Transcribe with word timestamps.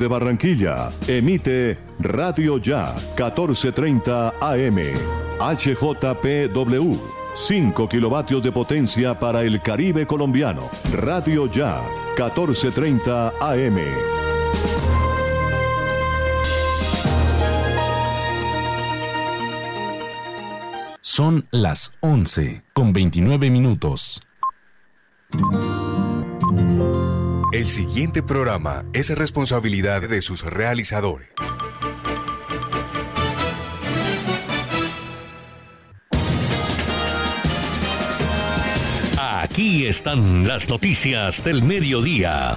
Desde 0.00 0.14
Barranquilla, 0.14 0.90
emite 1.08 1.76
Radio 1.98 2.56
Ya 2.56 2.94
1430 3.18 4.32
AM. 4.40 4.78
HJPW. 5.38 6.96
5 7.34 7.86
kilovatios 7.86 8.42
de 8.42 8.50
potencia 8.50 9.20
para 9.20 9.42
el 9.42 9.60
Caribe 9.60 10.06
colombiano. 10.06 10.62
Radio 10.94 11.52
Ya 11.52 11.82
1430 12.16 13.34
AM. 13.40 13.78
Son 21.02 21.46
las 21.50 21.92
11 22.00 22.62
con 22.72 22.94
29 22.94 23.50
minutos. 23.50 24.22
El 27.52 27.66
siguiente 27.66 28.22
programa 28.22 28.84
es 28.92 29.10
responsabilidad 29.10 30.02
de 30.08 30.22
sus 30.22 30.44
realizadores. 30.44 31.28
Aquí 39.18 39.86
están 39.86 40.46
las 40.46 40.68
noticias 40.68 41.42
del 41.42 41.64
mediodía. 41.64 42.56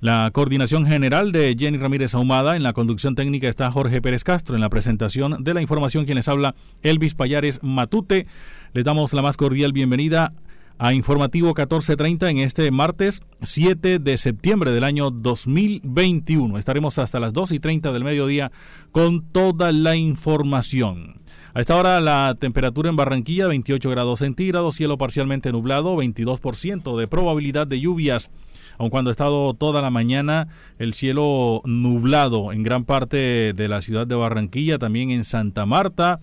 La 0.00 0.30
coordinación 0.30 0.84
general 0.86 1.32
de 1.32 1.56
Jenny 1.58 1.78
Ramírez 1.78 2.14
Ahumada, 2.14 2.56
en 2.56 2.62
la 2.62 2.74
conducción 2.74 3.14
técnica 3.14 3.48
está 3.48 3.70
Jorge 3.70 4.02
Pérez 4.02 4.24
Castro, 4.24 4.54
en 4.54 4.60
la 4.60 4.68
presentación 4.68 5.42
de 5.42 5.54
la 5.54 5.62
información 5.62 6.04
quienes 6.04 6.28
habla 6.28 6.54
Elvis 6.82 7.14
Payares 7.14 7.60
Matute. 7.62 8.26
Les 8.74 8.84
damos 8.84 9.14
la 9.14 9.22
más 9.22 9.38
cordial 9.38 9.72
bienvenida 9.72 10.34
a 10.78 10.92
Informativo 10.92 11.48
1430 11.48 12.30
en 12.30 12.38
este 12.38 12.70
martes 12.70 13.22
7 13.42 13.98
de 13.98 14.16
septiembre 14.18 14.72
del 14.72 14.84
año 14.84 15.10
2021. 15.10 16.58
Estaremos 16.58 16.98
hasta 16.98 17.20
las 17.20 17.32
2 17.32 17.52
y 17.52 17.60
30 17.60 17.92
del 17.92 18.04
mediodía 18.04 18.52
con 18.92 19.22
toda 19.22 19.72
la 19.72 19.96
información. 19.96 21.20
A 21.54 21.60
esta 21.60 21.76
hora 21.76 22.00
la 22.00 22.36
temperatura 22.38 22.90
en 22.90 22.96
Barranquilla 22.96 23.46
28 23.46 23.88
grados 23.90 24.18
centígrados, 24.18 24.76
cielo 24.76 24.98
parcialmente 24.98 25.52
nublado, 25.52 25.96
22% 25.96 26.98
de 26.98 27.08
probabilidad 27.08 27.66
de 27.66 27.80
lluvias 27.80 28.30
aun 28.78 28.90
cuando 28.90 29.10
ha 29.10 29.12
estado 29.12 29.54
toda 29.54 29.80
la 29.80 29.90
mañana 29.90 30.48
el 30.78 30.94
cielo 30.94 31.62
nublado 31.64 32.52
en 32.52 32.62
gran 32.62 32.84
parte 32.84 33.52
de 33.54 33.68
la 33.68 33.82
ciudad 33.82 34.06
de 34.06 34.14
Barranquilla, 34.14 34.78
también 34.78 35.10
en 35.10 35.24
Santa 35.24 35.66
Marta, 35.66 36.20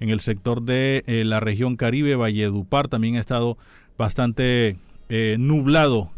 en 0.00 0.10
el 0.10 0.20
sector 0.20 0.62
de 0.62 1.02
eh, 1.06 1.24
la 1.24 1.40
región 1.40 1.76
Caribe, 1.76 2.16
Valledupar, 2.16 2.88
también 2.88 3.16
ha 3.16 3.20
estado 3.20 3.56
bastante 3.96 4.76
eh, 5.08 5.36
nublado. 5.38 6.10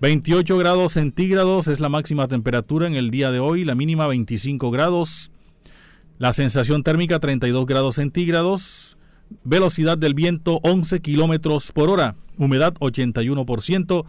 28 0.00 0.58
grados 0.58 0.92
centígrados 0.92 1.68
es 1.68 1.80
la 1.80 1.88
máxima 1.88 2.28
temperatura 2.28 2.86
en 2.86 2.94
el 2.94 3.10
día 3.10 3.30
de 3.30 3.38
hoy, 3.38 3.64
la 3.64 3.74
mínima 3.74 4.06
25 4.06 4.70
grados, 4.70 5.30
la 6.18 6.34
sensación 6.34 6.82
térmica 6.82 7.18
32 7.18 7.64
grados 7.64 7.94
centígrados, 7.94 8.98
velocidad 9.44 9.96
del 9.96 10.12
viento 10.12 10.60
11 10.62 11.00
kilómetros 11.00 11.72
por 11.72 11.88
hora, 11.88 12.14
humedad 12.36 12.74
81%, 12.74 14.04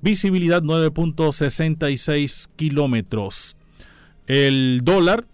visibilidad 0.00 0.62
9.66 0.62 2.48
kilómetros. 2.56 3.56
El 4.26 4.80
dólar, 4.82 5.24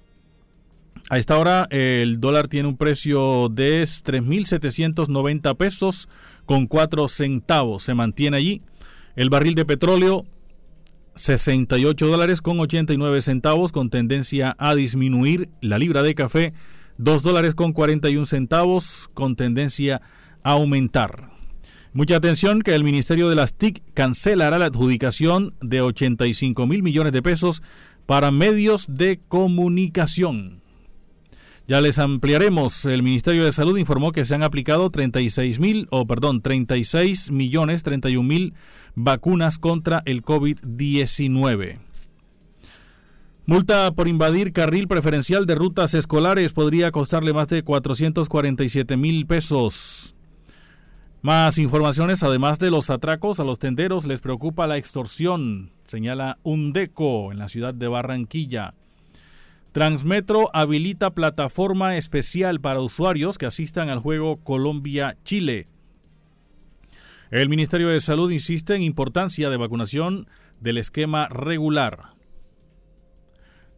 a 1.08 1.18
esta 1.18 1.38
hora 1.38 1.66
el 1.70 2.20
dólar 2.20 2.48
tiene 2.48 2.68
un 2.68 2.76
precio 2.76 3.48
de 3.50 3.82
3.790 3.82 5.56
pesos 5.56 6.08
con 6.46 6.66
4 6.66 7.08
centavos, 7.08 7.84
se 7.84 7.94
mantiene 7.94 8.36
allí. 8.36 8.62
El 9.16 9.30
barril 9.30 9.54
de 9.54 9.64
petróleo 9.64 10.26
68 11.16 12.06
dólares 12.06 12.42
con 12.42 12.58
89 12.58 13.22
centavos 13.22 13.72
con 13.72 13.90
tendencia 13.90 14.56
a 14.58 14.74
disminuir. 14.74 15.48
La 15.60 15.78
libra 15.78 16.02
de 16.02 16.14
café 16.14 16.52
2 16.98 17.22
dólares 17.22 17.54
con 17.54 17.72
41 17.72 18.26
centavos 18.26 19.08
con 19.14 19.36
tendencia 19.36 20.02
a 20.42 20.52
aumentar. 20.52 21.30
Mucha 21.92 22.16
atención 22.16 22.62
que 22.62 22.74
el 22.74 22.82
Ministerio 22.82 23.28
de 23.28 23.36
las 23.36 23.54
TIC 23.54 23.82
cancelará 23.94 24.58
la 24.58 24.66
adjudicación 24.66 25.54
de 25.60 25.80
85 25.80 26.66
mil 26.66 26.82
millones 26.82 27.12
de 27.12 27.22
pesos 27.22 27.62
para 28.04 28.32
medios 28.32 28.86
de 28.88 29.20
comunicación. 29.28 30.63
Ya 31.66 31.80
les 31.80 31.98
ampliaremos. 31.98 32.84
El 32.84 33.02
Ministerio 33.02 33.44
de 33.44 33.52
Salud 33.52 33.78
informó 33.78 34.12
que 34.12 34.26
se 34.26 34.34
han 34.34 34.42
aplicado 34.42 34.90
36 34.90 35.60
mil, 35.60 35.88
o 35.90 36.06
perdón, 36.06 36.42
36 36.42 37.30
millones, 37.30 37.82
31 37.82 38.22
mil 38.22 38.54
vacunas 38.94 39.58
contra 39.58 40.02
el 40.04 40.22
COVID-19. 40.22 41.78
Multa 43.46 43.92
por 43.92 44.08
invadir 44.08 44.52
carril 44.52 44.88
preferencial 44.88 45.46
de 45.46 45.54
rutas 45.54 45.94
escolares 45.94 46.52
podría 46.52 46.90
costarle 46.92 47.32
más 47.32 47.48
de 47.48 47.62
447 47.62 48.96
mil 48.96 49.26
pesos. 49.26 50.16
Más 51.22 51.56
informaciones, 51.56 52.22
además 52.22 52.58
de 52.58 52.70
los 52.70 52.90
atracos 52.90 53.40
a 53.40 53.44
los 53.44 53.58
tenderos, 53.58 54.04
les 54.04 54.20
preocupa 54.20 54.66
la 54.66 54.76
extorsión, 54.76 55.72
señala 55.86 56.38
Undeco 56.42 57.32
en 57.32 57.38
la 57.38 57.48
ciudad 57.48 57.72
de 57.72 57.88
Barranquilla. 57.88 58.74
Transmetro 59.74 60.50
habilita 60.52 61.14
plataforma 61.14 61.96
especial 61.96 62.60
para 62.60 62.78
usuarios 62.78 63.38
que 63.38 63.46
asistan 63.46 63.88
al 63.88 63.98
juego 63.98 64.36
Colombia-Chile. 64.36 65.66
El 67.32 67.48
Ministerio 67.48 67.88
de 67.88 68.00
Salud 68.00 68.30
insiste 68.30 68.76
en 68.76 68.82
importancia 68.82 69.50
de 69.50 69.56
vacunación 69.56 70.28
del 70.60 70.78
esquema 70.78 71.26
regular. 71.26 72.14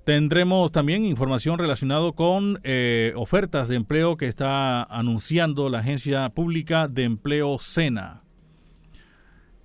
Tendremos 0.04 0.70
también 0.70 1.02
información 1.06 1.58
relacionada 1.58 2.12
con 2.12 2.60
eh, 2.62 3.14
ofertas 3.16 3.68
de 3.68 3.76
empleo 3.76 4.18
que 4.18 4.26
está 4.26 4.82
anunciando 4.82 5.70
la 5.70 5.78
Agencia 5.78 6.28
Pública 6.28 6.88
de 6.88 7.04
Empleo 7.04 7.58
SENA. 7.58 8.22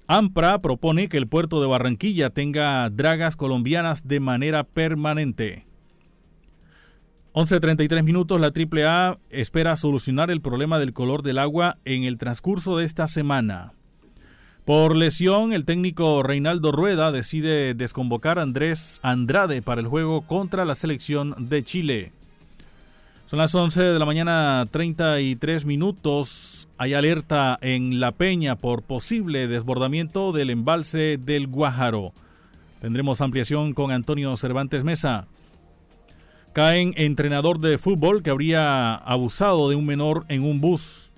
AMPRA 0.07 0.61
propone 0.61 1.09
que 1.09 1.17
el 1.17 1.27
puerto 1.27 1.59
de 1.59 1.67
Barranquilla 1.67 2.29
tenga 2.29 2.89
dragas 2.89 3.35
colombianas 3.35 4.07
de 4.07 4.22
manera 4.22 4.63
permanente. 4.63 5.67
11.33 7.33 8.03
minutos, 8.03 8.41
la 8.41 8.51
AAA 8.53 9.17
espera 9.29 9.78
solucionar 9.78 10.31
el 10.31 10.41
problema 10.41 10.79
del 10.79 10.91
color 10.91 11.23
del 11.23 11.37
agua 11.37 11.78
en 11.85 12.03
el 12.03 12.17
transcurso 12.17 12.75
de 12.78 12.83
esta 12.83 13.07
semana. 13.07 13.72
Por 14.66 14.97
lesión, 14.97 15.53
el 15.53 15.63
técnico 15.63 16.23
Reinaldo 16.23 16.73
Rueda 16.73 17.13
decide 17.13 17.73
desconvocar 17.73 18.37
a 18.37 18.41
Andrés 18.41 18.99
Andrade 19.01 19.61
para 19.61 19.79
el 19.79 19.87
juego 19.87 20.22
contra 20.22 20.66
la 20.66 20.75
selección 20.75 21.33
de 21.49 21.63
Chile. 21.63 22.11
Son 23.28 23.39
las 23.39 23.55
11 23.55 23.81
de 23.81 23.99
la 23.99 24.05
mañana 24.05 24.67
33 24.69 25.63
minutos. 25.63 26.67
Hay 26.77 26.93
alerta 26.93 27.57
en 27.61 28.01
La 28.01 28.11
Peña 28.11 28.57
por 28.57 28.84
posible 28.84 29.47
desbordamiento 29.47 30.34
del 30.34 30.49
embalse 30.49 31.17
del 31.17 31.47
Guájaro. 31.47 32.11
Tendremos 32.81 33.22
ampliación 33.22 33.73
con 33.73 33.91
Antonio 33.91 34.35
Cervantes 34.35 34.84
Mesa. 34.84 35.27
Caen 36.53 36.93
entrenador 36.97 37.59
de 37.59 37.77
fútbol 37.77 38.23
que 38.23 38.29
habría 38.29 38.95
abusado 38.95 39.69
de 39.69 39.75
un 39.77 39.85
menor 39.85 40.25
en 40.27 40.43
un 40.43 40.59
bus. 40.59 41.11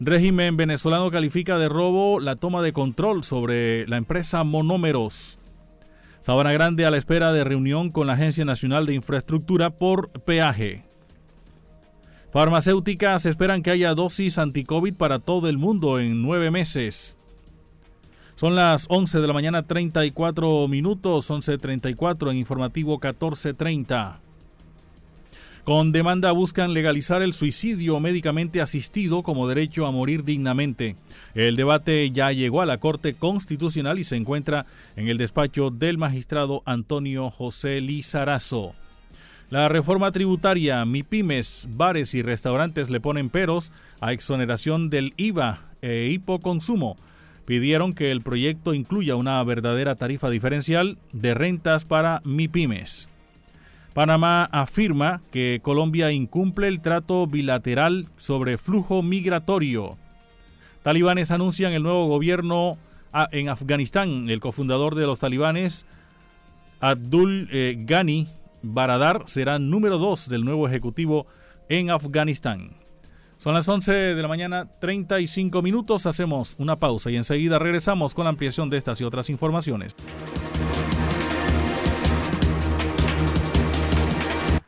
Régimen 0.00 0.58
venezolano 0.58 1.10
califica 1.10 1.56
de 1.56 1.70
robo 1.70 2.20
la 2.20 2.36
toma 2.36 2.60
de 2.60 2.74
control 2.74 3.24
sobre 3.24 3.86
la 3.88 3.96
empresa 3.96 4.44
Monómeros. 4.44 5.38
Sabana 6.20 6.52
Grande 6.52 6.84
a 6.84 6.90
la 6.90 6.98
espera 6.98 7.32
de 7.32 7.42
reunión 7.42 7.90
con 7.90 8.06
la 8.06 8.12
Agencia 8.14 8.44
Nacional 8.44 8.84
de 8.84 8.92
Infraestructura 8.92 9.70
por 9.70 10.10
peaje. 10.10 10.84
Farmacéuticas 12.30 13.24
esperan 13.24 13.62
que 13.62 13.70
haya 13.70 13.94
dosis 13.94 14.36
anti-COVID 14.36 14.94
para 14.94 15.20
todo 15.20 15.48
el 15.48 15.56
mundo 15.56 15.98
en 15.98 16.20
nueve 16.20 16.50
meses. 16.50 17.16
Son 18.36 18.56
las 18.56 18.86
11 18.90 19.20
de 19.20 19.26
la 19.26 19.32
mañana 19.32 19.62
34 19.62 20.68
minutos, 20.68 21.30
11.34 21.30 22.30
en 22.30 22.36
informativo 22.36 23.00
14.30. 23.00 24.18
Con 25.64 25.92
demanda 25.92 26.30
buscan 26.32 26.74
legalizar 26.74 27.22
el 27.22 27.32
suicidio 27.32 27.98
médicamente 27.98 28.60
asistido 28.60 29.22
como 29.22 29.48
derecho 29.48 29.86
a 29.86 29.90
morir 29.90 30.22
dignamente. 30.22 30.96
El 31.34 31.56
debate 31.56 32.10
ya 32.10 32.32
llegó 32.32 32.60
a 32.60 32.66
la 32.66 32.78
Corte 32.78 33.14
Constitucional 33.14 33.98
y 33.98 34.04
se 34.04 34.16
encuentra 34.16 34.66
en 34.94 35.08
el 35.08 35.16
despacho 35.16 35.70
del 35.70 35.96
magistrado 35.96 36.62
Antonio 36.66 37.30
José 37.30 37.80
Lizarazo. 37.80 38.74
La 39.48 39.70
reforma 39.70 40.12
tributaria, 40.12 40.84
MIPIMES, 40.84 41.68
bares 41.70 42.12
y 42.12 42.20
restaurantes 42.20 42.90
le 42.90 43.00
ponen 43.00 43.30
peros 43.30 43.72
a 44.00 44.12
exoneración 44.12 44.90
del 44.90 45.14
IVA 45.16 45.60
e 45.80 46.10
hipoconsumo 46.12 46.98
pidieron 47.46 47.94
que 47.94 48.10
el 48.10 48.22
proyecto 48.22 48.74
incluya 48.74 49.16
una 49.16 49.42
verdadera 49.44 49.96
tarifa 49.96 50.30
diferencial 50.30 50.98
de 51.12 51.34
rentas 51.34 51.84
para 51.84 52.20
MIPIMES. 52.24 53.08
Panamá 53.94 54.44
afirma 54.50 55.22
que 55.30 55.60
Colombia 55.62 56.10
incumple 56.10 56.66
el 56.66 56.80
trato 56.80 57.28
bilateral 57.28 58.08
sobre 58.16 58.58
flujo 58.58 59.02
migratorio. 59.02 59.96
Talibanes 60.82 61.30
anuncian 61.30 61.72
el 61.72 61.84
nuevo 61.84 62.08
gobierno 62.08 62.76
ah, 63.12 63.28
en 63.30 63.48
Afganistán. 63.48 64.28
El 64.28 64.40
cofundador 64.40 64.96
de 64.96 65.06
los 65.06 65.20
talibanes, 65.20 65.86
Abdul 66.80 67.48
eh, 67.52 67.76
Ghani 67.78 68.26
Baradar, 68.62 69.22
será 69.26 69.60
número 69.60 69.98
dos 69.98 70.28
del 70.28 70.44
nuevo 70.44 70.66
ejecutivo 70.66 71.28
en 71.68 71.90
Afganistán. 71.90 72.76
Son 73.38 73.54
las 73.54 73.68
11 73.68 73.92
de 73.92 74.22
la 74.22 74.28
mañana, 74.28 74.68
35 74.80 75.62
minutos. 75.62 76.06
Hacemos 76.06 76.56
una 76.58 76.80
pausa 76.80 77.12
y 77.12 77.16
enseguida 77.16 77.60
regresamos 77.60 78.12
con 78.12 78.24
la 78.24 78.30
ampliación 78.30 78.70
de 78.70 78.76
estas 78.78 79.00
y 79.00 79.04
otras 79.04 79.30
informaciones. 79.30 79.94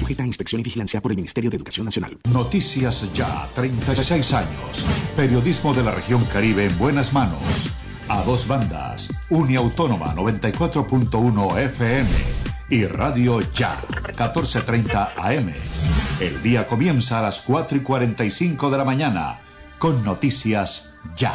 Sujeta 0.00 0.22
a 0.22 0.26
inspección 0.26 0.60
y 0.62 0.64
vigilancia 0.64 1.02
por 1.02 1.12
el 1.12 1.16
Ministerio 1.16 1.50
de 1.50 1.58
Educación 1.58 1.84
Nacional. 1.84 2.18
Noticias 2.32 3.12
Ya, 3.12 3.46
36 3.54 4.32
años. 4.32 4.86
Periodismo 5.14 5.74
de 5.74 5.82
la 5.82 5.90
región 5.90 6.24
Caribe 6.24 6.64
en 6.64 6.78
buenas 6.78 7.12
manos 7.12 7.70
a 8.08 8.22
dos 8.22 8.48
bandas, 8.48 9.10
Uniautónoma 9.28 10.14
94.1 10.14 11.58
FM 11.58 12.08
y 12.70 12.86
Radio 12.86 13.40
Ya 13.52 13.82
14.30 14.16 15.12
AM. 15.18 15.52
El 16.18 16.42
día 16.42 16.66
comienza 16.66 17.18
a 17.18 17.22
las 17.22 17.42
4 17.42 17.76
y 17.76 17.80
45 17.82 18.70
de 18.70 18.78
la 18.78 18.86
mañana 18.86 19.42
con 19.78 20.02
Noticias 20.02 20.94
Ya. 21.14 21.34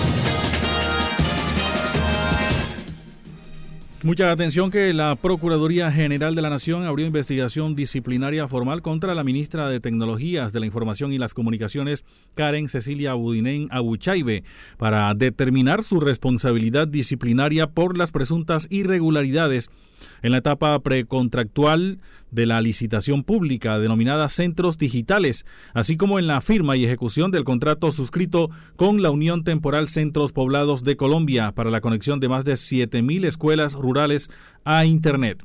Mucha 4.03 4.31
atención 4.31 4.71
que 4.71 4.91
la 4.95 5.15
Procuraduría 5.15 5.91
General 5.91 6.33
de 6.33 6.41
la 6.41 6.49
Nación 6.49 6.85
abrió 6.85 7.05
investigación 7.05 7.75
disciplinaria 7.75 8.47
formal 8.47 8.81
contra 8.81 9.13
la 9.13 9.23
ministra 9.23 9.69
de 9.69 9.79
Tecnologías 9.79 10.51
de 10.51 10.59
la 10.59 10.65
Información 10.65 11.13
y 11.13 11.19
las 11.19 11.35
Comunicaciones, 11.35 12.03
Karen 12.33 12.67
Cecilia 12.67 13.13
Budinén 13.13 13.67
Abuchaibe, 13.69 14.43
para 14.79 15.13
determinar 15.13 15.83
su 15.83 15.99
responsabilidad 15.99 16.87
disciplinaria 16.87 17.67
por 17.67 17.95
las 17.95 18.09
presuntas 18.09 18.65
irregularidades 18.71 19.69
en 20.21 20.31
la 20.31 20.39
etapa 20.39 20.77
precontractual 20.79 21.99
de 22.31 22.45
la 22.45 22.61
licitación 22.61 23.23
pública 23.23 23.77
denominada 23.79 24.29
Centros 24.29 24.77
Digitales, 24.77 25.45
así 25.73 25.97
como 25.97 26.17
en 26.17 26.27
la 26.27 26.41
firma 26.41 26.77
y 26.77 26.85
ejecución 26.85 27.31
del 27.31 27.43
contrato 27.43 27.91
suscrito 27.91 28.49
con 28.75 29.01
la 29.01 29.11
Unión 29.11 29.43
Temporal 29.43 29.87
Centros 29.87 30.31
Poblados 30.31 30.83
de 30.83 30.97
Colombia 30.97 31.51
para 31.51 31.71
la 31.71 31.81
conexión 31.81 32.19
de 32.19 32.29
más 32.29 32.45
de 32.45 32.53
7.000 32.53 33.25
escuelas 33.25 33.73
rurales 33.73 34.29
a 34.63 34.85
Internet. 34.85 35.43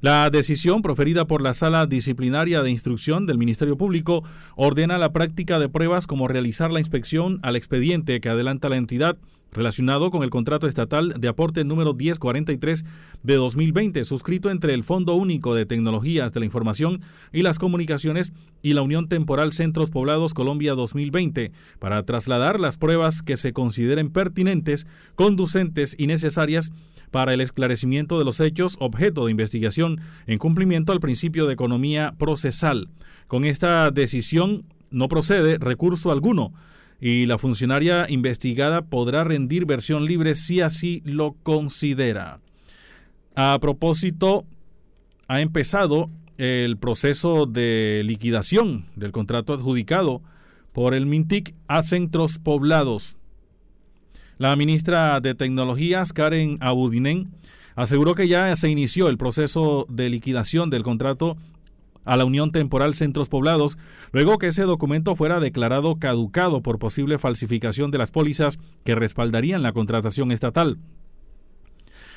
La 0.00 0.30
decisión 0.30 0.82
proferida 0.82 1.26
por 1.26 1.42
la 1.42 1.54
Sala 1.54 1.86
Disciplinaria 1.86 2.62
de 2.62 2.70
Instrucción 2.70 3.26
del 3.26 3.38
Ministerio 3.38 3.76
Público 3.76 4.22
ordena 4.54 4.96
la 4.96 5.12
práctica 5.12 5.58
de 5.58 5.68
pruebas 5.68 6.06
como 6.06 6.28
realizar 6.28 6.70
la 6.70 6.78
inspección 6.78 7.40
al 7.42 7.56
expediente 7.56 8.20
que 8.20 8.28
adelanta 8.28 8.68
la 8.68 8.76
entidad 8.76 9.16
relacionado 9.52 10.10
con 10.10 10.22
el 10.22 10.30
contrato 10.30 10.66
estatal 10.66 11.14
de 11.18 11.28
aporte 11.28 11.64
número 11.64 11.94
1043 11.94 12.84
de 13.22 13.34
2020, 13.34 14.04
suscrito 14.04 14.50
entre 14.50 14.74
el 14.74 14.84
Fondo 14.84 15.14
Único 15.14 15.54
de 15.54 15.66
Tecnologías 15.66 16.32
de 16.32 16.40
la 16.40 16.46
Información 16.46 17.00
y 17.32 17.42
las 17.42 17.58
Comunicaciones 17.58 18.32
y 18.62 18.74
la 18.74 18.82
Unión 18.82 19.08
Temporal 19.08 19.52
Centros 19.52 19.90
Poblados 19.90 20.34
Colombia 20.34 20.74
2020, 20.74 21.52
para 21.78 22.02
trasladar 22.04 22.60
las 22.60 22.76
pruebas 22.76 23.22
que 23.22 23.36
se 23.36 23.52
consideren 23.52 24.10
pertinentes, 24.10 24.86
conducentes 25.14 25.94
y 25.98 26.06
necesarias 26.06 26.72
para 27.10 27.32
el 27.34 27.40
esclarecimiento 27.40 28.18
de 28.18 28.24
los 28.24 28.40
hechos 28.40 28.76
objeto 28.80 29.24
de 29.24 29.30
investigación 29.30 30.00
en 30.26 30.38
cumplimiento 30.38 30.92
al 30.92 31.00
principio 31.00 31.46
de 31.46 31.54
economía 31.54 32.14
procesal. 32.18 32.88
Con 33.26 33.44
esta 33.44 33.90
decisión 33.90 34.64
no 34.90 35.08
procede 35.08 35.58
recurso 35.58 36.10
alguno 36.10 36.52
y 37.00 37.26
la 37.26 37.38
funcionaria 37.38 38.06
investigada 38.08 38.82
podrá 38.82 39.24
rendir 39.24 39.66
versión 39.66 40.04
libre 40.04 40.34
si 40.34 40.60
así 40.60 41.02
lo 41.04 41.34
considera. 41.42 42.40
A 43.36 43.56
propósito, 43.60 44.44
ha 45.28 45.40
empezado 45.40 46.10
el 46.38 46.76
proceso 46.76 47.46
de 47.46 48.02
liquidación 48.04 48.86
del 48.96 49.12
contrato 49.12 49.52
adjudicado 49.52 50.22
por 50.72 50.94
el 50.94 51.06
MINTIC 51.06 51.54
a 51.66 51.82
centros 51.82 52.38
poblados. 52.38 53.16
La 54.38 54.54
ministra 54.56 55.20
de 55.20 55.34
Tecnologías, 55.34 56.12
Karen 56.12 56.58
Abudinen, 56.60 57.32
aseguró 57.74 58.14
que 58.14 58.28
ya 58.28 58.54
se 58.56 58.68
inició 58.68 59.08
el 59.08 59.18
proceso 59.18 59.86
de 59.88 60.10
liquidación 60.10 60.70
del 60.70 60.82
contrato 60.84 61.36
a 62.08 62.16
la 62.16 62.24
Unión 62.24 62.52
Temporal 62.52 62.94
Centros 62.94 63.28
Poblados, 63.28 63.78
luego 64.12 64.38
que 64.38 64.48
ese 64.48 64.62
documento 64.62 65.14
fuera 65.14 65.40
declarado 65.40 65.96
caducado 65.96 66.62
por 66.62 66.78
posible 66.78 67.18
falsificación 67.18 67.90
de 67.90 67.98
las 67.98 68.10
pólizas 68.10 68.58
que 68.82 68.94
respaldarían 68.94 69.62
la 69.62 69.72
contratación 69.72 70.32
estatal. 70.32 70.78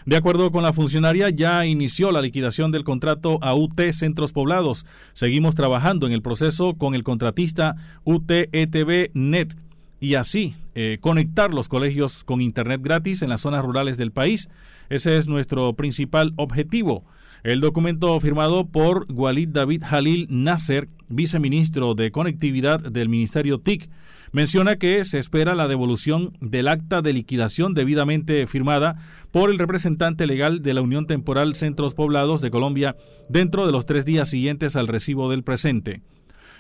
De 0.06 0.16
acuerdo 0.16 0.52
con 0.52 0.64
la 0.64 0.74
funcionaria, 0.74 1.30
ya 1.30 1.66
inició 1.66 2.12
la 2.12 2.22
liquidación 2.22 2.72
del 2.72 2.84
contrato 2.84 3.38
a 3.42 3.54
UT 3.54 3.80
Centros 3.92 4.34
Poblados. 4.34 4.86
Seguimos 5.14 5.54
trabajando 5.54 6.08
en 6.08 6.14
el 6.14 6.24
proceso 6.24 6.74
con 6.76 6.96
el 6.96 7.04
contratista 7.04 7.76
UTETV 8.06 9.12
Net 9.14 9.56
y 10.00 10.16
así 10.16 10.56
eh, 10.74 10.98
conectar 11.02 11.54
los 11.54 11.68
colegios 11.68 12.24
con 12.24 12.42
Internet 12.42 12.82
gratis 12.82 13.22
en 13.22 13.30
las 13.30 13.42
zonas 13.42 13.64
rurales 13.64 13.98
del 13.98 14.12
país. 14.12 14.50
Ese 14.90 15.18
es 15.18 15.28
nuestro 15.28 15.74
principal 15.74 16.34
objetivo. 16.38 17.06
El 17.44 17.60
documento 17.60 18.20
firmado 18.20 18.68
por 18.68 19.08
Walid 19.12 19.50
David 19.50 19.82
Halil 19.90 20.28
Nasser, 20.30 20.90
viceministro 21.10 21.96
de 21.96 22.12
Conectividad 22.12 22.80
del 22.80 23.10
Ministerio 23.10 23.60
TIC, 23.60 23.90
menciona 24.32 24.76
que 24.76 25.04
se 25.06 25.18
espera 25.18 25.56
la 25.56 25.68
devolución 25.68 26.38
del 26.40 26.68
acta 26.68 27.02
de 27.02 27.14
liquidación 27.14 27.74
debidamente 27.74 28.46
firmada 28.46 28.98
por 29.32 29.50
el 29.50 29.58
representante 29.58 30.28
legal 30.28 30.62
de 30.62 30.76
la 30.76 30.82
Unión 30.82 31.08
Temporal 31.08 31.56
Centros 31.56 31.96
Poblados 31.96 32.42
de 32.42 32.52
Colombia 32.52 32.96
dentro 33.28 33.66
de 33.66 33.72
los 33.72 33.88
tres 33.88 34.06
días 34.06 34.30
siguientes 34.30 34.76
al 34.76 34.88
recibo 34.88 35.28
del 35.32 35.44
presente. 35.44 36.04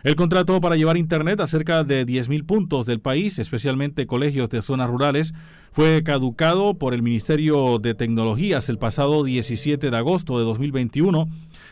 El 0.03 0.15
contrato 0.15 0.59
para 0.61 0.75
llevar 0.75 0.97
Internet 0.97 1.39
a 1.41 1.47
cerca 1.47 1.83
de 1.83 2.07
10.000 2.07 2.45
puntos 2.45 2.87
del 2.87 2.99
país, 2.99 3.37
especialmente 3.37 4.07
colegios 4.07 4.49
de 4.49 4.63
zonas 4.63 4.89
rurales, 4.89 5.35
fue 5.71 6.01
caducado 6.03 6.73
por 6.73 6.95
el 6.95 7.03
Ministerio 7.03 7.77
de 7.77 7.93
Tecnologías 7.93 8.67
el 8.69 8.79
pasado 8.79 9.23
17 9.23 9.91
de 9.91 9.97
agosto 9.97 10.39
de 10.39 10.45
2021 10.45 11.29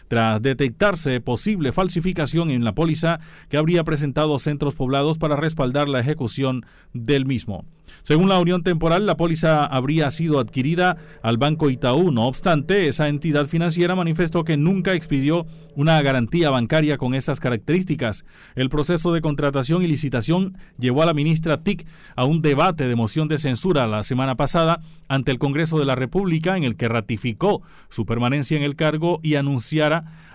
tras 0.07 0.41
detectarse 0.41 1.21
posible 1.21 1.71
falsificación 1.71 2.51
en 2.51 2.63
la 2.63 2.75
póliza 2.75 3.19
que 3.49 3.57
habría 3.57 3.83
presentado 3.83 4.39
centros 4.39 4.75
poblados 4.75 5.17
para 5.17 5.35
respaldar 5.35 5.89
la 5.89 5.99
ejecución 5.99 6.65
del 6.93 7.25
mismo. 7.25 7.65
Según 8.03 8.29
la 8.29 8.39
Unión 8.39 8.63
Temporal, 8.63 9.05
la 9.05 9.17
póliza 9.17 9.65
habría 9.65 10.09
sido 10.11 10.39
adquirida 10.39 10.97
al 11.21 11.37
Banco 11.37 11.69
Itaú. 11.69 12.11
No 12.11 12.27
obstante, 12.27 12.87
esa 12.87 13.07
entidad 13.07 13.47
financiera 13.47 13.95
manifestó 13.95 14.43
que 14.43 14.57
nunca 14.57 14.93
expidió 14.93 15.45
una 15.75 16.01
garantía 16.01 16.49
bancaria 16.49 16.97
con 16.97 17.13
esas 17.13 17.39
características. 17.39 18.25
El 18.55 18.69
proceso 18.69 19.13
de 19.13 19.21
contratación 19.21 19.81
y 19.81 19.87
licitación 19.87 20.57
llevó 20.77 21.03
a 21.03 21.05
la 21.05 21.13
ministra 21.13 21.63
TIC 21.63 21.85
a 22.15 22.25
un 22.25 22.41
debate 22.41 22.87
de 22.87 22.95
moción 22.95 23.27
de 23.27 23.39
censura 23.39 23.87
la 23.87 24.03
semana 24.03 24.35
pasada 24.35 24.81
ante 25.07 25.31
el 25.31 25.39
Congreso 25.39 25.79
de 25.79 25.85
la 25.85 25.95
República 25.95 26.57
en 26.57 26.63
el 26.63 26.75
que 26.75 26.87
ratificó 26.87 27.61
su 27.89 28.05
permanencia 28.05 28.57
en 28.57 28.63
el 28.63 28.75
cargo 28.75 29.19
y 29.23 29.35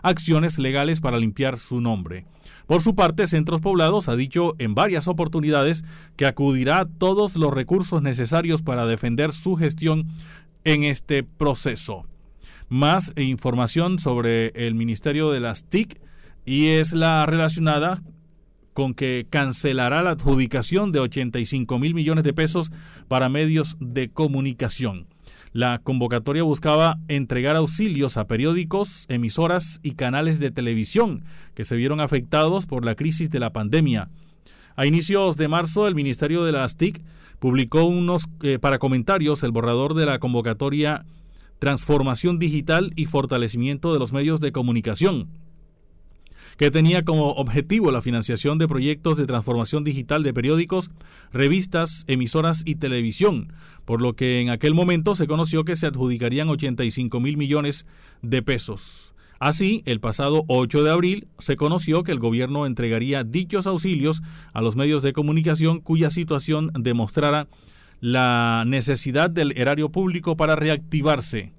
acciones 0.03 0.59
legales 0.59 1.01
para 1.01 1.19
limpiar 1.19 1.59
su 1.59 1.81
nombre. 1.81 2.27
Por 2.67 2.83
su 2.83 2.95
parte, 2.95 3.27
Centros 3.27 3.61
Poblados 3.61 4.09
ha 4.09 4.17
dicho 4.17 4.55
en 4.59 4.75
varias 4.75 5.09
oportunidades 5.09 5.85
que 6.17 6.27
acudirá 6.27 6.81
a 6.81 6.87
todos 6.87 7.37
los 7.37 7.53
recursos 7.53 8.03
necesarios 8.03 8.63
para 8.63 8.87
defender 8.87 9.33
su 9.33 9.57
gestión 9.57 10.09
en 10.65 10.85
este 10.85 11.23
proceso. 11.23 12.07
Más 12.69 13.13
información 13.17 13.99
sobre 13.99 14.49
el 14.67 14.75
Ministerio 14.75 15.31
de 15.31 15.41
las 15.41 15.65
TIC 15.65 16.01
y 16.47 16.69
es 16.69 16.93
la 16.93 17.25
relacionada 17.27 18.03
con 18.73 18.93
que 18.93 19.27
cancelará 19.31 20.03
la 20.03 20.11
adjudicación 20.11 20.91
de 20.91 21.01
85 21.01 21.79
mil 21.79 21.95
millones 21.95 22.25
de 22.25 22.35
pesos 22.35 22.73
para 23.09 23.29
medios 23.29 23.77
de 23.81 24.11
comunicación. 24.11 25.07
La 25.55 25.79
convocatoria 25.79 26.43
buscaba 26.43 26.99
entregar 27.07 27.55
auxilios 27.55 28.17
a 28.17 28.27
periódicos, 28.27 29.05
emisoras 29.09 29.79
y 29.85 29.93
canales 29.93 30.41
de 30.41 30.51
televisión 30.51 31.23
que 31.55 31.65
se 31.65 31.77
vieron 31.77 32.01
afectados 32.01 32.67
por 32.67 32.85
la 32.85 32.97
crisis 32.97 33.31
de 33.31 33.39
la 33.39 33.53
pandemia. 33.53 34.11
A 34.75 34.85
inicios 34.85 35.37
de 35.37 35.47
marzo, 35.47 35.87
el 35.87 35.95
Ministerio 35.95 36.43
de 36.43 36.51
las 36.51 36.77
TIC 36.77 37.01
publicó 37.39 37.85
unos 37.85 38.25
eh, 38.43 38.59
para 38.59 38.81
comentarios 38.81 39.45
el 39.45 39.53
borrador 39.53 39.95
de 39.95 40.07
la 40.07 40.19
convocatoria 40.19 41.07
Transformación 41.61 42.41
Digital 42.41 42.93
y 42.97 43.07
Fortalecimiento 43.07 43.93
de 43.93 44.01
los 44.01 44.13
Medios 44.13 44.41
de 44.41 44.51
Comunicación 44.51 45.29
que 46.57 46.71
tenía 46.71 47.05
como 47.05 47.33
objetivo 47.33 47.91
la 47.91 48.03
financiación 48.03 48.59
de 48.59 48.69
proyectos 48.69 49.17
de 49.17 49.27
transformación 49.27 49.85
digital 49.85 50.23
de 50.23 50.35
periódicos, 50.35 50.91
revistas, 51.33 52.05
emisoras 52.07 52.63
y 52.65 52.77
televisión, 52.77 53.53
por 53.85 54.01
lo 54.01 54.15
que 54.15 54.41
en 54.41 54.51
aquel 54.51 54.75
momento 54.75 55.15
se 55.15 55.27
conoció 55.27 55.65
que 55.65 55.77
se 55.77 55.87
adjudicarían 55.87 56.49
85 56.49 57.21
mil 57.21 57.37
millones 57.37 57.87
de 58.23 58.43
pesos. 58.43 59.15
Así, 59.41 59.83
el 59.85 60.01
pasado 60.01 60.45
8 60.49 60.85
de 60.85 60.91
abril 60.91 61.27
se 61.39 61.57
conoció 61.57 62.05
que 62.05 62.13
el 62.13 62.19
gobierno 62.19 62.67
entregaría 62.67 63.25
dichos 63.25 63.67
auxilios 63.67 64.23
a 64.53 64.63
los 64.63 64.77
medios 64.77 65.03
de 65.03 65.13
comunicación 65.13 65.81
cuya 65.81 66.11
situación 66.11 66.71
demostrara 66.79 67.49
la 68.01 68.65
necesidad 68.67 69.31
del 69.31 69.57
erario 69.57 69.91
público 69.91 70.37
para 70.37 70.57
reactivarse. 70.57 71.53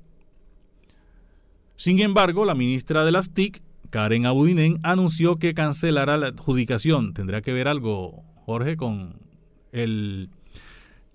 Sin 1.75 1.99
embargo, 1.99 2.45
la 2.45 2.55
ministra 2.55 3.03
de 3.03 3.11
las 3.11 3.33
TIC 3.33 3.61
Karen 3.95 4.25
Abudinen 4.25 4.79
anunció 4.83 5.37
que 5.37 5.53
cancelará 5.53 6.17
la 6.17 6.27
adjudicación. 6.27 7.13
¿Tendrá 7.13 7.41
que 7.41 7.53
ver 7.53 7.69
algo, 7.69 8.25
Jorge, 8.45 8.75
con 8.75 9.21
el, 9.71 10.31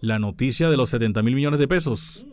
la 0.00 0.18
noticia 0.18 0.70
de 0.70 0.78
los 0.78 0.88
70 0.88 1.22
mil 1.22 1.34
millones 1.34 1.60
de 1.60 1.68
pesos? 1.68 2.24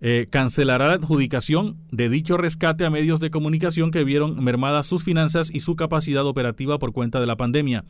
Eh, 0.00 0.26
cancelará 0.30 0.86
la 0.86 0.94
adjudicación 0.94 1.76
de 1.90 2.08
dicho 2.08 2.38
rescate 2.38 2.86
a 2.86 2.90
medios 2.90 3.20
de 3.20 3.30
comunicación 3.30 3.90
que 3.90 4.04
vieron 4.04 4.42
mermadas 4.42 4.86
sus 4.86 5.04
finanzas 5.04 5.50
y 5.52 5.60
su 5.60 5.76
capacidad 5.76 6.24
operativa 6.24 6.78
por 6.78 6.94
cuenta 6.94 7.20
de 7.20 7.26
la 7.26 7.36
pandemia. 7.36 7.84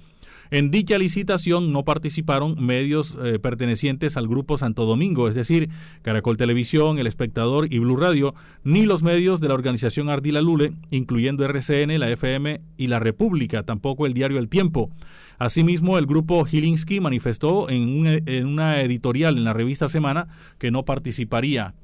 En 0.55 0.71
dicha 0.71 0.99
licitación 0.99 1.73
no 1.73 1.85
participaron 1.85 2.65
medios 2.65 3.19
eh, 3.25 3.41
pertenecientes 3.41 4.17
al 4.17 4.29
Grupo 4.29 4.57
Santo 4.57 4.85
Domingo, 4.85 5.27
es 5.27 5.35
decir, 5.35 5.69
Caracol 6.03 6.37
Televisión, 6.37 7.01
El 7.01 7.09
Espectador 7.09 7.67
y 7.73 7.81
Blue 7.81 7.97
Radio, 7.97 8.37
ni 8.63 8.85
los 8.85 9.03
medios 9.03 9.41
de 9.41 9.49
la 9.49 9.55
organización 9.55 10.09
Ardila 10.09 10.41
Lule, 10.41 10.73
incluyendo 10.93 11.45
RCN, 11.45 11.99
la 11.99 12.09
FM 12.09 12.61
y 12.77 12.87
La 12.87 13.01
República, 13.01 13.65
tampoco 13.65 14.07
el 14.07 14.15
diario 14.15 14.39
El 14.39 14.49
Tiempo. 14.49 14.93
Asimismo, 15.39 15.99
el 15.99 16.07
grupo 16.07 16.45
Gilinski 16.45 17.01
manifestó 17.01 17.69
en, 17.69 18.23
en 18.25 18.47
una 18.47 18.81
editorial 18.81 19.37
en 19.37 19.43
la 19.43 19.55
revista 19.55 19.89
Semana 19.89 20.29
que 20.59 20.71
no 20.71 20.85
participaría. 20.85 21.75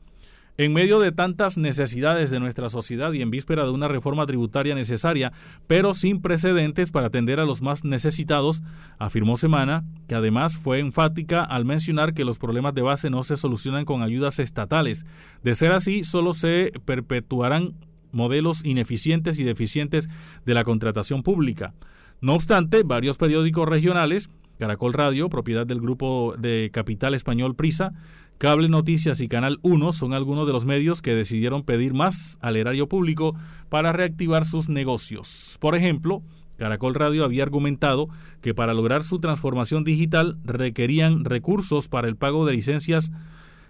En 0.58 0.72
medio 0.72 1.00
de 1.00 1.12
tantas 1.12 1.56
necesidades 1.56 2.30
de 2.30 2.38
nuestra 2.38 2.68
sociedad 2.68 3.12
y 3.12 3.22
en 3.22 3.30
víspera 3.30 3.64
de 3.64 3.70
una 3.70 3.88
reforma 3.88 4.26
tributaria 4.26 4.74
necesaria, 4.74 5.32
pero 5.66 5.94
sin 5.94 6.20
precedentes 6.20 6.90
para 6.90 7.06
atender 7.06 7.40
a 7.40 7.46
los 7.46 7.62
más 7.62 7.84
necesitados, 7.84 8.62
afirmó 8.98 9.36
Semana, 9.38 9.84
que 10.06 10.14
además 10.14 10.58
fue 10.58 10.80
enfática 10.80 11.42
al 11.42 11.64
mencionar 11.64 12.12
que 12.12 12.26
los 12.26 12.38
problemas 12.38 12.74
de 12.74 12.82
base 12.82 13.08
no 13.08 13.24
se 13.24 13.36
solucionan 13.36 13.84
con 13.84 14.02
ayudas 14.02 14.38
estatales. 14.38 15.06
De 15.42 15.54
ser 15.54 15.72
así, 15.72 16.04
solo 16.04 16.34
se 16.34 16.72
perpetuarán 16.84 17.74
modelos 18.12 18.64
ineficientes 18.64 19.38
y 19.38 19.44
deficientes 19.44 20.08
de 20.44 20.54
la 20.54 20.64
contratación 20.64 21.22
pública. 21.22 21.74
No 22.20 22.34
obstante, 22.34 22.82
varios 22.82 23.16
periódicos 23.16 23.68
regionales, 23.68 24.28
Caracol 24.58 24.92
Radio, 24.92 25.30
propiedad 25.30 25.66
del 25.66 25.80
grupo 25.80 26.34
de 26.38 26.70
capital 26.70 27.14
español 27.14 27.56
Prisa, 27.56 27.92
Cable 28.40 28.70
Noticias 28.70 29.20
y 29.20 29.28
Canal 29.28 29.58
1 29.60 29.92
son 29.92 30.14
algunos 30.14 30.46
de 30.46 30.54
los 30.54 30.64
medios 30.64 31.02
que 31.02 31.14
decidieron 31.14 31.62
pedir 31.62 31.92
más 31.92 32.38
al 32.40 32.56
erario 32.56 32.88
público 32.88 33.34
para 33.68 33.92
reactivar 33.92 34.46
sus 34.46 34.70
negocios. 34.70 35.58
Por 35.60 35.76
ejemplo, 35.76 36.22
Caracol 36.56 36.94
Radio 36.94 37.24
había 37.24 37.42
argumentado 37.42 38.08
que 38.40 38.54
para 38.54 38.72
lograr 38.72 39.04
su 39.04 39.20
transformación 39.20 39.84
digital 39.84 40.38
requerían 40.42 41.26
recursos 41.26 41.88
para 41.88 42.08
el 42.08 42.16
pago 42.16 42.46
de 42.46 42.54
licencias 42.54 43.10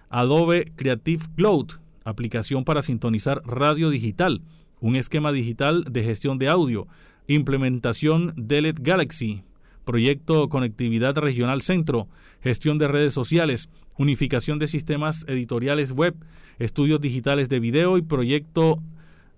Adobe 0.09 0.71
Creative 0.77 1.25
Cloud, 1.35 1.73
aplicación 2.05 2.63
para 2.63 2.81
sintonizar 2.81 3.41
radio 3.43 3.89
digital, 3.89 4.41
un 4.79 4.95
esquema 4.95 5.33
digital 5.33 5.83
de 5.83 6.05
gestión 6.05 6.37
de 6.37 6.47
audio, 6.47 6.87
implementación 7.27 8.31
Delet 8.37 8.79
Galaxy, 8.79 9.43
proyecto 9.83 10.47
Conectividad 10.47 11.17
Regional 11.17 11.61
Centro, 11.61 12.07
gestión 12.41 12.77
de 12.77 12.87
redes 12.87 13.13
sociales, 13.13 13.69
unificación 13.97 14.59
de 14.59 14.67
sistemas 14.67 15.25
editoriales 15.27 15.91
web, 15.91 16.15
estudios 16.59 17.01
digitales 17.01 17.49
de 17.49 17.59
video 17.59 17.97
y 17.97 18.01
proyecto 18.01 18.81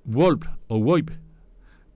VoIP 0.05 0.43
o 0.67 0.79
VoIP. 0.79 1.10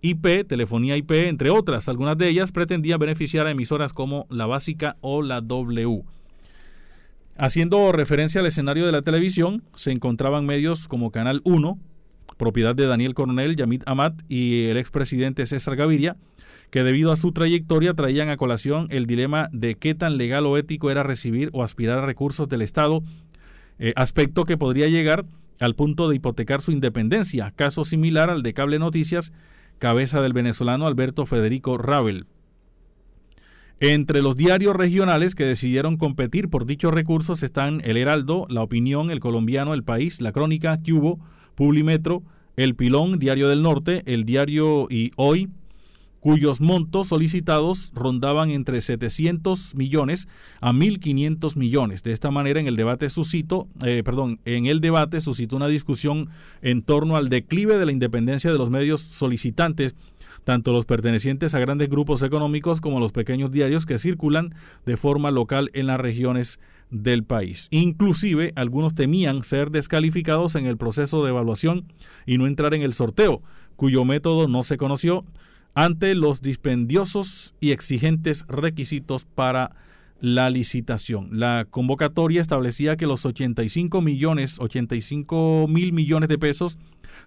IP, 0.02 0.48
telefonía 0.48 0.96
IP, 0.96 1.12
entre 1.12 1.50
otras. 1.50 1.90
Algunas 1.90 2.18
de 2.18 2.30
ellas 2.30 2.52
pretendían 2.52 3.00
beneficiar 3.00 3.48
a 3.48 3.52
emisoras 3.52 3.94
como 3.94 4.28
la 4.30 4.46
Básica 4.46 4.96
o 5.02 5.22
la 5.22 5.42
W. 5.42 6.04
Haciendo 7.38 7.92
referencia 7.92 8.42
al 8.42 8.48
escenario 8.48 8.86
de 8.86 8.92
la 8.92 9.02
televisión, 9.02 9.64
se 9.76 9.92
encontraban 9.92 10.46
medios 10.46 10.88
como 10.88 11.12
Canal 11.12 11.42
1, 11.44 11.80
propiedad 12.38 12.76
de 12.76 12.88
Daniel 12.88 13.14
Coronel, 13.14 13.56
Yamit 13.56 13.84
Amat 13.88 14.22
y 14.28 14.66
el 14.66 14.78
expresidente 14.78 15.46
César 15.46 15.76
Gaviria, 15.76 16.16
que 16.70 16.84
debido 16.84 17.12
a 17.12 17.16
su 17.16 17.32
trayectoria 17.32 17.94
traían 17.94 18.30
a 18.30 18.38
colación 18.38 18.88
el 18.90 19.06
dilema 19.06 19.50
de 19.52 19.76
qué 19.76 19.96
tan 19.96 20.18
legal 20.18 20.46
o 20.46 20.58
ético 20.58 20.92
era 20.92 21.04
recibir 21.04 21.50
o 21.54 21.64
aspirar 21.64 22.00
a 22.00 22.06
recursos 22.06 22.50
del 22.50 22.62
Estado, 22.62 23.04
eh, 23.80 23.94
aspecto 23.96 24.44
que 24.44 24.58
podría 24.58 24.88
llegar 24.88 25.26
al 25.60 25.76
punto 25.76 26.10
de 26.10 26.16
hipotecar 26.16 26.62
su 26.62 26.72
independencia, 26.72 27.52
caso 27.56 27.86
similar 27.86 28.30
al 28.30 28.44
de 28.44 28.54
Cable 28.54 28.80
Noticias, 28.80 29.32
cabeza 29.80 30.22
del 30.22 30.34
venezolano 30.34 30.88
Alberto 30.88 31.26
Federico 31.26 31.78
Ravel. 31.78 32.26
Entre 33.80 34.24
los 34.24 34.36
diarios 34.36 34.76
regionales 34.76 35.36
que 35.36 35.46
decidieron 35.46 35.98
competir 35.98 36.50
por 36.50 36.66
dichos 36.66 36.92
recursos 36.92 37.44
están 37.44 37.80
El 37.84 37.98
Heraldo, 37.98 38.48
La 38.50 38.64
Opinión, 38.64 39.12
El 39.12 39.20
Colombiano, 39.20 39.76
El 39.76 39.84
País, 39.84 40.20
La 40.20 40.32
Crónica, 40.32 40.80
Cubo, 40.84 41.20
Publimetro, 41.54 42.24
El 42.56 42.76
Pilón, 42.76 43.20
Diario 43.20 43.48
del 43.48 43.62
Norte, 43.62 44.02
El 44.08 44.26
Diario 44.26 44.88
y 44.90 45.12
Hoy, 45.16 45.50
cuyos 46.28 46.60
montos 46.60 47.08
solicitados 47.08 47.94
rondaban 47.96 48.52
entre 48.52 48.82
700 48.82 49.76
millones 49.76 50.28
a 50.60 50.74
1.500 50.74 51.56
millones. 51.56 52.04
De 52.04 52.12
esta 52.12 52.32
manera, 52.32 52.60
en 52.60 52.68
el 52.68 52.76
debate 52.76 53.10
suscitó, 53.10 53.70
eh, 53.86 54.02
perdón, 54.04 54.42
en 54.44 54.66
el 54.66 54.82
debate 54.82 55.22
suscitó 55.22 55.56
una 55.56 55.70
discusión 55.70 56.28
en 56.62 56.82
torno 56.82 57.16
al 57.16 57.30
declive 57.30 57.78
de 57.78 57.86
la 57.86 57.94
independencia 57.94 58.52
de 58.52 58.58
los 58.58 58.70
medios 58.70 59.00
solicitantes, 59.00 59.96
tanto 60.44 60.74
los 60.74 60.84
pertenecientes 60.84 61.56
a 61.56 61.60
grandes 61.60 61.88
grupos 61.88 62.22
económicos 62.24 62.82
como 62.82 63.00
los 63.00 63.14
pequeños 63.14 63.50
diarios 63.50 63.86
que 63.86 63.98
circulan 63.98 64.54
de 64.86 64.98
forma 64.98 65.32
local 65.32 65.72
en 65.74 65.88
las 65.88 65.98
regiones 65.98 66.60
del 66.90 67.24
país. 67.24 67.70
Inclusive, 67.72 68.52
algunos 68.58 68.96
temían 68.96 69.46
ser 69.46 69.72
descalificados 69.72 70.56
en 70.56 70.66
el 70.66 70.76
proceso 70.76 71.24
de 71.24 71.30
evaluación 71.30 71.86
y 72.26 72.38
no 72.38 72.48
entrar 72.48 72.74
en 72.74 72.82
el 72.82 72.92
sorteo, 72.92 73.42
cuyo 73.78 74.04
método 74.04 74.50
no 74.50 74.64
se 74.64 74.76
conoció 74.76 75.24
ante 75.78 76.16
los 76.16 76.42
dispendiosos 76.42 77.54
y 77.60 77.70
exigentes 77.70 78.48
requisitos 78.48 79.26
para 79.26 79.76
la 80.20 80.50
licitación. 80.50 81.30
La 81.40 81.68
convocatoria 81.70 82.42
establecía 82.42 82.98
que 82.98 83.06
los 83.06 83.28
85 83.28 84.02
millones, 84.02 84.60
85 84.60 85.68
mil 85.70 85.94
millones 85.94 86.30
de 86.30 86.40
pesos 86.40 86.80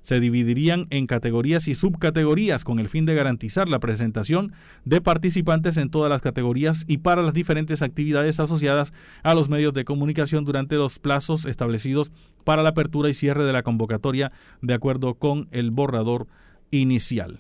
se 0.03 0.19
dividirían 0.19 0.87
en 0.91 1.07
categorías 1.07 1.69
y 1.69 1.77
subcategorías 1.77 2.65
con 2.65 2.81
el 2.81 2.89
fin 2.89 3.07
de 3.07 3.15
garantizar 3.15 3.69
la 3.69 3.79
presentación 3.79 4.53
de 4.85 5.01
participantes 5.01 5.77
en 5.77 5.89
todas 5.89 6.11
las 6.11 6.21
categorías 6.21 6.85
y 6.89 6.99
para 6.99 7.23
las 7.23 7.35
diferentes 7.35 7.83
actividades 7.83 8.41
asociadas 8.41 8.93
a 9.23 9.35
los 9.35 9.49
medios 9.49 9.75
de 9.75 9.85
comunicación 9.85 10.45
durante 10.45 10.75
los 10.75 10.99
plazos 10.99 11.47
establecidos 11.47 12.11
para 12.43 12.65
la 12.65 12.71
apertura 12.71 13.11
y 13.11 13.15
cierre 13.15 13.45
de 13.45 13.53
la 13.53 13.63
convocatoria 13.63 14.33
de 14.61 14.75
acuerdo 14.75 15.15
con 15.15 15.47
el 15.53 15.71
borrador 15.71 16.27
inicial. 16.73 17.39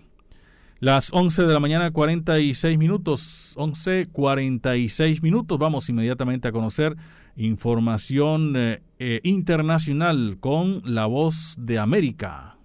Las 0.80 1.12
11 1.12 1.42
de 1.42 1.52
la 1.52 1.60
mañana, 1.60 1.90
46 1.90 2.78
minutos. 2.78 3.54
11.46 3.58 5.20
minutos. 5.20 5.58
Vamos 5.58 5.90
inmediatamente 5.90 6.48
a 6.48 6.52
conocer 6.52 6.96
información 7.36 8.54
eh, 8.56 8.82
eh, 8.98 9.20
internacional 9.22 10.38
con 10.40 10.80
la 10.86 11.04
voz 11.04 11.54
de 11.58 11.78
América. 11.78 12.56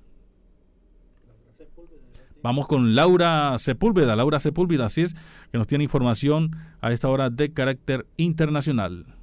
Vamos 2.41 2.67
con 2.67 2.95
Laura 2.95 3.57
Sepúlveda. 3.59 4.15
Laura 4.15 4.39
Sepúlveda, 4.39 4.85
así 4.85 5.01
es, 5.01 5.13
que 5.51 5.57
nos 5.57 5.67
tiene 5.67 5.83
información 5.83 6.55
a 6.79 6.93
esta 6.93 7.09
hora 7.09 7.29
de 7.29 7.51
carácter 7.51 8.07
internacional. 8.15 9.14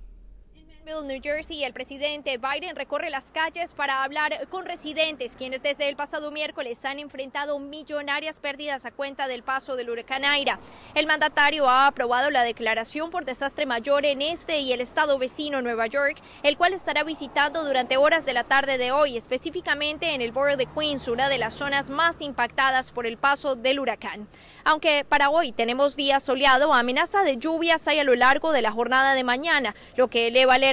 New 0.84 1.20
Jersey, 1.22 1.62
el 1.62 1.72
presidente 1.72 2.38
Biden 2.38 2.74
recorre 2.74 3.08
las 3.08 3.30
calles 3.30 3.72
para 3.72 4.02
hablar 4.02 4.48
con 4.48 4.66
residentes, 4.66 5.36
quienes 5.36 5.62
desde 5.62 5.88
el 5.88 5.94
pasado 5.94 6.32
miércoles 6.32 6.84
han 6.84 6.98
enfrentado 6.98 7.60
millonarias 7.60 8.40
pérdidas 8.40 8.84
a 8.84 8.90
cuenta 8.90 9.28
del 9.28 9.44
paso 9.44 9.76
del 9.76 9.90
huracán 9.90 10.24
Aira. 10.24 10.58
El 10.96 11.06
mandatario 11.06 11.68
ha 11.68 11.86
aprobado 11.86 12.30
la 12.30 12.42
declaración 12.42 13.10
por 13.10 13.24
desastre 13.24 13.64
mayor 13.64 14.04
en 14.04 14.22
este 14.22 14.58
y 14.58 14.72
el 14.72 14.80
estado 14.80 15.18
vecino 15.18 15.62
Nueva 15.62 15.86
York, 15.86 16.20
el 16.42 16.56
cual 16.56 16.72
estará 16.72 17.04
visitando 17.04 17.64
durante 17.64 17.96
horas 17.96 18.26
de 18.26 18.32
la 18.32 18.42
tarde 18.42 18.76
de 18.76 18.90
hoy, 18.90 19.16
específicamente 19.16 20.14
en 20.14 20.20
el 20.20 20.32
borough 20.32 20.58
de 20.58 20.66
Queens, 20.66 21.06
una 21.06 21.28
de 21.28 21.38
las 21.38 21.54
zonas 21.54 21.90
más 21.90 22.20
impactadas 22.20 22.90
por 22.90 23.06
el 23.06 23.18
paso 23.18 23.54
del 23.54 23.78
huracán. 23.78 24.26
Aunque 24.64 25.04
para 25.08 25.30
hoy 25.30 25.52
tenemos 25.52 25.94
día 25.94 26.18
soleado, 26.18 26.74
amenaza 26.74 27.22
de 27.22 27.36
lluvias 27.36 27.86
hay 27.86 28.00
a 28.00 28.04
lo 28.04 28.16
largo 28.16 28.50
de 28.50 28.62
la 28.62 28.72
jornada 28.72 29.14
de 29.14 29.22
mañana, 29.22 29.76
lo 29.96 30.08
que 30.08 30.26
eleva 30.26 30.56
el 30.56 30.71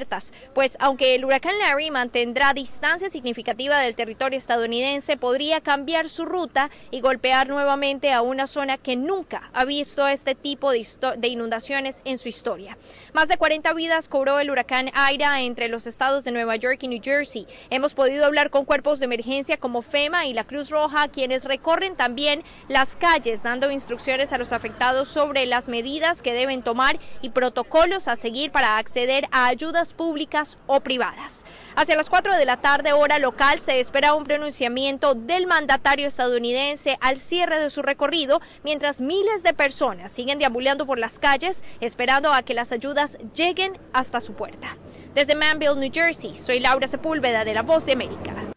pues 0.53 0.77
aunque 0.79 1.15
el 1.15 1.25
huracán 1.25 1.57
Larry 1.59 1.91
mantendrá 1.91 2.53
distancia 2.53 3.09
significativa 3.09 3.79
del 3.79 3.95
territorio 3.95 4.38
estadounidense, 4.38 5.17
podría 5.17 5.62
cambiar 5.62 6.09
su 6.09 6.25
ruta 6.25 6.69
y 6.91 7.01
golpear 7.01 7.47
nuevamente 7.47 8.12
a 8.13 8.21
una 8.21 8.47
zona 8.47 8.77
que 8.77 8.95
nunca 8.95 9.49
ha 9.53 9.65
visto 9.65 10.07
este 10.07 10.35
tipo 10.35 10.71
de, 10.71 10.88
de 11.17 11.27
inundaciones 11.27 12.01
en 12.05 12.17
su 12.17 12.29
historia. 12.29 12.77
Más 13.13 13.27
de 13.27 13.38
40 13.38 13.73
vidas 13.73 14.09
cobró 14.09 14.39
el 14.39 14.51
huracán 14.51 14.91
Aira 14.93 15.41
entre 15.41 15.67
los 15.67 15.88
estados 15.88 16.23
de 16.23 16.31
Nueva 16.31 16.55
York 16.55 16.79
y 16.83 16.88
New 16.88 17.01
Jersey. 17.03 17.47
Hemos 17.69 17.93
podido 17.93 18.25
hablar 18.25 18.49
con 18.49 18.65
cuerpos 18.65 18.99
de 18.99 19.05
emergencia 19.05 19.57
como 19.57 19.81
FEMA 19.81 20.25
y 20.25 20.33
la 20.33 20.43
Cruz 20.43 20.69
Roja, 20.69 21.07
quienes 21.07 21.45
recorren 21.45 21.95
también 21.95 22.43
las 22.67 22.95
calles 22.95 23.43
dando 23.43 23.71
instrucciones 23.71 24.33
a 24.33 24.38
los 24.38 24.53
afectados 24.53 25.07
sobre 25.07 25.45
las 25.45 25.67
medidas 25.67 26.21
que 26.21 26.33
deben 26.33 26.62
tomar 26.62 26.99
y 27.21 27.29
protocolos 27.29 28.07
a 28.07 28.15
seguir 28.15 28.51
para 28.51 28.77
acceder 28.77 29.27
a 29.31 29.47
ayudas 29.47 29.88
públicas 29.93 30.58
o 30.67 30.80
privadas. 30.82 31.45
Hacia 31.75 31.95
las 31.95 32.10
4 32.10 32.36
de 32.36 32.45
la 32.45 32.58
tarde 32.58 32.93
hora 32.93 33.19
local 33.19 33.60
se 33.60 33.80
espera 33.80 34.13
un 34.13 34.23
pronunciamiento 34.23 35.15
del 35.15 35.47
mandatario 35.47 36.08
estadounidense 36.08 36.97
al 37.02 37.19
cierre 37.19 37.62
de 37.62 37.69
su 37.69 37.82
recorrido, 37.82 38.41
mientras 38.63 39.02
miles 39.02 39.43
de 39.43 39.54
personas 39.54 40.12
siguen 40.12 40.39
deambulando 40.39 40.86
por 40.86 40.99
las 40.99 41.19
calles 41.19 41.63
esperando 41.80 42.34
a 42.34 42.43
que 42.43 42.54
las 42.54 42.71
ayudas 42.71 43.17
lleguen 43.36 43.78
hasta 43.93 44.19
su 44.19 44.34
puerta. 44.34 44.78
Desde 45.13 45.36
Manville, 45.36 45.75
New 45.75 45.91
Jersey, 45.93 46.36
soy 46.36 46.60
Laura 46.60 46.88
Sepúlveda 46.88 47.43
de 47.43 47.54
La 47.54 47.62
Voz 47.62 47.86
de 47.86 47.93
América. 47.93 48.48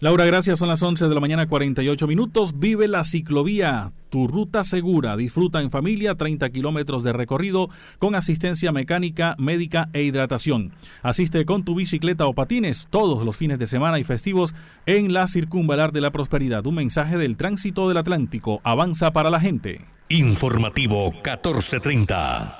Laura, 0.00 0.24
gracias. 0.24 0.58
Son 0.58 0.68
las 0.68 0.82
11 0.82 1.08
de 1.08 1.14
la 1.14 1.20
mañana, 1.20 1.46
48 1.46 2.06
minutos. 2.06 2.58
Vive 2.58 2.88
la 2.88 3.04
ciclovía, 3.04 3.92
tu 4.08 4.28
ruta 4.28 4.64
segura. 4.64 5.14
Disfruta 5.14 5.60
en 5.60 5.70
familia 5.70 6.14
30 6.14 6.48
kilómetros 6.48 7.04
de 7.04 7.12
recorrido 7.12 7.68
con 7.98 8.14
asistencia 8.14 8.72
mecánica, 8.72 9.36
médica 9.38 9.90
e 9.92 10.02
hidratación. 10.02 10.72
Asiste 11.02 11.44
con 11.44 11.66
tu 11.66 11.74
bicicleta 11.74 12.26
o 12.26 12.34
patines 12.34 12.88
todos 12.88 13.26
los 13.26 13.36
fines 13.36 13.58
de 13.58 13.66
semana 13.66 13.98
y 13.98 14.04
festivos 14.04 14.54
en 14.86 15.12
la 15.12 15.28
Circunvalar 15.28 15.92
de 15.92 16.00
la 16.00 16.10
Prosperidad. 16.10 16.64
Un 16.64 16.76
mensaje 16.76 17.18
del 17.18 17.36
tránsito 17.36 17.86
del 17.86 17.98
Atlántico. 17.98 18.62
Avanza 18.64 19.12
para 19.12 19.28
la 19.28 19.38
gente. 19.38 19.82
Informativo 20.08 21.12
1430. 21.12 22.59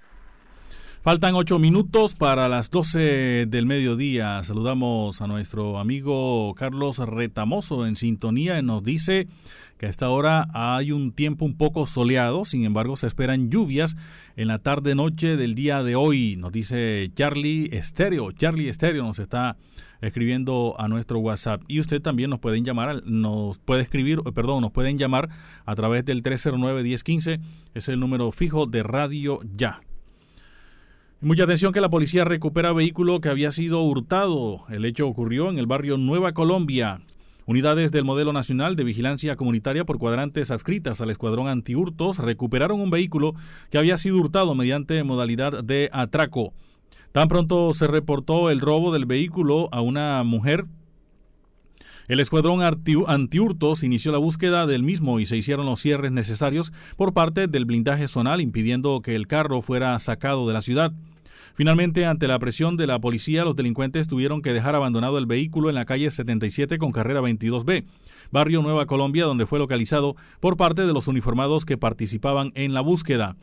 Faltan 1.03 1.33
ocho 1.33 1.57
minutos 1.57 2.13
para 2.13 2.47
las 2.47 2.69
doce 2.69 3.47
del 3.47 3.65
mediodía. 3.65 4.43
Saludamos 4.43 5.19
a 5.19 5.25
nuestro 5.25 5.79
amigo 5.79 6.53
Carlos 6.53 6.99
Retamoso 6.99 7.87
en 7.87 7.95
sintonía. 7.95 8.61
Nos 8.61 8.83
dice 8.83 9.27
que 9.79 9.87
a 9.87 9.89
esta 9.89 10.09
hora 10.09 10.47
hay 10.53 10.91
un 10.91 11.11
tiempo 11.11 11.43
un 11.43 11.57
poco 11.57 11.87
soleado, 11.87 12.45
sin 12.45 12.65
embargo 12.65 12.97
se 12.97 13.07
esperan 13.07 13.49
lluvias 13.49 13.97
en 14.35 14.47
la 14.47 14.59
tarde-noche 14.59 15.37
del 15.37 15.55
día 15.55 15.81
de 15.81 15.95
hoy. 15.95 16.35
Nos 16.37 16.51
dice 16.51 17.09
Charlie 17.15 17.69
Estéreo. 17.71 18.31
Charlie 18.31 18.69
Estéreo 18.69 19.01
nos 19.01 19.17
está 19.17 19.57
escribiendo 20.01 20.75
a 20.77 20.87
nuestro 20.87 21.17
WhatsApp. 21.17 21.63
Y 21.67 21.79
usted 21.79 21.99
también 21.99 22.29
nos 22.29 22.39
pueden 22.39 22.63
llamar, 22.63 23.01
nos 23.05 23.57
puede 23.57 23.81
escribir, 23.81 24.21
perdón, 24.35 24.61
nos 24.61 24.71
pueden 24.71 24.99
llamar 24.99 25.29
a 25.65 25.73
través 25.73 26.05
del 26.05 26.21
309-1015. 26.21 27.39
Es 27.73 27.89
el 27.89 27.99
número 27.99 28.31
fijo 28.31 28.67
de 28.67 28.83
Radio 28.83 29.39
Ya. 29.55 29.81
Mucha 31.23 31.43
atención 31.43 31.71
que 31.71 31.81
la 31.81 31.89
policía 31.91 32.23
recupera 32.23 32.73
vehículo 32.73 33.21
que 33.21 33.29
había 33.29 33.51
sido 33.51 33.83
hurtado. 33.83 34.65
El 34.69 34.85
hecho 34.85 35.07
ocurrió 35.07 35.51
en 35.51 35.59
el 35.59 35.67
barrio 35.67 35.97
Nueva 35.97 36.31
Colombia. 36.31 37.01
Unidades 37.45 37.91
del 37.91 38.05
Modelo 38.05 38.33
Nacional 38.33 38.75
de 38.75 38.83
Vigilancia 38.83 39.35
Comunitaria 39.35 39.85
por 39.85 39.99
cuadrantes 39.99 40.49
adscritas 40.49 40.99
al 40.99 41.11
Escuadrón 41.11 41.47
Antihurtos 41.47 42.17
recuperaron 42.17 42.81
un 42.81 42.89
vehículo 42.89 43.35
que 43.69 43.77
había 43.77 43.97
sido 43.97 44.17
hurtado 44.17 44.55
mediante 44.55 45.03
modalidad 45.03 45.63
de 45.63 45.91
atraco. 45.93 46.53
Tan 47.11 47.27
pronto 47.27 47.75
se 47.75 47.85
reportó 47.85 48.49
el 48.49 48.59
robo 48.59 48.91
del 48.91 49.05
vehículo 49.05 49.69
a 49.71 49.81
una 49.81 50.23
mujer, 50.23 50.65
el 52.07 52.19
escuadrón 52.19 52.61
antihurtos 52.61 53.83
inició 53.83 54.11
la 54.11 54.17
búsqueda 54.17 54.67
del 54.67 54.83
mismo 54.83 55.21
y 55.21 55.25
se 55.25 55.37
hicieron 55.37 55.65
los 55.65 55.79
cierres 55.79 56.11
necesarios 56.11 56.73
por 56.97 57.13
parte 57.13 57.47
del 57.47 57.63
blindaje 57.63 58.09
zonal 58.09 58.41
impidiendo 58.41 59.01
que 59.01 59.15
el 59.15 59.27
carro 59.27 59.61
fuera 59.61 59.97
sacado 59.99 60.45
de 60.45 60.53
la 60.53 60.61
ciudad. 60.61 60.91
Finalmente, 61.55 62.05
ante 62.05 62.27
la 62.27 62.39
presión 62.39 62.77
de 62.77 62.87
la 62.87 62.99
policía, 62.99 63.43
los 63.43 63.55
delincuentes 63.55 64.07
tuvieron 64.07 64.41
que 64.41 64.53
dejar 64.53 64.75
abandonado 64.75 65.17
el 65.17 65.25
vehículo 65.25 65.69
en 65.69 65.75
la 65.75 65.85
calle 65.85 66.09
77 66.09 66.77
con 66.77 66.91
carrera 66.91 67.21
22B, 67.21 67.85
barrio 68.31 68.61
Nueva 68.61 68.85
Colombia, 68.85 69.25
donde 69.25 69.45
fue 69.45 69.59
localizado 69.59 70.15
por 70.39 70.57
parte 70.57 70.85
de 70.85 70.93
los 70.93 71.07
uniformados 71.07 71.65
que 71.65 71.77
participaban 71.77 72.51
en 72.55 72.73
la 72.73 72.81
búsqueda. 72.81 73.35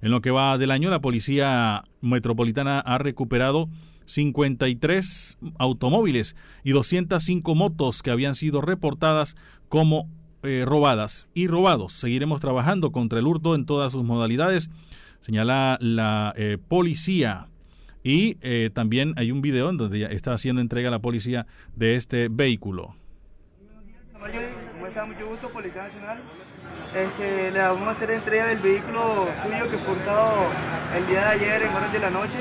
En 0.00 0.10
lo 0.10 0.20
que 0.20 0.30
va 0.30 0.58
del 0.58 0.70
año, 0.70 0.90
la 0.90 1.00
policía 1.00 1.84
metropolitana 2.00 2.80
ha 2.80 2.98
recuperado 2.98 3.68
53 4.06 5.38
automóviles 5.58 6.36
y 6.64 6.70
205 6.70 7.54
motos 7.54 8.02
que 8.02 8.10
habían 8.10 8.36
sido 8.36 8.60
reportadas 8.60 9.36
como 9.68 10.08
eh, 10.42 10.64
robadas 10.64 11.28
y 11.34 11.48
robados. 11.48 11.92
Seguiremos 11.92 12.40
trabajando 12.40 12.92
contra 12.92 13.18
el 13.18 13.26
hurto 13.26 13.54
en 13.54 13.66
todas 13.66 13.92
sus 13.92 14.04
modalidades, 14.04 14.70
señala 15.22 15.76
la 15.80 16.32
eh, 16.36 16.58
policía. 16.68 17.48
Y 18.06 18.38
eh, 18.40 18.70
también 18.72 19.14
hay 19.16 19.32
un 19.32 19.42
video 19.42 19.68
en 19.68 19.78
donde 19.78 19.98
ya 19.98 20.06
está 20.06 20.32
haciendo 20.32 20.60
entrega 20.60 20.86
a 20.86 20.90
la 20.92 21.00
policía 21.00 21.44
de 21.74 21.96
este 21.96 22.28
vehículo. 22.30 22.94
¿Cómo 24.12 24.86
está? 24.86 25.04
Mucho 25.06 25.26
gusto, 25.26 25.48
Policía 25.50 25.82
Nacional. 25.82 26.18
Este, 26.94 27.50
le 27.50 27.58
vamos 27.58 27.88
a 27.88 27.90
hacer 27.90 28.12
entrega 28.12 28.46
del 28.46 28.60
vehículo 28.60 29.26
suyo 29.42 29.68
que 29.68 29.76
fue 29.78 29.94
hurtado 29.94 30.52
el 30.96 31.06
día 31.08 31.18
de 31.18 31.26
ayer 31.26 31.62
en 31.62 31.74
horas 31.74 31.92
de 31.92 31.98
la 31.98 32.10
noche. 32.10 32.38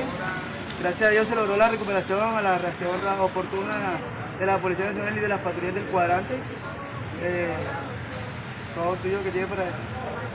Gracias 0.82 1.10
a 1.10 1.12
Dios 1.12 1.28
se 1.28 1.36
logró 1.36 1.58
la 1.58 1.70
recuperación 1.70 2.22
a 2.22 2.44
la 2.44 2.60
reacción 2.60 2.92
oportuna 3.20 3.98
de 4.38 4.46
la 4.46 4.60
Policía 4.60 4.86
Nacional 4.86 5.18
y 5.18 5.20
de 5.20 5.28
las 5.28 5.40
patrullas 5.40 5.74
del 5.74 5.86
cuadrante. 5.86 6.36
Eh, 7.24 7.58
todo 8.76 8.96
suyo 9.02 9.20
que 9.24 9.32
tiene 9.32 9.48
para 9.48 9.64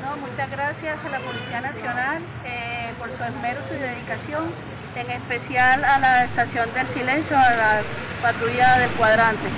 no, 0.03 0.17
muchas 0.17 0.51
gracias 0.51 0.99
a 1.05 1.09
la 1.09 1.21
Policía 1.21 1.61
Nacional 1.61 2.23
eh, 2.45 2.93
por 2.99 3.15
su 3.15 3.23
esmero, 3.23 3.61
su 3.65 3.75
dedicación, 3.75 4.51
en 5.01 5.11
especial 5.11 5.83
a 5.83 5.99
la 5.99 6.25
Estación 6.25 6.69
del 6.75 6.87
Silencio, 6.89 7.37
a 7.37 7.51
la 7.51 7.83
patrulla 8.23 8.79
del 8.79 8.91
cuadrante. 8.91 9.49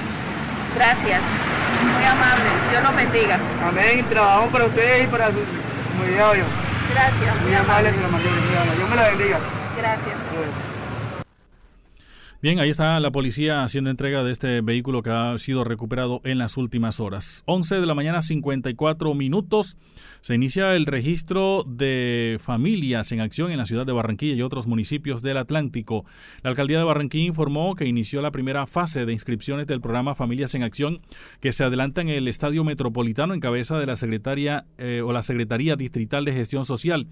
Gracias, 0.77 1.21
muy 1.95 2.05
amable, 2.05 2.45
Dios 2.71 2.83
los 2.83 2.97
bendiga. 2.97 3.39
Amén, 3.67 4.05
trabajamos 4.09 4.53
para 4.53 4.65
ustedes 4.67 5.05
y 5.05 5.07
para 5.09 5.27
su 5.27 5.43
comunidad. 5.93 6.33
Gracias, 6.95 7.43
muy, 7.43 7.55
amable, 7.55 7.89
amable. 7.89 8.29
Dios 8.77 8.89
me 8.89 8.97
la 8.97 9.09
bendiga. 9.09 9.39
Gracias. 9.77 10.17
Bien, 10.31 10.72
ahí 12.45 12.71
está 12.71 12.99
la 12.99 13.13
policía 13.13 13.63
haciendo 13.63 13.89
entrega 13.89 14.25
de 14.25 14.33
este 14.33 14.63
vehículo 14.63 15.03
que 15.03 15.11
ha 15.11 15.39
sido 15.39 15.63
recuperado 15.63 16.21
en 16.25 16.39
las 16.39 16.57
últimas 16.57 16.99
horas. 16.99 17.45
11 17.47 17.77
de 17.77 17.87
la 17.87 17.95
mañana, 17.95 18.21
54 18.21 19.15
minutos. 19.15 19.79
Se 20.23 20.35
inicia 20.35 20.75
el 20.75 20.87
registro 20.87 21.65
de 21.65 22.39
familias 22.41 23.13
en 23.13 23.21
acción 23.21 23.53
en 23.53 23.59
la 23.59 23.67
ciudad 23.67 23.87
de 23.87 23.93
Barranquilla 23.93 24.35
y 24.35 24.43
otros 24.43 24.67
municipios 24.67 25.23
del 25.23 25.37
Atlántico. 25.37 26.05
La 26.43 26.51
alcaldía 26.51 26.79
de 26.79 26.85
Barranquilla 26.85 27.27
informó 27.27 27.77
que 27.77 27.87
inició 27.87 28.21
la 28.23 28.33
primera 28.33 28.67
fase 28.67 29.07
de 29.07 29.13
inscripciones 29.13 29.69
del 29.69 29.81
programa 29.81 30.17
Familias 30.17 30.57
en 30.57 30.65
Acción 30.65 31.01
que 31.41 31.53
se 31.53 31.63
adelanta 31.63 32.01
en 32.01 32.09
el 32.09 32.27
Estadio 32.27 32.65
Metropolitano 32.65 33.35
en 33.35 33.41
cabeza 33.41 33.79
de 33.79 33.87
la 33.87 33.95
secretaria 33.95 34.67
eh, 34.79 35.01
o 35.05 35.13
la 35.13 35.23
Secretaría 35.23 35.77
Distrital 35.77 36.25
de 36.25 36.33
Gestión 36.33 36.67
Social. 36.67 37.07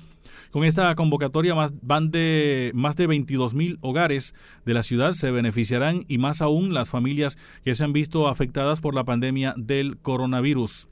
Con 0.50 0.64
esta 0.64 0.92
convocatoria 0.96 1.54
más, 1.54 1.72
van 1.82 2.10
de 2.10 2.72
más 2.74 2.96
de 2.96 3.06
22 3.06 3.54
mil 3.54 3.78
hogares 3.80 4.34
de 4.64 4.74
la 4.74 4.82
ciudad 4.82 5.12
se 5.20 5.30
beneficiarán 5.30 6.02
y 6.08 6.18
más 6.18 6.42
aún 6.42 6.74
las 6.74 6.90
familias 6.90 7.38
que 7.62 7.74
se 7.74 7.84
han 7.84 7.92
visto 7.92 8.28
afectadas 8.28 8.80
por 8.80 8.94
la 8.94 9.04
pandemia 9.04 9.54
del 9.56 9.98
coronavirus. 9.98 10.88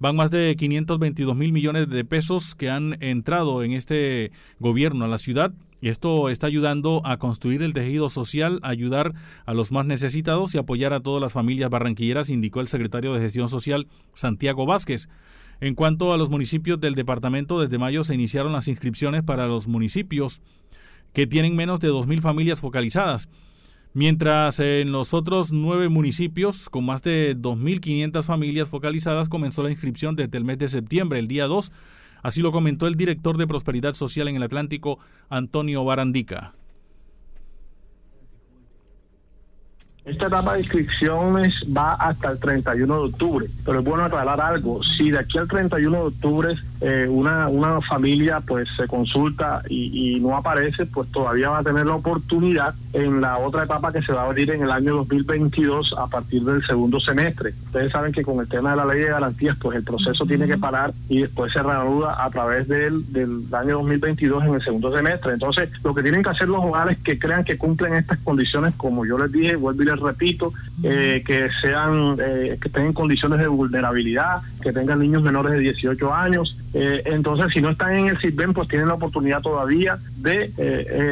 Van 0.00 0.16
más 0.16 0.30
de 0.30 0.54
522 0.56 1.36
mil 1.36 1.52
millones 1.52 1.88
de 1.88 2.04
pesos 2.04 2.54
que 2.54 2.68
han 2.68 2.96
entrado 3.02 3.62
en 3.62 3.72
este 3.72 4.32
gobierno 4.58 5.04
a 5.04 5.08
la 5.08 5.18
ciudad 5.18 5.52
y 5.80 5.88
esto 5.88 6.30
está 6.30 6.46
ayudando 6.46 7.02
a 7.04 7.18
construir 7.18 7.62
el 7.62 7.74
tejido 7.74 8.08
social, 8.08 8.58
ayudar 8.62 9.12
a 9.44 9.52
los 9.52 9.70
más 9.70 9.84
necesitados 9.86 10.54
y 10.54 10.58
apoyar 10.58 10.94
a 10.94 11.00
todas 11.00 11.20
las 11.20 11.34
familias 11.34 11.68
barranquilleras, 11.68 12.30
indicó 12.30 12.60
el 12.60 12.68
secretario 12.68 13.12
de 13.12 13.20
Gestión 13.20 13.48
Social 13.48 13.86
Santiago 14.14 14.66
Vázquez. 14.66 15.08
En 15.60 15.74
cuanto 15.74 16.12
a 16.12 16.16
los 16.16 16.30
municipios 16.30 16.80
del 16.80 16.94
departamento, 16.94 17.60
desde 17.60 17.78
mayo 17.78 18.02
se 18.02 18.14
iniciaron 18.14 18.52
las 18.52 18.66
inscripciones 18.66 19.22
para 19.22 19.46
los 19.46 19.68
municipios 19.68 20.40
que 21.12 21.26
tienen 21.26 21.54
menos 21.54 21.80
de 21.80 21.90
2.000 21.90 22.20
familias 22.20 22.60
focalizadas 22.60 23.28
mientras 23.94 24.60
en 24.60 24.92
los 24.92 25.14
otros 25.14 25.52
nueve 25.52 25.88
municipios 25.88 26.68
con 26.68 26.84
más 26.84 27.02
de 27.02 27.36
2.500 27.36 28.22
familias 28.22 28.68
focalizadas 28.68 29.28
comenzó 29.28 29.62
la 29.62 29.70
inscripción 29.70 30.16
desde 30.16 30.36
el 30.36 30.44
mes 30.44 30.58
de 30.58 30.68
septiembre, 30.68 31.18
el 31.18 31.28
día 31.28 31.46
2. 31.46 31.72
Así 32.22 32.42
lo 32.42 32.52
comentó 32.52 32.86
el 32.86 32.96
director 32.96 33.38
de 33.38 33.46
Prosperidad 33.46 33.94
Social 33.94 34.28
en 34.28 34.36
el 34.36 34.42
Atlántico, 34.42 34.98
Antonio 35.28 35.84
Barandica. 35.84 36.54
Esta 40.04 40.26
etapa 40.26 40.54
de 40.54 40.60
inscripciones 40.60 41.54
va 41.74 41.94
hasta 41.94 42.32
el 42.32 42.38
31 42.38 42.94
de 42.94 43.08
octubre, 43.08 43.46
pero 43.64 43.78
es 43.78 43.84
bueno 43.84 44.04
aclarar 44.04 44.38
algo. 44.38 44.82
Si 44.82 45.10
de 45.10 45.18
aquí 45.18 45.38
al 45.38 45.48
31 45.48 45.96
de 45.96 46.04
octubre 46.04 46.54
eh, 46.86 47.08
una, 47.08 47.48
una 47.48 47.80
familia 47.80 48.40
pues 48.40 48.68
se 48.76 48.86
consulta 48.86 49.62
y, 49.70 50.20
no 50.20 50.36
aparece, 50.36 50.84
pues 50.84 51.10
todavía 51.10 51.48
va 51.48 51.58
a 51.58 51.62
tener 51.62 51.86
la 51.86 51.94
oportunidad 51.94 52.74
en 52.92 53.22
la 53.22 53.38
otra 53.38 53.64
etapa 53.64 53.90
que 53.90 54.02
se 54.02 54.12
va 54.12 54.22
a 54.22 54.26
abrir 54.26 54.50
en 54.50 54.62
el 54.62 54.70
año 54.70 54.96
2022 54.96 55.94
a 55.96 56.06
partir 56.08 56.44
del 56.44 56.64
segundo 56.66 57.00
semestre. 57.00 57.54
Ustedes 57.64 57.90
saben 57.90 58.12
que 58.12 58.22
con 58.22 58.38
el 58.38 58.48
tema 58.48 58.72
de 58.72 58.76
la 58.76 58.84
ley 58.84 59.00
de 59.00 59.08
garantías, 59.08 59.56
pues 59.58 59.78
el 59.78 59.84
proceso 59.84 60.26
tiene 60.26 60.46
que 60.46 60.58
parar 60.58 60.92
y 61.08 61.22
después 61.22 61.52
se 61.54 61.62
reanuda 61.62 62.22
a 62.22 62.28
través 62.28 62.68
del, 62.68 63.10
del 63.12 63.42
año 63.54 63.78
2022 63.78 64.44
en 64.44 64.54
el 64.54 64.62
segundo 64.62 64.94
semestre. 64.94 65.32
Entonces, 65.32 65.70
lo 65.82 65.94
que 65.94 66.02
tienen 66.02 66.22
que 66.22 66.30
hacer 66.30 66.48
los 66.48 66.62
hogares 66.62 66.98
que 66.98 67.18
crean 67.18 67.44
que 67.44 67.56
cumplen 67.56 67.94
estas 67.94 68.18
condiciones, 68.18 68.74
como 68.76 69.06
yo 69.06 69.16
les 69.16 69.32
dije, 69.32 69.56
vuelvo 69.56 69.82
y 69.82 69.86
repito, 69.86 70.52
eh, 70.82 71.22
que 71.26 71.48
sean, 71.62 72.16
eh, 72.20 72.58
que 72.60 72.68
tengan 72.68 72.92
condiciones 72.92 73.38
de 73.38 73.48
vulnerabilidad, 73.48 74.42
que 74.64 74.72
tengan 74.72 74.98
niños 74.98 75.22
menores 75.22 75.52
de 75.52 75.60
18 75.60 76.12
años. 76.12 76.58
Eh, 76.72 77.02
entonces, 77.04 77.52
si 77.52 77.60
no 77.60 77.70
están 77.70 77.94
en 77.94 78.06
el 78.08 78.18
CISBEN, 78.18 78.52
pues 78.52 78.68
tienen 78.68 78.88
la 78.88 78.94
oportunidad 78.94 79.40
todavía 79.40 79.98
de 80.16 80.50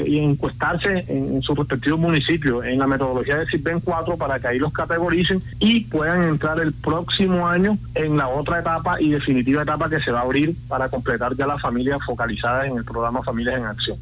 encuestarse 0.07 1.05
en, 1.07 1.41
su 1.43 1.55
respectivo 1.55 1.97
municipio 1.97 2.65
en 2.65 2.79
la 2.79 2.87
metodología 2.87 3.37
del 3.37 3.49
CISBEN 3.49 3.81
4 3.81 4.17
para 4.17 4.41
que 4.41 4.49
ahí 4.49 4.59
los 4.59 4.73
categoricen 4.73 5.43
y 5.61 5.85
puedan 5.85 6.25
entrar 6.25 6.59
el 6.59 6.73
próximo 6.73 7.47
año 7.47 7.79
en 7.95 8.17
la 8.17 8.29
otra 8.29 8.61
etapa 8.61 9.01
y 9.01 9.11
definitiva 9.11 9.63
etapa 9.63 9.89
que 9.89 10.01
se 10.01 10.11
va 10.11 10.21
a 10.21 10.23
abrir 10.23 10.57
para 10.67 10.89
completar 10.89 11.37
ya 11.37 11.47
las 11.47 11.61
familias 11.61 11.99
focalizadas 12.05 12.67
en 12.67 12.77
el 12.77 12.85
programa 12.85 13.23
Familias 13.23 13.59
en 13.59 13.67
Acción. 13.67 13.99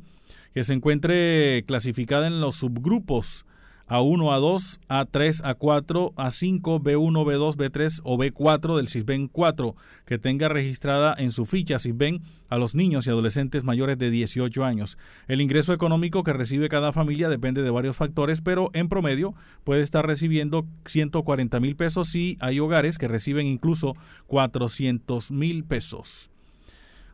que 0.54 0.64
se 0.64 0.74
encuentre 0.74 1.64
clasificada 1.68 2.28
en 2.28 2.40
los 2.42 2.58
subgrupos 2.58 3.46
a1, 3.88 4.18
A2, 4.18 4.80
A3, 4.88 5.42
A4, 5.44 6.14
A5, 6.16 6.82
B1, 6.82 7.26
B2, 7.26 7.56
B3 7.56 8.02
o 8.04 8.18
B4 8.18 8.78
del 8.78 8.88
CISBEN 8.88 9.28
4 9.28 9.76
que 10.06 10.18
tenga 10.18 10.48
registrada 10.48 11.14
en 11.18 11.32
su 11.32 11.46
ficha 11.46 11.80
CISBEN 11.80 12.22
a 12.50 12.58
los 12.58 12.76
niños 12.76 13.06
y 13.06 13.10
adolescentes 13.10 13.64
mayores 13.64 13.98
de 13.98 14.10
18 14.10 14.64
años. 14.64 14.98
El 15.28 15.42
ingreso 15.42 15.74
económico 15.74 16.24
que 16.24 16.34
recibe 16.34 16.70
cada 16.70 16.92
familia 16.94 17.30
depende 17.30 17.62
de 17.62 17.70
varios 17.70 17.98
factores, 17.98 18.42
pero 18.42 18.70
en 18.74 18.90
promedio 18.90 19.34
puede 19.64 19.84
estar 19.84 20.06
recibiendo 20.08 20.66
140 20.86 21.60
mil 21.60 21.76
pesos 21.76 22.16
y 22.16 22.38
hay 22.40 22.60
hogares 22.60 22.98
que 22.98 23.08
reciben 23.08 23.48
incluso 23.48 23.96
400 24.28 25.32
mil 25.32 25.66
pesos. 25.66 26.30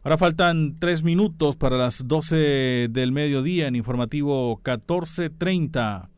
Ahora 0.04 0.18
faltan 0.18 0.78
tres 0.80 1.04
minutos 1.04 1.58
para 1.58 1.78
las 1.78 2.08
12 2.08 2.88
del 2.90 3.12
mediodía 3.12 3.68
en 3.68 3.76
informativo 3.76 4.56
1430. 4.64 6.10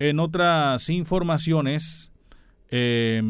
En 0.00 0.18
otras 0.18 0.88
informaciones, 0.88 2.10
eh, 2.70 3.22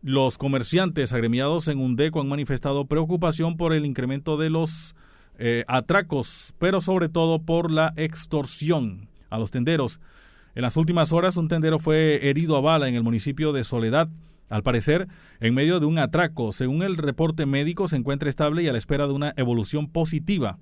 los 0.00 0.38
comerciantes 0.38 1.12
agremiados 1.12 1.66
en 1.66 1.80
UNDECO 1.80 2.20
han 2.20 2.28
manifestado 2.28 2.86
preocupación 2.86 3.56
por 3.56 3.72
el 3.72 3.84
incremento 3.84 4.36
de 4.36 4.48
los 4.48 4.94
eh, 5.38 5.64
atracos, 5.66 6.54
pero 6.60 6.80
sobre 6.80 7.08
todo 7.08 7.42
por 7.42 7.72
la 7.72 7.92
extorsión 7.96 9.08
a 9.28 9.38
los 9.38 9.50
tenderos. 9.50 9.98
En 10.54 10.62
las 10.62 10.76
últimas 10.76 11.12
horas, 11.12 11.36
un 11.36 11.48
tendero 11.48 11.80
fue 11.80 12.28
herido 12.28 12.56
a 12.56 12.60
bala 12.60 12.88
en 12.88 12.94
el 12.94 13.02
municipio 13.02 13.52
de 13.52 13.64
Soledad, 13.64 14.08
al 14.50 14.62
parecer, 14.62 15.08
en 15.40 15.52
medio 15.52 15.80
de 15.80 15.86
un 15.86 15.98
atraco. 15.98 16.52
Según 16.52 16.84
el 16.84 16.96
reporte 16.96 17.44
médico, 17.44 17.88
se 17.88 17.96
encuentra 17.96 18.30
estable 18.30 18.62
y 18.62 18.68
a 18.68 18.72
la 18.72 18.78
espera 18.78 19.08
de 19.08 19.14
una 19.14 19.34
evolución 19.36 19.90
positiva. 19.90 20.60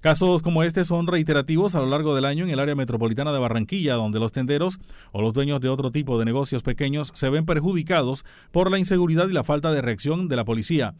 Casos 0.00 0.42
como 0.42 0.62
este 0.62 0.84
son 0.84 1.06
reiterativos 1.06 1.74
a 1.74 1.80
lo 1.80 1.86
largo 1.86 2.14
del 2.14 2.24
año 2.24 2.44
en 2.44 2.50
el 2.50 2.60
área 2.60 2.76
metropolitana 2.76 3.32
de 3.32 3.38
Barranquilla, 3.38 3.94
donde 3.94 4.20
los 4.20 4.32
tenderos 4.32 4.78
o 5.10 5.22
los 5.22 5.32
dueños 5.32 5.60
de 5.60 5.68
otro 5.68 5.90
tipo 5.90 6.18
de 6.18 6.24
negocios 6.24 6.62
pequeños 6.62 7.10
se 7.14 7.30
ven 7.30 7.44
perjudicados 7.44 8.24
por 8.52 8.70
la 8.70 8.78
inseguridad 8.78 9.28
y 9.28 9.32
la 9.32 9.44
falta 9.44 9.72
de 9.72 9.82
reacción 9.82 10.28
de 10.28 10.36
la 10.36 10.44
policía. 10.44 10.94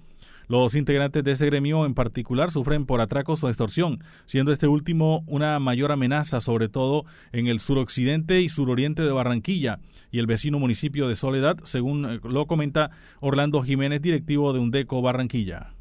Los 0.48 0.74
integrantes 0.74 1.22
de 1.22 1.32
este 1.32 1.44
gremio 1.44 1.84
en 1.84 1.92
particular 1.92 2.50
sufren 2.50 2.86
por 2.86 3.02
atracos 3.02 3.44
o 3.44 3.48
extorsión, 3.48 4.02
siendo 4.24 4.50
este 4.50 4.66
último 4.66 5.22
una 5.26 5.58
mayor 5.58 5.92
amenaza, 5.92 6.40
sobre 6.40 6.70
todo 6.70 7.04
en 7.32 7.48
el 7.48 7.60
suroccidente 7.60 8.40
y 8.40 8.48
suroriente 8.48 9.02
de 9.02 9.12
Barranquilla 9.12 9.78
y 10.10 10.18
el 10.18 10.26
vecino 10.26 10.58
municipio 10.58 11.06
de 11.06 11.16
Soledad, 11.16 11.58
según 11.64 12.06
eh, 12.06 12.20
lo 12.24 12.46
comenta 12.46 12.90
Orlando 13.20 13.62
Jiménez, 13.62 14.00
directivo 14.00 14.54
de 14.54 14.60
Undeco 14.60 15.02
Barranquilla. 15.02 15.74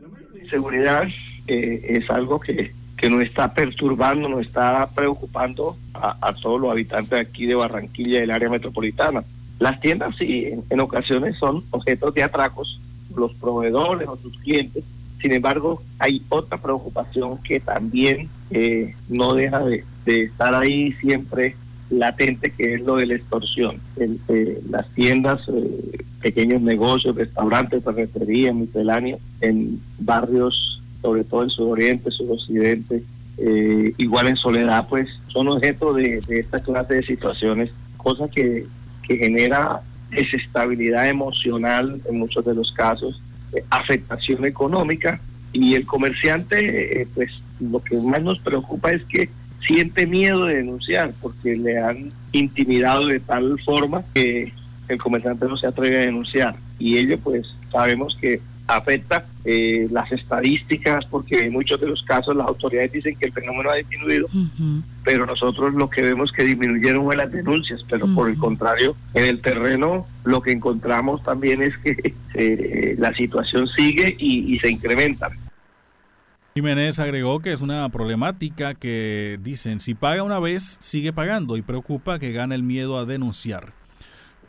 La 0.00 0.08
inseguridad 0.56 1.08
eh, 1.46 1.82
es 1.88 2.10
algo 2.10 2.40
que, 2.40 2.72
que 2.96 3.06
está 3.22 3.52
perturbando, 3.52 4.28
nos 4.28 4.46
está 4.46 4.88
preocupando 4.94 5.76
a, 5.94 6.16
a 6.20 6.34
todos 6.34 6.60
los 6.60 6.70
habitantes 6.70 7.20
aquí 7.20 7.46
de 7.46 7.54
Barranquilla 7.54 8.18
y 8.18 8.20
del 8.20 8.30
área 8.30 8.48
metropolitana 8.48 9.24
las 9.62 9.78
tiendas 9.78 10.16
sí, 10.18 10.48
en, 10.70 10.80
ocasiones 10.80 11.38
son 11.38 11.62
objetos 11.70 12.12
de 12.14 12.24
atracos, 12.24 12.80
los 13.14 13.32
proveedores 13.34 14.08
o 14.08 14.16
sus 14.16 14.36
clientes. 14.38 14.82
Sin 15.20 15.32
embargo, 15.32 15.80
hay 16.00 16.20
otra 16.30 16.58
preocupación 16.58 17.40
que 17.44 17.60
también 17.60 18.28
eh, 18.50 18.96
no 19.08 19.34
deja 19.34 19.60
de, 19.60 19.84
estar 20.04 20.52
ahí 20.52 20.92
siempre 20.94 21.54
latente, 21.92 22.50
que 22.50 22.74
es 22.74 22.82
lo 22.82 22.96
de 22.96 23.06
la 23.06 23.14
extorsión. 23.14 23.80
Eh, 23.98 24.60
las 24.70 24.88
tiendas, 24.90 25.40
eh, 25.48 26.04
pequeños 26.20 26.62
negocios, 26.62 27.16
restaurantes, 27.16 27.84
ferreterías, 27.84 28.54
misceláneas, 28.54 29.20
en 29.40 29.80
barrios, 29.98 30.82
sobre 31.00 31.24
todo 31.24 31.44
en 31.44 31.50
suroriente, 31.50 32.10
suroccidente, 32.10 33.02
igual 33.98 34.28
en 34.28 34.36
Soledad, 34.36 34.86
pues 34.88 35.08
son 35.28 35.48
objeto 35.48 35.92
de, 35.94 36.20
de 36.20 36.38
esta 36.38 36.60
clase 36.60 36.94
de 36.94 37.02
situaciones, 37.02 37.70
cosa 37.96 38.28
que 38.28 38.66
que 39.02 39.18
genera 39.18 39.80
desestabilidad 40.10 41.08
emocional 41.08 42.00
en 42.08 42.18
muchos 42.18 42.44
de 42.44 42.54
los 42.54 42.72
casos, 42.72 43.20
eh, 43.52 43.64
afectación 43.70 44.44
económica 44.44 45.20
y 45.52 45.74
el 45.74 45.84
comerciante, 45.84 47.02
eh, 47.02 47.08
pues 47.14 47.30
lo 47.60 47.82
que 47.82 47.96
más 47.96 48.22
nos 48.22 48.38
preocupa 48.40 48.92
es 48.92 49.04
que 49.04 49.28
siente 49.66 50.06
miedo 50.06 50.46
de 50.46 50.56
denunciar 50.56 51.12
porque 51.20 51.56
le 51.56 51.78
han 51.78 52.12
intimidado 52.32 53.06
de 53.06 53.20
tal 53.20 53.58
forma 53.64 54.02
que 54.14 54.52
el 54.88 54.98
comerciante 54.98 55.46
no 55.46 55.56
se 55.56 55.66
atreve 55.66 55.96
a 55.96 56.06
denunciar. 56.06 56.56
Y 56.78 56.98
ello 56.98 57.18
pues 57.18 57.46
sabemos 57.70 58.16
que 58.20 58.40
afecta 58.66 59.26
eh, 59.44 59.88
las 59.90 60.10
estadísticas 60.12 61.04
porque 61.06 61.44
en 61.44 61.52
muchos 61.52 61.80
de 61.80 61.88
los 61.88 62.02
casos 62.02 62.36
las 62.36 62.46
autoridades 62.46 62.92
dicen 62.92 63.16
que 63.16 63.26
el 63.26 63.32
fenómeno 63.32 63.70
ha 63.70 63.76
disminuido, 63.76 64.28
pero 65.04 65.26
nosotros 65.26 65.74
lo 65.74 65.90
que 65.90 66.02
vemos 66.02 66.32
que 66.32 66.44
disminuyeron 66.44 67.04
fue 67.04 67.16
las 67.16 67.30
denuncias, 67.30 67.84
pero 67.88 68.06
por 68.14 68.28
el 68.28 68.36
contrario, 68.36 68.96
en 69.14 69.24
el 69.24 69.40
terreno 69.40 70.06
lo 70.24 70.40
que 70.40 70.52
encontramos 70.52 71.22
también 71.22 71.62
es 71.62 71.76
que 71.78 72.14
eh, 72.34 72.94
la 72.98 73.12
situación 73.14 73.68
sigue 73.68 74.14
y, 74.18 74.54
y 74.54 74.58
se 74.58 74.70
incrementa. 74.70 75.30
Jiménez 76.54 76.98
agregó 76.98 77.40
que 77.40 77.54
es 77.54 77.62
una 77.62 77.88
problemática 77.88 78.74
que 78.74 79.38
dicen 79.42 79.80
si 79.80 79.94
paga 79.94 80.22
una 80.22 80.38
vez 80.38 80.76
sigue 80.80 81.10
pagando 81.10 81.56
y 81.56 81.62
preocupa 81.62 82.18
que 82.18 82.32
gane 82.32 82.54
el 82.54 82.62
miedo 82.62 82.98
a 82.98 83.06
denunciar. 83.06 83.72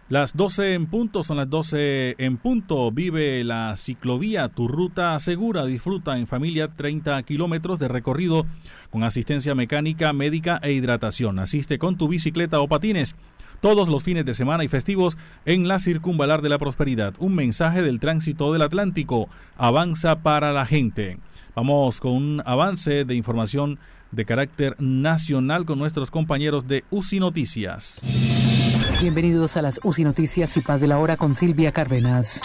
Las 0.09 0.35
12 0.35 0.73
en 0.73 0.87
punto 0.87 1.23
son 1.23 1.37
las 1.37 1.49
12 1.49 2.15
en 2.17 2.35
punto. 2.35 2.91
Vive 2.91 3.41
la 3.45 3.77
ciclovía, 3.77 4.49
tu 4.49 4.67
ruta 4.67 5.17
segura. 5.21 5.65
Disfruta 5.65 6.19
en 6.19 6.27
familia 6.27 6.67
30 6.67 7.23
kilómetros 7.23 7.79
de 7.79 7.87
recorrido 7.87 8.45
con 8.91 9.03
asistencia 9.03 9.55
mecánica, 9.55 10.11
médica 10.11 10.59
e 10.61 10.73
hidratación. 10.73 11.39
Asiste 11.39 11.79
con 11.79 11.97
tu 11.97 12.09
bicicleta 12.09 12.59
o 12.59 12.67
patines 12.67 13.15
todos 13.61 13.87
los 13.87 14.03
fines 14.03 14.25
de 14.25 14.33
semana 14.33 14.65
y 14.65 14.67
festivos 14.67 15.17
en 15.45 15.69
la 15.69 15.79
Circunvalar 15.79 16.41
de 16.41 16.49
la 16.49 16.59
Prosperidad. 16.59 17.13
Un 17.19 17.33
mensaje 17.33 17.81
del 17.81 18.01
tránsito 18.01 18.51
del 18.51 18.61
Atlántico. 18.61 19.29
Avanza 19.55 20.17
para 20.17 20.51
la 20.51 20.65
gente. 20.65 21.17
Vamos 21.55 21.99
con 21.99 22.13
un 22.13 22.43
avance 22.45 23.05
de 23.05 23.15
información 23.15 23.77
de 24.11 24.25
carácter 24.25 24.75
nacional 24.79 25.65
con 25.65 25.77
nuestros 25.77 26.09
compañeros 26.09 26.67
de 26.67 26.83
UCI 26.89 27.19
Noticias. 27.19 28.01
Bienvenidos 29.01 29.57
a 29.57 29.61
las 29.61 29.79
UCI 29.83 30.05
Noticias 30.05 30.55
y 30.57 30.61
Paz 30.61 30.79
de 30.81 30.87
la 30.87 30.97
Hora 30.97 31.17
con 31.17 31.35
Silvia 31.35 31.71
Cárdenas. 31.71 32.41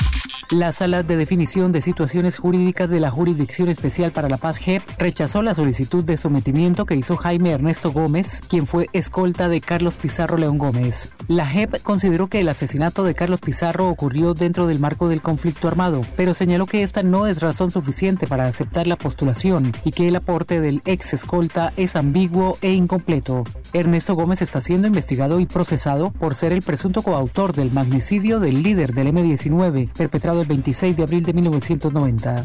La 0.50 0.72
Sala 0.72 1.02
de 1.02 1.16
Definición 1.16 1.72
de 1.72 1.82
Situaciones 1.82 2.38
Jurídicas 2.38 2.88
de 2.88 3.00
la 3.00 3.10
Jurisdicción 3.10 3.68
Especial 3.68 4.12
para 4.12 4.30
la 4.30 4.38
Paz 4.38 4.58
JEP 4.58 4.82
rechazó 4.96 5.42
la 5.42 5.54
solicitud 5.54 6.02
de 6.02 6.16
sometimiento 6.16 6.86
que 6.86 6.96
hizo 6.96 7.18
Jaime 7.18 7.50
Ernesto 7.50 7.92
Gómez, 7.92 8.40
quien 8.48 8.66
fue 8.66 8.86
escolta 8.94 9.50
de 9.50 9.60
Carlos 9.60 9.98
Pizarro 9.98 10.38
León 10.38 10.56
Gómez. 10.56 11.10
La 11.26 11.44
JEP 11.44 11.82
consideró 11.82 12.28
que 12.28 12.40
el 12.40 12.48
asesinato 12.48 13.04
de 13.04 13.14
Carlos 13.14 13.40
Pizarro 13.40 13.88
ocurrió 13.88 14.32
dentro 14.32 14.66
del 14.66 14.78
marco 14.78 15.08
del 15.08 15.20
conflicto 15.20 15.68
armado, 15.68 16.00
pero 16.16 16.32
señaló 16.32 16.64
que 16.64 16.82
esta 16.82 17.02
no 17.02 17.26
es 17.26 17.40
razón 17.42 17.70
suficiente 17.70 18.26
para 18.26 18.46
aceptar 18.46 18.86
la 18.86 18.96
postulación 18.96 19.72
y 19.84 19.92
que 19.92 20.08
el 20.08 20.16
aporte 20.16 20.62
del 20.62 20.80
ex 20.86 21.12
escolta 21.12 21.74
es 21.76 21.94
ambiguo 21.94 22.56
e 22.62 22.72
incompleto. 22.72 23.44
Ernesto 23.74 24.14
Gómez 24.14 24.40
está 24.40 24.62
siendo 24.62 24.86
investigado 24.86 25.40
y 25.40 25.46
procesado 25.46 26.10
por 26.10 26.34
ser 26.34 26.47
el 26.52 26.62
presunto 26.62 27.02
coautor 27.02 27.52
del 27.52 27.72
magnicidio 27.72 28.40
del 28.40 28.62
líder 28.62 28.94
del 28.94 29.08
M-19, 29.08 29.92
perpetrado 29.92 30.40
el 30.40 30.46
26 30.46 30.96
de 30.96 31.02
abril 31.02 31.22
de 31.24 31.32
1990. 31.32 32.44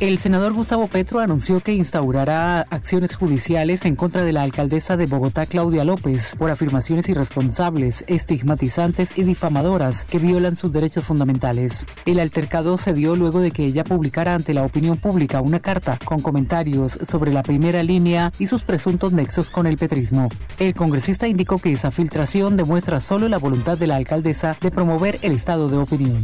El 0.00 0.18
senador 0.18 0.52
Gustavo 0.54 0.88
Petro 0.88 1.20
anunció 1.20 1.60
que 1.60 1.72
instaurará 1.72 2.62
acciones 2.62 3.14
judiciales 3.14 3.84
en 3.84 3.94
contra 3.94 4.24
de 4.24 4.32
la 4.32 4.42
alcaldesa 4.42 4.96
de 4.96 5.06
Bogotá, 5.06 5.46
Claudia 5.46 5.84
López, 5.84 6.34
por 6.36 6.50
afirmaciones 6.50 7.08
irresponsables, 7.08 8.04
estigmatizantes 8.08 9.16
y 9.16 9.22
difamadoras 9.22 10.04
que 10.04 10.18
violan 10.18 10.56
sus 10.56 10.72
derechos 10.72 11.04
fundamentales. 11.04 11.86
El 12.06 12.18
altercado 12.18 12.76
se 12.76 12.92
dio 12.92 13.14
luego 13.14 13.40
de 13.40 13.52
que 13.52 13.64
ella 13.64 13.84
publicara 13.84 14.34
ante 14.34 14.52
la 14.52 14.64
opinión 14.64 14.96
pública 14.96 15.40
una 15.40 15.60
carta 15.60 15.98
con 16.04 16.20
comentarios 16.20 16.98
sobre 17.02 17.32
la 17.32 17.44
primera 17.44 17.84
línea 17.84 18.32
y 18.40 18.46
sus 18.46 18.64
presuntos 18.64 19.12
nexos 19.12 19.50
con 19.50 19.66
el 19.66 19.76
petrismo. 19.76 20.28
El 20.58 20.74
congresista 20.74 21.28
indicó 21.28 21.58
que 21.58 21.70
esa 21.70 21.92
filtración 21.92 22.56
demuestra 22.56 22.98
solo 22.98 23.28
la 23.34 23.38
voluntad 23.40 23.76
de 23.76 23.88
la 23.88 23.96
alcaldesa 23.96 24.56
de 24.60 24.70
promover 24.70 25.18
el 25.22 25.32
estado 25.32 25.68
de 25.68 25.76
opinión. 25.76 26.22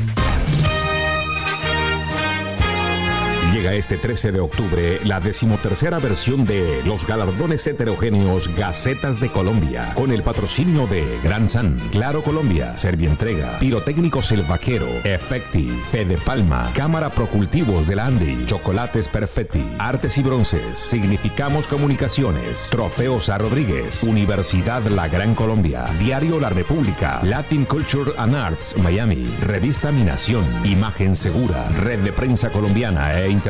Llega 3.61 3.75
este 3.75 3.99
13 3.99 4.33
de 4.33 4.41
octubre 4.41 5.01
la 5.05 5.21
decimotercera 5.21 5.99
versión 5.99 6.47
de 6.47 6.83
los 6.87 7.07
galardones 7.07 7.67
heterogéneos 7.67 8.49
Gacetas 8.57 9.21
de 9.21 9.31
Colombia, 9.31 9.93
con 9.95 10.13
el 10.13 10.23
patrocinio 10.23 10.87
de 10.87 11.21
Gran 11.23 11.47
San, 11.51 11.79
Claro 11.91 12.23
Colombia, 12.23 12.75
Servientrega, 12.75 13.59
Pirotécnicos 13.59 14.33
El 14.33 14.45
Vaquero, 14.45 14.87
Efecti, 15.05 15.69
Fede 15.91 16.17
Palma, 16.17 16.71
Cámara 16.75 17.11
Procultivos 17.11 17.87
de 17.87 17.97
la 17.97 18.07
Andy, 18.07 18.47
Chocolates 18.47 19.11
Perfetti, 19.11 19.63
Artes 19.79 20.17
y 20.17 20.23
Bronces, 20.23 20.79
Significamos 20.79 21.67
Comunicaciones, 21.67 22.69
Trofeos 22.71 23.29
a 23.29 23.37
Rodríguez, 23.37 24.05
Universidad 24.05 24.87
La 24.87 25.09
Gran 25.09 25.35
Colombia, 25.35 25.85
Diario 25.99 26.41
La 26.41 26.49
República, 26.49 27.21
Latin 27.25 27.67
Culture 27.67 28.13
and 28.17 28.35
Arts 28.35 28.75
Miami, 28.79 29.31
Revista 29.43 29.93
Mi 29.93 30.03
Nación, 30.03 30.47
Imagen 30.65 31.15
Segura, 31.15 31.69
Red 31.81 31.99
de 31.99 32.13
Prensa 32.15 32.49
Colombiana 32.49 33.21
e 33.21 33.29
Internacional, 33.29 33.50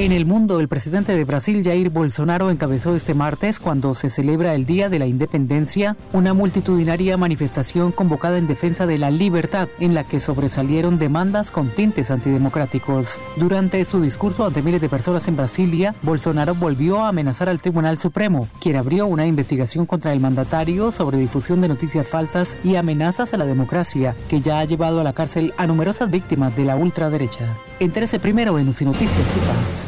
En 0.00 0.12
el 0.12 0.26
mundo, 0.26 0.60
el 0.60 0.68
presidente 0.68 1.16
de 1.16 1.24
Brasil, 1.24 1.60
Jair 1.64 1.90
Bolsonaro, 1.90 2.52
encabezó 2.52 2.94
este 2.94 3.14
martes, 3.14 3.58
cuando 3.58 3.94
se 3.94 4.08
celebra 4.08 4.54
el 4.54 4.64
Día 4.64 4.88
de 4.88 5.00
la 5.00 5.06
Independencia, 5.06 5.96
una 6.12 6.34
multitudinaria 6.34 7.16
manifestación 7.16 7.90
convocada 7.90 8.38
en 8.38 8.46
defensa 8.46 8.86
de 8.86 8.96
la 8.96 9.10
libertad, 9.10 9.68
en 9.80 9.94
la 9.94 10.04
que 10.04 10.20
sobresalieron 10.20 11.00
demandas 11.00 11.50
con 11.50 11.74
tintes 11.74 12.12
antidemocráticos. 12.12 13.20
Durante 13.34 13.84
su 13.84 14.00
discurso 14.00 14.46
ante 14.46 14.62
miles 14.62 14.80
de 14.80 14.88
personas 14.88 15.26
en 15.26 15.34
Brasilia, 15.34 15.92
Bolsonaro 16.02 16.54
volvió 16.54 17.00
a 17.00 17.08
amenazar 17.08 17.48
al 17.48 17.60
Tribunal 17.60 17.98
Supremo, 17.98 18.46
quien 18.60 18.76
abrió 18.76 19.08
una 19.08 19.26
investigación 19.26 19.84
contra 19.84 20.12
el 20.12 20.20
mandatario 20.20 20.92
sobre 20.92 21.18
difusión 21.18 21.60
de 21.60 21.66
noticias 21.66 22.06
falsas 22.06 22.56
y 22.62 22.76
amenazas 22.76 23.34
a 23.34 23.36
la 23.36 23.46
democracia, 23.46 24.14
que 24.28 24.40
ya 24.40 24.60
ha 24.60 24.64
llevado 24.64 25.00
a 25.00 25.04
la 25.04 25.12
cárcel 25.12 25.52
a 25.56 25.66
numerosas 25.66 26.08
víctimas 26.08 26.54
de 26.54 26.66
la 26.66 26.76
ultraderecha. 26.76 27.56
Entérese 27.80 28.20
primero 28.20 28.60
en 28.60 28.68
UCI 28.68 28.84
Noticias 28.84 29.36
y 29.36 29.40
Paz. 29.40 29.87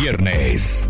viernes. 0.01 0.89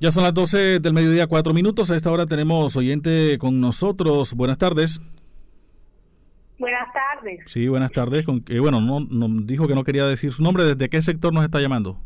Ya 0.00 0.10
son 0.10 0.24
las 0.24 0.34
12 0.34 0.80
del 0.80 0.92
mediodía, 0.92 1.26
4 1.26 1.54
minutos. 1.54 1.90
A 1.90 1.96
esta 1.96 2.10
hora 2.10 2.26
tenemos 2.26 2.76
oyente 2.76 3.38
con 3.38 3.60
nosotros. 3.60 4.34
Buenas 4.34 4.58
tardes. 4.58 5.00
Buenas 6.58 6.88
tardes. 6.92 7.40
Sí, 7.46 7.68
buenas 7.68 7.92
tardes. 7.92 8.24
Con, 8.24 8.44
eh, 8.48 8.60
bueno, 8.60 8.80
no, 8.80 9.00
no, 9.00 9.28
dijo 9.42 9.66
que 9.66 9.74
no 9.74 9.84
quería 9.84 10.06
decir 10.06 10.32
su 10.32 10.42
nombre. 10.42 10.64
¿Desde 10.64 10.88
qué 10.88 11.02
sector 11.02 11.32
nos 11.32 11.44
está 11.44 11.60
llamando? 11.60 11.98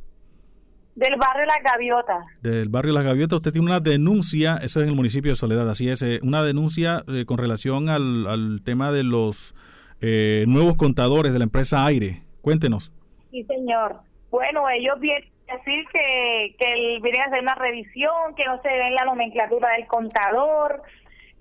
Del 0.97 1.15
barrio 1.17 1.45
Las 1.45 1.63
Gaviotas. 1.63 2.27
Del 2.41 2.71
barrio 2.71 2.95
Las 2.95 3.05
Gaviotas. 3.05 3.37
Usted 3.37 3.53
tiene 3.53 3.67
una 3.67 3.81
denuncia, 3.81 4.57
eso 4.63 4.81
es 4.81 4.85
en 4.85 4.89
el 4.89 4.97
municipio 4.97 5.33
de 5.33 5.37
Soledad, 5.37 5.69
así 5.69 5.91
es, 5.91 6.01
eh, 6.01 6.21
una 6.23 6.43
denuncia 6.43 7.05
eh, 7.07 7.27
con 7.27 7.37
relación 7.37 7.91
al, 7.91 8.27
al, 8.27 8.63
tema 8.65 8.91
de 8.91 9.05
los 9.05 9.55
eh, 10.01 10.47
nuevos 10.49 10.77
contadores 10.77 11.35
de 11.35 11.39
la 11.39 11.45
empresa 11.45 11.85
Aire. 11.85 12.23
Cuéntenos. 12.41 12.93
Sí, 13.31 13.45
señor. 13.45 13.97
Bueno, 14.31 14.71
ellos 14.71 14.99
vienen 14.99 15.29
a 15.51 15.57
decir 15.59 15.85
que, 15.93 16.57
que 16.59 16.99
vienen 17.03 17.21
a 17.21 17.25
hacer 17.27 17.43
una 17.43 17.55
revisión, 17.57 18.35
que 18.35 18.47
no 18.47 18.61
se 18.63 18.69
ve 18.69 18.89
en 18.89 18.95
la 18.95 19.05
nomenclatura 19.05 19.73
del 19.73 19.87
contador, 19.89 20.83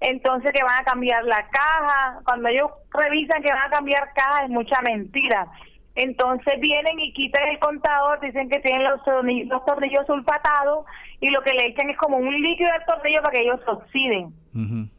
entonces 0.06 0.52
que 0.52 0.64
van 0.64 0.82
a 0.82 0.84
cambiar 0.84 1.24
la 1.24 1.48
caja. 1.50 2.20
Cuando 2.24 2.50
ellos 2.50 2.72
revisan 2.92 3.42
que 3.42 3.52
van 3.52 3.68
a 3.68 3.70
cambiar 3.70 4.14
caja 4.14 4.44
es 4.44 4.50
mucha 4.50 4.82
mentira. 4.82 5.48
Entonces 5.96 6.60
vienen 6.60 7.00
y 7.00 7.14
quitan 7.14 7.48
el 7.48 7.60
contador, 7.60 8.20
dicen 8.20 8.50
que 8.50 8.60
tienen 8.60 8.84
los 8.84 9.04
tornillos, 9.04 9.48
los 9.48 9.66
tornillos 9.66 10.06
sulfatados 10.06 10.86
y 11.22 11.30
lo 11.30 11.42
que 11.42 11.54
le 11.54 11.68
echan 11.68 11.90
es 11.90 11.98
como 11.98 12.18
un 12.18 12.42
líquido 12.42 12.70
del 12.72 12.86
tornillo 12.86 13.22
para 13.22 13.32
que 13.32 13.42
ellos 13.42 13.60
se 13.64 13.72
oxiden. 13.72 14.26
Uh 14.54 14.60
-huh. 14.60 14.90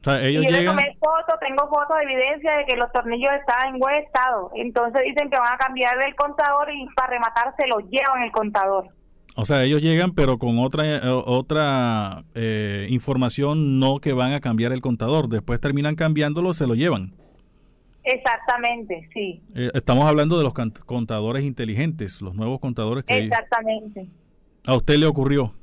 O 0.00 0.04
sea, 0.04 0.22
ellos 0.22 0.44
y 0.44 0.46
yo 0.46 0.54
llegan... 0.54 0.76
le 0.76 0.82
tomé 0.82 0.96
fotos, 0.98 1.40
tengo 1.40 1.68
fotos 1.68 1.96
de 1.96 2.04
evidencia 2.04 2.56
de 2.56 2.64
que 2.66 2.76
los 2.76 2.90
tornillos 2.92 3.32
están 3.34 3.74
en 3.74 3.80
buen 3.80 3.96
estado. 3.96 4.50
Entonces 4.54 5.02
dicen 5.04 5.28
que 5.28 5.38
van 5.38 5.54
a 5.54 5.58
cambiar 5.58 5.94
el 6.04 6.14
contador 6.14 6.72
y 6.72 6.86
para 6.94 7.08
rematar 7.08 7.54
se 7.56 7.66
lo 7.66 7.80
llevan 7.80 8.22
el 8.22 8.32
contador. 8.32 8.88
O 9.36 9.44
sea, 9.46 9.64
ellos 9.64 9.80
llegan, 9.80 10.12
pero 10.12 10.36
con 10.36 10.58
otra 10.58 10.84
eh, 10.96 11.00
otra 11.08 12.22
eh, 12.34 12.86
información, 12.90 13.78
no 13.80 13.98
que 13.98 14.12
van 14.12 14.32
a 14.34 14.40
cambiar 14.40 14.72
el 14.72 14.82
contador. 14.82 15.28
Después 15.28 15.58
terminan 15.60 15.94
cambiándolo, 15.96 16.52
se 16.52 16.66
lo 16.66 16.74
llevan. 16.74 17.14
Exactamente, 18.04 19.08
sí. 19.14 19.40
Eh, 19.54 19.70
estamos 19.74 20.04
hablando 20.06 20.36
de 20.36 20.44
los 20.44 20.52
contadores 20.52 21.44
inteligentes, 21.44 22.20
los 22.20 22.34
nuevos 22.34 22.58
contadores 22.60 23.04
que... 23.04 23.14
Exactamente. 23.24 24.08
¿A 24.66 24.74
usted 24.74 24.96
le 24.96 25.06
ocurrió? 25.06 25.54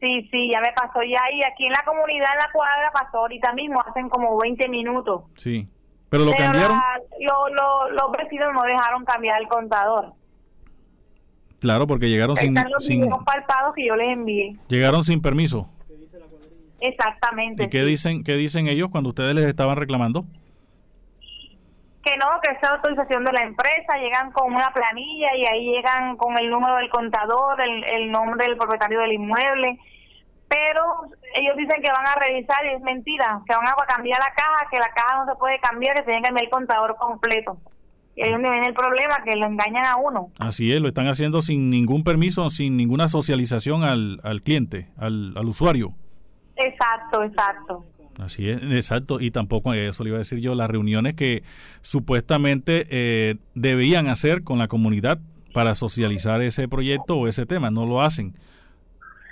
Sí, 0.00 0.28
sí, 0.30 0.50
ya 0.52 0.60
me 0.60 0.72
pasó 0.76 1.00
ya 1.02 1.20
y 1.34 1.40
aquí 1.44 1.64
en 1.66 1.72
la 1.72 1.82
comunidad, 1.84 2.28
en 2.32 2.38
la 2.38 2.52
cuadra, 2.52 2.90
pasó 2.92 3.18
ahorita 3.18 3.52
mismo, 3.54 3.82
hacen 3.84 4.08
como 4.08 4.38
20 4.38 4.68
minutos. 4.68 5.22
Sí. 5.36 5.66
¿Pero 6.10 6.24
lo 6.24 6.30
Pero 6.32 6.44
cambiaron? 6.44 6.76
la- 6.76 7.00
lo- 7.20 7.48
lo- 7.48 7.90
los 7.90 8.12
vecinos 8.16 8.48
no 8.54 8.62
dejaron 8.62 9.04
cambiar 9.04 9.40
el 9.40 9.48
contador. 9.48 10.12
Claro, 11.60 11.86
porque 11.86 12.08
llegaron 12.08 12.36
sin, 12.36 12.54
los 12.54 12.84
sin 12.84 13.08
palpados 13.24 13.74
que 13.74 13.86
yo 13.86 13.96
les 13.96 14.08
envié. 14.08 14.56
llegaron 14.68 15.02
sin 15.04 15.20
permiso. 15.20 15.68
Exactamente. 16.80 17.64
¿Y 17.64 17.68
qué 17.68 17.84
dicen 17.84 18.22
qué 18.22 18.34
dicen 18.34 18.68
ellos 18.68 18.88
cuando 18.90 19.10
ustedes 19.10 19.34
les 19.34 19.44
estaban 19.46 19.76
reclamando? 19.76 20.24
Que 22.04 22.16
no, 22.16 22.40
que 22.40 22.52
esa 22.52 22.74
autorización 22.74 23.24
de 23.24 23.32
la 23.32 23.42
empresa, 23.42 23.98
llegan 24.00 24.30
con 24.30 24.54
una 24.54 24.72
planilla 24.72 25.34
y 25.36 25.44
ahí 25.46 25.72
llegan 25.74 26.16
con 26.16 26.38
el 26.38 26.48
número 26.48 26.76
del 26.76 26.88
contador, 26.88 27.60
el, 27.60 27.84
el 27.84 28.10
nombre 28.12 28.46
del 28.46 28.56
propietario 28.56 29.00
del 29.00 29.12
inmueble. 29.14 29.78
Pero 30.48 31.02
ellos 31.34 31.56
dicen 31.56 31.82
que 31.82 31.90
van 31.90 32.06
a 32.06 32.14
revisar 32.14 32.64
y 32.64 32.74
es 32.74 32.80
mentira, 32.80 33.42
que 33.46 33.54
van 33.54 33.66
a 33.66 33.74
cambiar 33.86 34.18
la 34.20 34.32
caja, 34.34 34.66
que 34.70 34.78
la 34.78 34.90
caja 34.94 35.24
no 35.24 35.32
se 35.32 35.38
puede 35.38 35.58
cambiar, 35.58 35.96
que 35.96 36.02
tienen 36.02 36.22
que 36.22 36.44
el 36.44 36.50
contador 36.50 36.96
completo. 36.96 37.58
Y 38.18 38.22
ahí 38.22 38.30
es 38.30 38.32
donde 38.32 38.50
viene 38.50 38.66
el 38.66 38.74
problema, 38.74 39.22
que 39.24 39.36
lo 39.36 39.46
engañan 39.46 39.86
a 39.86 39.96
uno. 39.96 40.32
Así 40.40 40.72
es, 40.72 40.80
lo 40.80 40.88
están 40.88 41.06
haciendo 41.06 41.40
sin 41.40 41.70
ningún 41.70 42.02
permiso, 42.02 42.50
sin 42.50 42.76
ninguna 42.76 43.08
socialización 43.08 43.84
al, 43.84 44.20
al 44.24 44.42
cliente, 44.42 44.88
al, 44.96 45.34
al 45.36 45.46
usuario. 45.46 45.94
Exacto, 46.56 47.22
exacto. 47.22 47.86
Así 48.18 48.50
es, 48.50 48.60
exacto. 48.72 49.20
Y 49.20 49.30
tampoco, 49.30 49.72
eso 49.72 50.02
le 50.02 50.10
iba 50.10 50.16
a 50.16 50.18
decir 50.18 50.40
yo, 50.40 50.56
las 50.56 50.68
reuniones 50.68 51.14
que 51.14 51.44
supuestamente 51.80 52.86
eh, 52.90 53.36
debían 53.54 54.08
hacer 54.08 54.42
con 54.42 54.58
la 54.58 54.66
comunidad 54.66 55.18
para 55.54 55.76
socializar 55.76 56.42
ese 56.42 56.66
proyecto 56.66 57.16
o 57.16 57.28
ese 57.28 57.46
tema, 57.46 57.70
no 57.70 57.86
lo 57.86 58.02
hacen. 58.02 58.34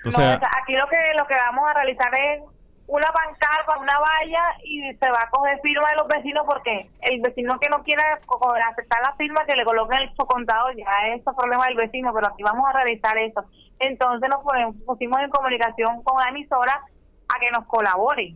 O 0.04 0.10
No, 0.10 0.12
sea, 0.12 0.36
o 0.36 0.38
sea, 0.38 0.50
aquí 0.62 0.74
lo 0.74 0.86
que 0.88 0.96
lo 1.18 1.26
que 1.26 1.34
vamos 1.34 1.68
a 1.68 1.74
realizar 1.74 2.12
es 2.14 2.42
una 2.86 3.06
pancarta, 3.06 3.78
una 3.80 3.98
valla 3.98 4.42
y 4.64 4.80
se 4.94 5.10
va 5.10 5.18
a 5.20 5.30
coger 5.30 5.58
firma 5.60 5.88
de 5.90 5.96
los 5.96 6.08
vecinos 6.08 6.44
porque 6.46 6.88
el 7.00 7.20
vecino 7.20 7.58
que 7.58 7.68
no 7.68 7.82
quiera 7.82 8.02
aceptar 8.70 9.00
la 9.02 9.14
firma 9.16 9.44
que 9.46 9.56
le 9.56 9.64
coloquen 9.64 10.02
el 10.02 10.16
su 10.16 10.24
contador 10.24 10.76
ya 10.76 11.14
es 11.14 11.22
problema 11.22 11.66
del 11.66 11.76
vecino, 11.76 12.12
pero 12.14 12.28
aquí 12.28 12.42
vamos 12.42 12.64
a 12.68 12.72
realizar 12.72 13.16
eso. 13.18 13.44
Entonces 13.80 14.30
nos 14.30 14.74
pusimos 14.86 15.20
en 15.20 15.30
comunicación 15.30 16.02
con 16.02 16.22
la 16.22 16.30
emisora 16.30 16.80
a 17.28 17.40
que 17.40 17.50
nos 17.50 17.66
colabore. 17.66 18.34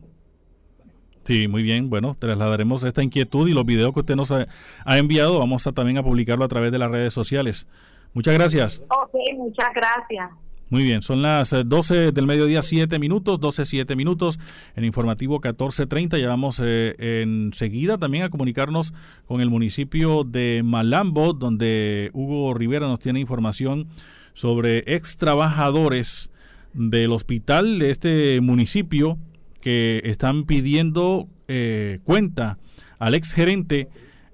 sí, 1.22 1.46
muy 1.46 1.62
bien. 1.62 1.88
Bueno, 1.88 2.16
trasladaremos 2.18 2.82
esta 2.82 3.05
inquietud 3.05 3.48
y 3.48 3.53
los 3.53 3.64
videos 3.64 3.94
que 3.94 4.01
usted 4.01 4.16
nos 4.16 4.32
ha, 4.32 4.46
ha 4.84 4.98
enviado, 4.98 5.38
vamos 5.38 5.66
a 5.68 5.72
también 5.72 5.98
a 5.98 6.03
publicarlo 6.03 6.44
a 6.44 6.48
través 6.48 6.72
de 6.72 6.78
las 6.78 6.90
redes 6.90 7.14
sociales. 7.14 7.68
Muchas 8.14 8.34
gracias. 8.34 8.82
Ok, 8.88 9.14
muchas 9.36 9.68
gracias. 9.72 10.49
Muy 10.70 10.84
bien, 10.84 11.02
son 11.02 11.20
las 11.20 11.52
eh, 11.52 11.64
12 11.66 12.12
del 12.12 12.26
mediodía, 12.28 12.62
7 12.62 13.00
minutos, 13.00 13.40
12, 13.40 13.66
7 13.66 13.96
minutos. 13.96 14.38
En 14.76 14.84
informativo 14.84 15.34
1430 15.34 16.16
ya 16.16 16.28
vamos 16.28 16.62
eh, 16.64 16.94
enseguida 17.22 17.98
también 17.98 18.22
a 18.22 18.30
comunicarnos 18.30 18.94
con 19.26 19.40
el 19.40 19.50
municipio 19.50 20.22
de 20.22 20.62
Malambo, 20.64 21.32
donde 21.32 22.10
Hugo 22.12 22.54
Rivera 22.54 22.86
nos 22.86 23.00
tiene 23.00 23.18
información 23.18 23.88
sobre 24.32 24.84
ex 24.86 25.16
trabajadores 25.16 26.30
del 26.72 27.10
hospital 27.10 27.80
de 27.80 27.90
este 27.90 28.40
municipio 28.40 29.18
que 29.60 30.00
están 30.04 30.44
pidiendo 30.44 31.26
eh, 31.48 31.98
cuenta 32.04 32.58
al 33.00 33.16
ex 33.16 33.32
gerente 33.32 33.88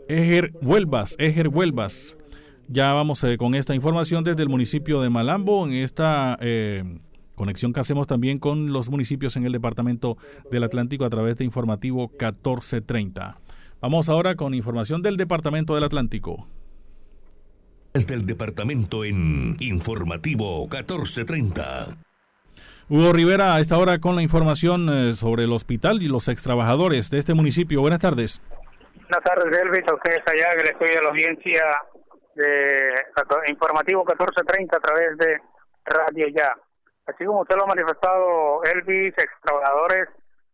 Eger 0.06 0.52
Huelvas, 0.60 1.16
Eger 1.18 1.48
Huelvas. 1.48 2.18
Ya 2.68 2.92
vamos 2.92 3.22
eh, 3.24 3.36
con 3.38 3.54
esta 3.54 3.74
información 3.74 4.24
desde 4.24 4.42
el 4.42 4.48
municipio 4.48 5.00
de 5.00 5.08
Malambo 5.08 5.66
en 5.66 5.72
esta 5.72 6.36
eh, 6.40 6.82
Conexión 7.36 7.72
que 7.72 7.80
hacemos 7.80 8.06
también 8.06 8.38
con 8.38 8.72
los 8.72 8.90
municipios 8.90 9.36
en 9.36 9.44
el 9.44 9.52
departamento 9.52 10.16
del 10.50 10.64
Atlántico 10.64 11.04
a 11.04 11.10
través 11.10 11.36
de 11.36 11.44
informativo 11.44 12.08
1430. 12.08 13.38
Vamos 13.80 14.08
ahora 14.08 14.34
con 14.34 14.54
información 14.54 15.02
del 15.02 15.16
departamento 15.16 15.74
del 15.74 15.84
Atlántico. 15.84 16.48
Desde 17.92 18.14
el 18.14 18.26
departamento 18.26 19.04
en 19.04 19.56
informativo 19.60 20.62
1430. 20.62 21.98
Hugo 22.88 23.12
Rivera, 23.12 23.54
a 23.54 23.60
esta 23.60 23.78
hora 23.78 23.98
con 23.98 24.16
la 24.16 24.22
información 24.22 24.88
eh, 24.88 25.12
sobre 25.12 25.44
el 25.44 25.52
hospital 25.52 26.02
y 26.02 26.08
los 26.08 26.28
extrabajadores 26.28 27.10
de 27.10 27.18
este 27.18 27.34
municipio. 27.34 27.80
Buenas 27.80 28.00
tardes. 28.00 28.40
Buenas 28.94 29.24
tardes, 29.24 29.58
Elvis, 29.60 29.86
a 29.88 29.94
ustedes 29.94 30.22
allá, 30.26 30.50
que 30.56 30.62
les 30.62 30.72
estoy 30.72 30.88
a 30.96 31.02
la 31.02 31.08
audiencia 31.10 31.62
de 32.36 33.06
Informativo 33.48 34.04
1430 34.04 34.76
a 34.76 34.80
través 34.80 35.16
de 35.18 35.40
Radio 35.84 36.28
Ya. 36.28 36.54
Así 37.06 37.24
como 37.24 37.42
usted 37.42 37.56
lo 37.56 37.64
ha 37.64 37.74
manifestado, 37.74 38.62
Elvis, 38.64 39.14
ex 39.16 39.30
trabajadores 39.42 40.08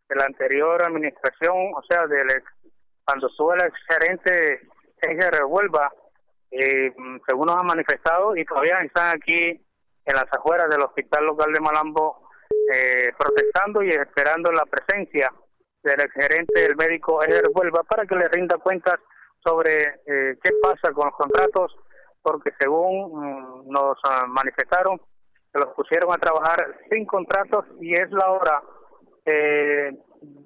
de 0.08 0.16
la 0.16 0.24
anterior 0.24 0.82
administración, 0.82 1.72
o 1.74 1.82
sea, 1.88 2.06
del 2.06 2.28
cuando 3.04 3.26
estuvo 3.26 3.54
el 3.54 3.62
ex 3.62 3.74
gerente 3.88 4.60
Revuelva, 5.32 5.92
eh, 6.50 6.92
según 7.26 7.46
nos 7.46 7.60
han 7.60 7.66
manifestado, 7.66 8.36
y 8.36 8.44
todavía 8.44 8.78
están 8.78 9.16
aquí 9.16 9.66
en 10.04 10.14
las 10.14 10.26
afueras 10.30 10.68
del 10.70 10.82
hospital 10.82 11.24
local 11.24 11.52
de 11.52 11.60
Malambo 11.60 12.28
eh, 12.72 13.12
protestando 13.18 13.82
y 13.82 13.88
esperando 13.88 14.52
la 14.52 14.64
presencia 14.66 15.32
del 15.82 16.00
ex 16.00 16.12
gerente 16.12 16.60
del 16.60 16.76
médico 16.76 17.22
Eger 17.24 17.42
Revuelva 17.42 17.82
para 17.82 18.06
que 18.06 18.14
le 18.14 18.28
rinda 18.28 18.58
cuentas 18.58 19.00
sobre 19.44 20.00
eh, 20.06 20.38
qué 20.42 20.50
pasa 20.62 20.92
con 20.92 21.06
los 21.06 21.16
contratos, 21.16 21.76
porque 22.22 22.50
según 22.58 23.12
mm, 23.12 23.70
nos 23.70 23.98
manifestaron, 24.28 25.00
se 25.52 25.58
los 25.58 25.68
pusieron 25.74 26.12
a 26.12 26.18
trabajar 26.18 26.76
sin 26.90 27.04
contratos 27.04 27.64
y 27.80 27.94
es 27.94 28.10
la 28.10 28.30
hora. 28.30 28.62
Eh, 29.26 29.92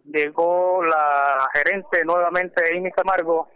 llegó 0.05 0.83
la 0.85 1.49
gerente 1.55 2.05
nuevamente, 2.05 2.77
Amy 2.77 2.91
Camargo, 2.93 3.49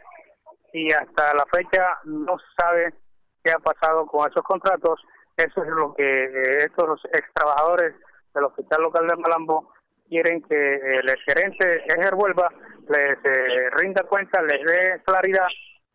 y 0.73 0.93
hasta 0.93 1.35
la 1.35 1.45
fecha 1.53 1.99
no 2.05 2.39
se 2.39 2.47
sabe 2.63 2.95
qué 3.43 3.51
ha 3.51 3.59
pasado 3.59 4.07
con 4.07 4.31
esos 4.31 4.43
contratos. 4.43 5.01
Eso 5.37 5.63
es 5.63 5.69
lo 5.71 5.95
que 5.95 6.09
eh, 6.09 6.57
estos 6.59 7.01
ex 7.13 7.27
trabajadores 7.35 7.95
del 8.35 8.45
Hospital 8.45 8.83
Local 8.83 9.07
de 9.09 9.17
Malambo 9.17 9.73
quieren 10.09 10.43
que 10.43 10.75
el 10.75 11.09
gerente 11.27 11.85
Eger 11.87 12.15
vuelva, 12.15 12.53
les 12.91 13.19
eh, 13.25 13.71
rinda 13.77 14.03
cuenta, 14.03 14.43
les 14.43 14.65
dé 14.65 15.03
claridad 15.05 15.47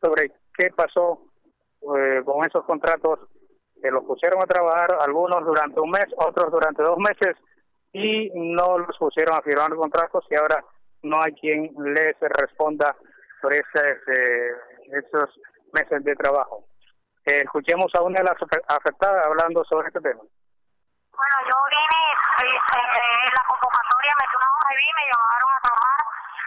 sobre 0.02 0.32
qué 0.58 0.70
pasó 0.76 1.20
eh, 1.82 2.22
con 2.24 2.46
esos 2.46 2.64
contratos 2.66 3.20
que 3.82 3.92
los 3.92 4.04
pusieron 4.06 4.42
a 4.42 4.48
trabajar 4.48 4.98
algunos 5.02 5.46
durante 5.46 5.80
un 5.80 5.92
mes, 5.92 6.06
otros 6.18 6.52
durante 6.52 6.84
dos 6.84 6.98
meses 6.98 7.36
y 7.92 8.32
no 8.34 8.80
los 8.80 8.98
pusieron 8.98 9.36
a 9.36 9.42
firmar 9.42 9.76
contratos 9.76 10.24
y 10.30 10.36
ahora 10.36 10.64
no 11.04 11.18
hay 11.22 11.34
quien 11.34 11.72
les 11.94 12.16
responda 12.20 12.96
por 13.42 13.54
ese, 13.54 14.00
esos 14.92 15.30
meses 15.74 16.04
de 16.04 16.16
trabajo. 16.16 16.66
Eh, 17.26 17.42
escuchemos 17.44 17.92
a 17.96 18.02
una 18.04 18.20
de 18.20 18.24
las 18.24 18.38
afectadas 18.68 19.26
hablando 19.26 19.64
sobre 19.66 19.88
este 19.88 20.00
tema. 20.00 20.22
Bueno, 20.22 21.38
yo 21.48 21.56
vine, 21.70 22.02
este, 22.56 22.80
en 22.80 23.34
la 23.36 23.44
convocatoria 23.48 24.14
una 24.36 24.50
hoja 24.52 24.70
y 24.74 24.92
me 24.96 25.06
a 25.06 25.12
trabajar. 25.12 25.15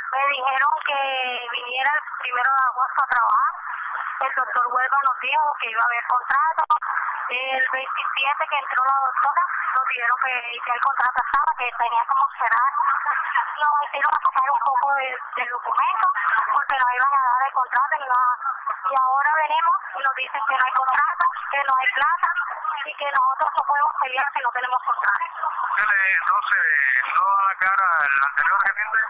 Me 0.09 0.23
dijeron 0.33 0.73
que 0.89 1.01
viniera 1.53 1.93
el 1.93 2.03
primero 2.17 2.49
de 2.49 2.65
agosto 2.65 3.01
a 3.05 3.13
trabajar. 3.13 3.53
El 4.25 4.33
doctor 4.35 4.65
Huelva 4.73 4.99
nos 5.05 5.21
dijo 5.21 5.45
que 5.61 5.69
iba 5.69 5.83
a 5.85 5.89
haber 5.89 6.05
contrato. 6.09 6.65
El 7.29 7.61
27 7.61 8.49
que 8.49 8.57
entró 8.57 8.81
la 8.89 8.99
doctora, 9.05 9.43
nos 9.77 9.85
dijeron 9.85 10.17
que, 10.25 10.33
que 10.65 10.73
el 10.73 10.81
contrato 10.81 11.19
estaba, 11.21 11.51
que 11.61 11.69
tenía 11.77 12.05
como 12.09 12.25
cerrar. 12.41 12.73
Nos 12.73 13.73
hicieron 13.85 14.13
sacar 14.17 14.49
un 14.49 14.63
poco 14.65 14.87
del 14.97 15.13
de 15.13 15.45
documento 15.53 16.07
porque 16.57 16.77
nos 16.81 16.89
iban 16.89 17.13
a 17.13 17.21
dar 17.29 17.43
el 17.45 17.53
contrato 17.53 17.93
y, 18.01 18.05
y 18.09 18.95
ahora 18.97 19.31
venimos 19.45 19.77
y 19.93 20.01
nos 20.09 20.15
dicen 20.17 20.41
que 20.49 20.57
no 20.57 20.65
hay 20.65 20.73
contrato, 20.73 21.25
que 21.53 21.61
no 21.69 21.73
hay 21.77 21.89
plata 21.93 22.31
y 22.89 22.93
que 22.97 23.09
nosotros 23.13 23.51
no 23.61 23.63
podemos 23.69 23.93
pelear 24.01 24.29
si 24.33 24.41
no 24.41 24.51
tenemos 24.57 24.81
contrato. 24.89 25.49
Entonces, 25.85 26.65
no 27.13 27.23
da 27.29 27.43
la 27.45 27.55
cara 27.61 27.87
el 28.09 28.17
anterior 28.25 28.59
gerente? 28.65 29.01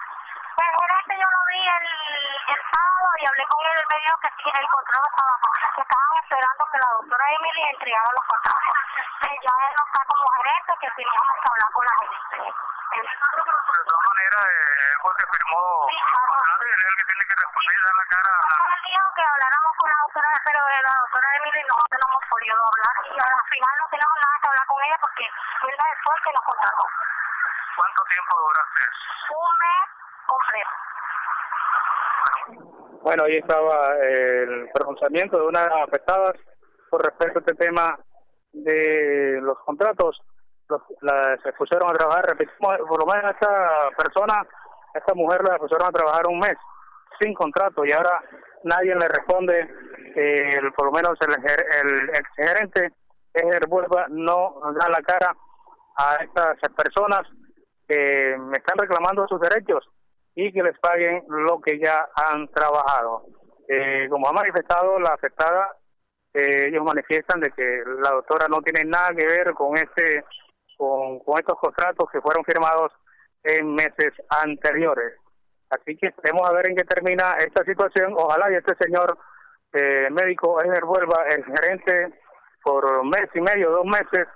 El 0.58 0.72
gerente 0.74 1.14
yo 1.14 1.28
lo 1.30 1.40
vi 1.48 1.62
el, 1.62 1.86
el 2.50 2.60
sábado 2.66 3.08
y 3.18 3.24
hablé 3.26 3.44
con 3.46 3.60
él, 3.62 3.78
él 3.78 3.86
me 3.88 3.98
dijo 4.02 4.16
que 4.18 4.30
sí, 4.38 4.48
el 4.50 4.68
contrato 4.68 5.06
estaba 5.08 5.34
que 5.78 5.82
estaban 5.86 6.12
esperando 6.18 6.62
que 6.66 6.78
la 6.78 6.90
doctora 6.98 7.24
Emily 7.38 7.62
entregara 7.70 8.10
los 8.10 8.26
contratos. 8.26 8.74
Que 9.22 9.30
ya 9.38 9.54
él 9.54 9.72
no 9.78 9.82
está 9.86 10.00
como 10.10 10.26
gerente, 10.34 10.72
que 10.82 10.90
teníamos 10.98 11.34
que 11.38 11.48
hablar 11.48 11.70
con 11.70 11.84
la 11.86 11.94
gente. 12.02 12.38
De 12.98 13.84
todas 13.86 14.04
maneras, 14.10 14.42
él 14.42 14.94
fue 14.98 15.12
que 15.14 15.26
firmó 15.38 15.62
y 15.86 15.94
él 15.94 16.80
es 16.82 16.90
el 16.90 16.96
que 16.98 17.06
tiene 17.06 17.24
que 17.30 17.36
responder, 17.38 17.78
dar 17.78 17.94
la 17.94 18.06
cara. 18.10 18.34
Él 18.58 18.82
dijo 18.82 19.08
que 19.14 19.22
habláramos 19.22 19.72
con 19.78 19.86
la 19.86 19.98
doctora, 20.02 20.30
pero 20.42 20.60
la 20.66 20.94
doctora 20.98 21.28
Emily 21.38 21.62
no, 21.70 21.76
no 21.78 22.06
hemos 22.10 22.24
podido 22.26 22.58
hablar 22.58 22.94
y 23.06 23.14
al 23.14 23.46
final 23.46 23.74
no 23.78 23.86
tenemos 23.94 24.16
nada 24.18 24.34
que 24.42 24.48
hablar 24.50 24.66
con 24.66 24.78
ella 24.82 24.98
porque 24.98 25.24
él 25.30 25.76
después 25.78 26.16
que 26.26 26.32
nos 26.34 26.42
contrató. 26.42 26.84
¿Cuánto 27.78 28.02
tiempo 28.10 28.32
duraste? 28.34 28.82
Un 29.30 29.52
mes 29.62 29.97
completo. 30.28 30.70
Bueno, 33.02 33.24
ahí 33.24 33.36
estaba 33.36 33.96
el 33.96 34.68
pronunciamiento 34.74 35.38
de 35.38 35.46
una 35.46 35.62
de 35.62 35.70
las 35.70 35.88
afectadas 35.88 36.32
por 36.90 37.04
respecto 37.04 37.38
a 37.38 37.42
este 37.42 37.54
tema 37.54 37.98
de 38.52 39.40
los 39.40 39.58
contratos. 39.64 40.20
Los, 40.68 40.82
la, 41.00 41.38
se 41.42 41.52
pusieron 41.54 41.90
a 41.90 41.94
trabajar, 41.94 42.26
repetimos, 42.26 42.76
por 42.86 43.00
lo 43.00 43.06
menos 43.06 43.32
esta 43.32 43.88
persona, 43.96 44.46
esta 44.92 45.14
mujer 45.14 45.42
la 45.42 45.56
pusieron 45.58 45.86
a 45.88 45.92
trabajar 45.92 46.26
un 46.28 46.38
mes 46.38 46.56
sin 47.18 47.32
contrato 47.32 47.84
y 47.86 47.92
ahora 47.92 48.22
nadie 48.64 48.94
le 48.94 49.08
responde, 49.08 49.70
eh, 50.14 50.60
por 50.76 50.86
lo 50.86 50.92
menos 50.92 51.16
el, 51.22 51.32
el 51.32 52.08
ex 52.10 52.28
gerente 52.36 52.92
el 53.32 53.66
vuelva 53.68 54.06
no 54.08 54.60
da 54.78 54.88
la 54.88 55.00
cara 55.02 55.34
a 55.96 56.16
estas 56.16 56.56
personas 56.76 57.22
que 57.86 58.36
me 58.38 58.56
están 58.58 58.78
reclamando 58.78 59.26
sus 59.28 59.40
derechos 59.40 59.88
y 60.40 60.52
que 60.52 60.62
les 60.62 60.78
paguen 60.78 61.24
lo 61.28 61.60
que 61.60 61.80
ya 61.80 62.08
han 62.14 62.46
trabajado. 62.48 63.24
Eh, 63.66 64.06
como 64.08 64.28
ha 64.28 64.32
manifestado 64.32 65.00
la 65.00 65.14
afectada, 65.14 65.76
eh, 66.32 66.68
ellos 66.68 66.84
manifiestan 66.84 67.40
de 67.40 67.50
que 67.50 67.82
la 68.00 68.12
doctora 68.12 68.46
no 68.48 68.62
tiene 68.62 68.88
nada 68.88 69.08
que 69.16 69.26
ver 69.26 69.52
con 69.54 69.76
este 69.76 70.24
con, 70.76 71.18
con 71.24 71.40
estos 71.40 71.58
contratos 71.58 72.08
que 72.12 72.20
fueron 72.20 72.44
firmados 72.44 72.92
en 73.42 73.74
meses 73.74 74.12
anteriores. 74.28 75.14
Así 75.70 75.96
que 75.96 76.10
esperemos 76.10 76.48
a 76.48 76.52
ver 76.52 76.68
en 76.68 76.76
qué 76.76 76.84
termina 76.84 77.34
esta 77.40 77.64
situación. 77.64 78.14
Ojalá 78.16 78.48
y 78.52 78.54
este 78.54 78.76
señor 78.78 79.18
eh, 79.72 80.08
médico 80.12 80.62
Eger 80.62 80.84
vuelva, 80.84 81.24
el 81.32 81.44
gerente, 81.46 82.14
por 82.62 83.04
mes 83.04 83.28
y 83.34 83.40
medio, 83.40 83.70
dos 83.72 83.86
meses, 83.86 84.28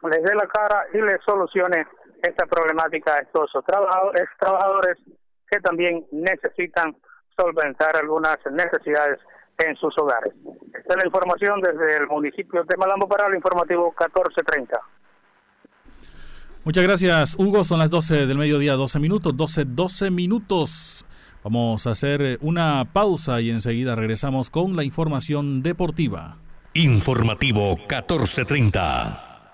les 0.00 0.22
dé 0.22 0.34
la 0.36 0.46
cara 0.46 0.86
y 0.92 0.98
les 0.98 1.20
solucione 1.24 1.88
esta 2.22 2.46
problemática 2.46 3.14
a 3.14 3.18
estos 3.18 3.50
trabajadores, 3.66 4.24
trabajadores 4.38 4.96
que 5.50 5.60
también 5.60 6.06
necesitan 6.12 6.96
solventar 7.36 7.96
algunas 7.96 8.38
necesidades 8.50 9.18
en 9.58 9.76
sus 9.76 9.96
hogares. 9.98 10.32
Esta 10.74 10.94
es 10.94 10.96
la 10.96 11.06
información 11.06 11.60
desde 11.60 11.98
el 11.98 12.06
municipio 12.06 12.64
de 12.64 12.76
Malambo 12.76 13.08
para 13.08 13.26
el 13.28 13.34
informativo 13.34 13.86
1430. 13.98 14.80
Muchas 16.64 16.84
gracias, 16.84 17.36
Hugo. 17.38 17.64
Son 17.64 17.78
las 17.78 17.90
12 17.90 18.26
del 18.26 18.36
mediodía, 18.36 18.74
12 18.74 18.98
minutos, 18.98 19.36
12, 19.36 19.64
12 19.64 20.10
minutos. 20.10 21.04
Vamos 21.42 21.86
a 21.86 21.90
hacer 21.90 22.38
una 22.42 22.84
pausa 22.92 23.40
y 23.40 23.50
enseguida 23.50 23.94
regresamos 23.94 24.50
con 24.50 24.76
la 24.76 24.84
información 24.84 25.62
deportiva. 25.62 26.36
Informativo 26.74 27.76
1430. 27.76 29.27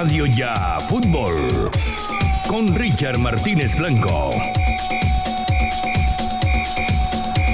Radio 0.00 0.26
Ya 0.26 0.78
Fútbol 0.88 1.34
con 2.48 2.72
Richard 2.78 3.18
Martínez 3.18 3.76
Blanco. 3.76 4.30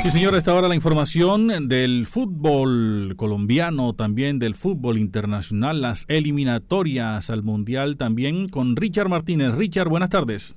Sí, 0.03 0.11
señor, 0.11 0.35
esta 0.35 0.55
hora 0.55 0.69
la 0.69 0.75
información 0.75 1.71
del 1.71 2.05
fútbol 2.05 3.15
colombiano, 3.17 3.95
también 3.95 4.39
del 4.39 4.55
fútbol 4.57 4.99
internacional, 4.99 5.81
las 5.81 6.05
eliminatorias 6.09 7.31
al 7.31 7.43
Mundial 7.43 7.97
también 7.97 8.49
con 8.49 8.77
Richard 8.77 9.09
Martínez. 9.09 9.55
Richard, 9.55 9.89
buenas 9.89 10.11
tardes. 10.11 10.55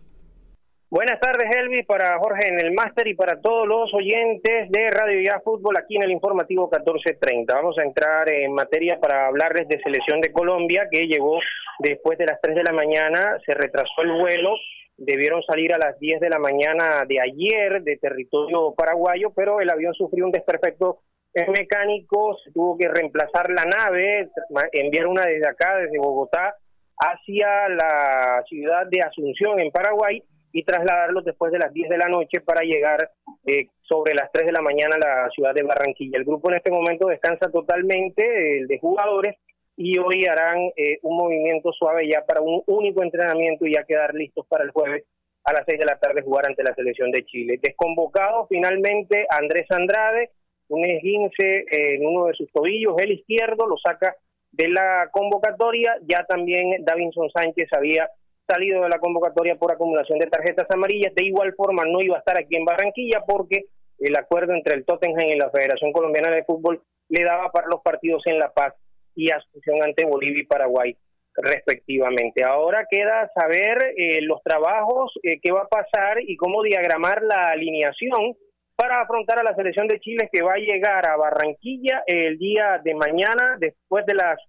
Buenas 0.89 1.19
tardes, 1.21 1.53
Elvis, 1.55 1.85
para 1.85 2.17
Jorge 2.17 2.47
en 2.47 2.65
el 2.65 2.73
máster 2.73 3.07
y 3.07 3.13
para 3.13 3.41
todos 3.41 3.65
los 3.67 3.93
oyentes 3.93 4.69
de 4.71 4.87
Radio 4.89 5.21
Ya 5.21 5.39
Fútbol 5.39 5.77
aquí 5.77 5.95
en 5.95 6.03
el 6.03 6.11
informativo 6.11 6.69
1430. 6.69 7.53
Vamos 7.53 7.77
a 7.77 7.83
entrar 7.83 8.29
en 8.29 8.53
materia 8.53 8.97
para 8.99 9.27
hablarles 9.27 9.69
de 9.69 9.81
selección 9.81 10.19
de 10.19 10.33
Colombia 10.33 10.87
que 10.91 11.07
llegó 11.07 11.39
después 11.79 12.17
de 12.17 12.25
las 12.25 12.39
3 12.41 12.55
de 12.55 12.63
la 12.63 12.73
mañana, 12.73 13.37
se 13.45 13.53
retrasó 13.53 14.01
el 14.03 14.11
vuelo, 14.13 14.55
debieron 14.97 15.43
salir 15.43 15.73
a 15.73 15.77
las 15.77 15.99
10 15.99 16.19
de 16.19 16.29
la 16.29 16.39
mañana 16.39 17.05
de 17.07 17.19
ayer 17.21 17.81
de 17.83 17.97
territorio 17.97 18.73
paraguayo, 18.75 19.31
pero 19.35 19.61
el 19.61 19.69
avión 19.69 19.93
sufrió 19.93 20.25
un 20.25 20.31
desperfecto 20.31 21.01
mecánico, 21.45 22.35
se 22.43 22.51
tuvo 22.51 22.77
que 22.77 22.87
reemplazar 22.87 23.49
la 23.51 23.65
nave, 23.65 24.29
enviar 24.73 25.07
una 25.07 25.23
desde 25.23 25.47
acá, 25.47 25.77
desde 25.77 25.99
Bogotá, 25.99 26.55
hacia 26.99 27.69
la 27.69 28.43
ciudad 28.47 28.87
de 28.89 29.01
Asunción 29.01 29.59
en 29.61 29.71
Paraguay 29.71 30.23
y 30.51 30.63
trasladarlos 30.63 31.25
después 31.25 31.51
de 31.51 31.59
las 31.59 31.71
10 31.71 31.89
de 31.89 31.97
la 31.97 32.07
noche 32.07 32.41
para 32.41 32.61
llegar 32.61 33.11
eh, 33.45 33.67
sobre 33.83 34.15
las 34.15 34.31
3 34.31 34.47
de 34.47 34.51
la 34.51 34.61
mañana 34.61 34.95
a 34.95 34.99
la 34.99 35.29
ciudad 35.29 35.53
de 35.53 35.63
Barranquilla. 35.63 36.17
El 36.17 36.25
grupo 36.25 36.49
en 36.49 36.57
este 36.57 36.71
momento 36.71 37.07
descansa 37.07 37.51
totalmente, 37.51 38.59
el 38.59 38.67
de 38.67 38.79
jugadores, 38.79 39.35
y 39.77 39.99
hoy 39.99 40.25
harán 40.27 40.71
eh, 40.75 40.97
un 41.03 41.17
movimiento 41.17 41.71
suave 41.71 42.09
ya 42.09 42.25
para 42.25 42.41
un 42.41 42.63
único 42.65 43.03
entrenamiento 43.03 43.65
y 43.65 43.75
ya 43.75 43.83
quedar 43.83 44.13
listos 44.15 44.45
para 44.47 44.63
el 44.63 44.71
jueves 44.71 45.05
a 45.43 45.53
las 45.53 45.63
6 45.67 45.79
de 45.79 45.85
la 45.85 45.99
tarde 45.99 46.23
jugar 46.23 46.47
ante 46.47 46.63
la 46.63 46.73
selección 46.73 47.11
de 47.11 47.23
Chile. 47.23 47.59
Desconvocado 47.61 48.47
finalmente 48.47 49.27
Andrés 49.29 49.67
Andrade, 49.69 50.31
un 50.69 50.83
esguince 50.83 51.65
en 51.69 52.05
uno 52.05 52.25
de 52.25 52.33
sus 52.33 52.51
tobillos, 52.51 52.95
el 52.97 53.11
izquierdo, 53.11 53.67
lo 53.67 53.77
saca 53.77 54.15
de 54.51 54.67
la 54.67 55.09
convocatoria, 55.11 55.95
ya 56.01 56.25
también 56.25 56.83
Davinson 56.83 57.29
Sánchez 57.29 57.69
había 57.71 58.09
salido 58.47 58.81
de 58.81 58.89
la 58.89 58.99
convocatoria 58.99 59.57
por 59.57 59.71
acumulación 59.71 60.17
de 60.17 60.27
tarjetas 60.27 60.67
amarillas. 60.71 61.13
De 61.13 61.23
igual 61.23 61.53
forma, 61.53 61.83
no 61.85 62.01
iba 62.01 62.15
a 62.15 62.19
estar 62.19 62.37
aquí 62.37 62.57
en 62.57 62.65
Barranquilla 62.65 63.23
porque 63.27 63.65
el 63.99 64.15
acuerdo 64.17 64.53
entre 64.53 64.75
el 64.75 64.85
Tottenham 64.85 65.27
y 65.27 65.37
la 65.37 65.51
Federación 65.51 65.91
Colombiana 65.91 66.31
de 66.31 66.43
Fútbol 66.45 66.81
le 67.09 67.23
daba 67.23 67.51
para 67.51 67.67
los 67.67 67.81
partidos 67.81 68.23
en 68.25 68.39
La 68.39 68.51
Paz 68.51 68.73
y 69.17 69.31
Asunción 69.31 69.83
ante 69.83 70.05
Bolivia 70.05 70.41
y 70.41 70.45
Paraguay 70.45 70.95
respectivamente. 71.35 72.43
Ahora 72.43 72.87
queda 72.89 73.29
saber 73.35 73.93
eh, 73.95 74.21
los 74.21 74.41
trabajos, 74.43 75.11
eh, 75.23 75.39
qué 75.41 75.51
va 75.51 75.61
a 75.61 75.67
pasar 75.67 76.19
y 76.21 76.35
cómo 76.35 76.63
diagramar 76.63 77.21
la 77.21 77.51
alineación 77.51 78.35
para 78.75 79.01
afrontar 79.01 79.39
a 79.39 79.43
la 79.43 79.55
selección 79.55 79.87
de 79.87 79.99
Chile 79.99 80.29
que 80.31 80.43
va 80.43 80.53
a 80.53 80.57
llegar 80.57 81.07
a 81.07 81.17
Barranquilla 81.17 82.03
el 82.05 82.37
día 82.37 82.79
de 82.83 82.93
mañana 82.93 83.57
después 83.59 84.05
de 84.05 84.15
las 84.15 84.39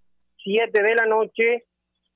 7 0.45 0.83
de 0.83 0.95
la 0.95 1.07
noche 1.07 1.65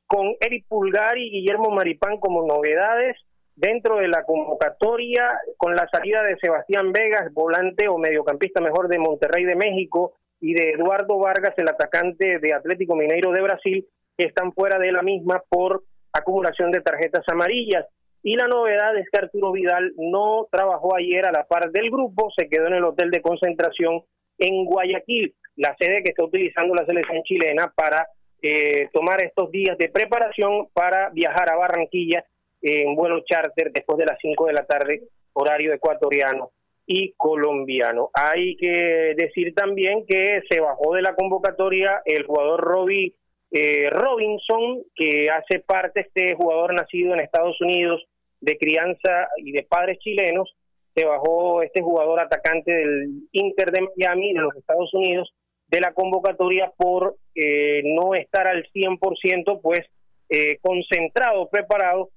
con 0.06 0.36
Eric 0.40 0.66
Pulgar 0.68 1.16
y 1.16 1.30
Guillermo 1.30 1.70
Maripán 1.70 2.18
como 2.18 2.46
novedades 2.46 3.16
dentro 3.54 3.96
de 3.96 4.08
la 4.08 4.24
convocatoria, 4.24 5.38
con 5.56 5.74
la 5.74 5.88
salida 5.90 6.22
de 6.22 6.36
Sebastián 6.40 6.92
Vegas, 6.92 7.32
volante 7.32 7.88
o 7.88 7.98
mediocampista 7.98 8.60
mejor 8.60 8.88
de 8.88 8.98
Monterrey 8.98 9.44
de 9.44 9.56
México, 9.56 10.14
y 10.42 10.54
de 10.54 10.72
Eduardo 10.72 11.18
Vargas, 11.18 11.54
el 11.56 11.68
atacante 11.68 12.40
de 12.40 12.52
Atlético 12.52 12.96
Mineiro 12.96 13.30
de 13.30 13.40
Brasil, 13.40 13.86
que 14.18 14.26
están 14.26 14.52
fuera 14.52 14.76
de 14.76 14.90
la 14.90 15.00
misma 15.00 15.40
por 15.48 15.84
acumulación 16.12 16.72
de 16.72 16.80
tarjetas 16.80 17.22
amarillas. 17.28 17.86
Y 18.24 18.34
la 18.34 18.48
novedad 18.48 18.96
es 18.98 19.08
que 19.08 19.20
Arturo 19.20 19.52
Vidal 19.52 19.92
no 19.96 20.48
trabajó 20.50 20.96
ayer 20.96 21.26
a 21.26 21.32
la 21.32 21.44
par 21.44 21.70
del 21.70 21.90
grupo, 21.90 22.30
se 22.36 22.48
quedó 22.48 22.66
en 22.66 22.74
el 22.74 22.84
hotel 22.84 23.12
de 23.12 23.22
concentración 23.22 24.02
en 24.36 24.64
Guayaquil, 24.64 25.32
la 25.56 25.76
sede 25.78 26.02
que 26.02 26.10
está 26.10 26.24
utilizando 26.24 26.74
la 26.74 26.86
selección 26.86 27.22
chilena 27.22 27.72
para 27.74 28.08
eh, 28.42 28.88
tomar 28.92 29.22
estos 29.22 29.48
días 29.52 29.78
de 29.78 29.90
preparación 29.90 30.66
para 30.72 31.10
viajar 31.10 31.52
a 31.52 31.56
Barranquilla 31.56 32.24
en 32.60 32.96
vuelo 32.96 33.20
charter 33.24 33.70
después 33.72 33.96
de 33.98 34.06
las 34.06 34.18
5 34.20 34.46
de 34.46 34.52
la 34.52 34.64
tarde, 34.64 35.02
horario 35.34 35.72
ecuatoriano 35.72 36.50
y 36.92 37.14
colombiano. 37.16 38.10
Hay 38.12 38.56
que 38.56 39.14
decir 39.16 39.54
también 39.54 40.04
que 40.06 40.42
se 40.48 40.60
bajó 40.60 40.94
de 40.94 41.02
la 41.02 41.14
convocatoria 41.14 42.02
el 42.04 42.24
jugador 42.24 42.60
Robbie 42.60 43.14
eh, 43.50 43.90
Robinson, 43.90 44.82
que 44.94 45.26
hace 45.30 45.60
parte, 45.60 46.08
este 46.08 46.34
jugador 46.34 46.74
nacido 46.74 47.12
en 47.12 47.20
Estados 47.20 47.60
Unidos, 47.60 48.02
de 48.40 48.58
crianza 48.58 49.28
y 49.36 49.52
de 49.52 49.62
padres 49.62 49.98
chilenos, 49.98 50.54
se 50.94 51.04
bajó 51.06 51.62
este 51.62 51.80
jugador 51.80 52.20
atacante 52.20 52.72
del 52.72 53.28
Inter 53.32 53.70
de 53.70 53.88
Miami 53.96 54.34
de 54.34 54.40
los 54.40 54.56
Estados 54.56 54.92
Unidos 54.92 55.32
de 55.68 55.80
la 55.80 55.92
convocatoria 55.92 56.70
por 56.76 57.16
eh, 57.34 57.82
no 57.84 58.14
estar 58.14 58.46
al 58.46 58.66
100%, 58.74 59.60
pues 59.62 59.80
eh, 60.28 60.58
concentrado, 60.60 61.48
preparado 61.48 62.10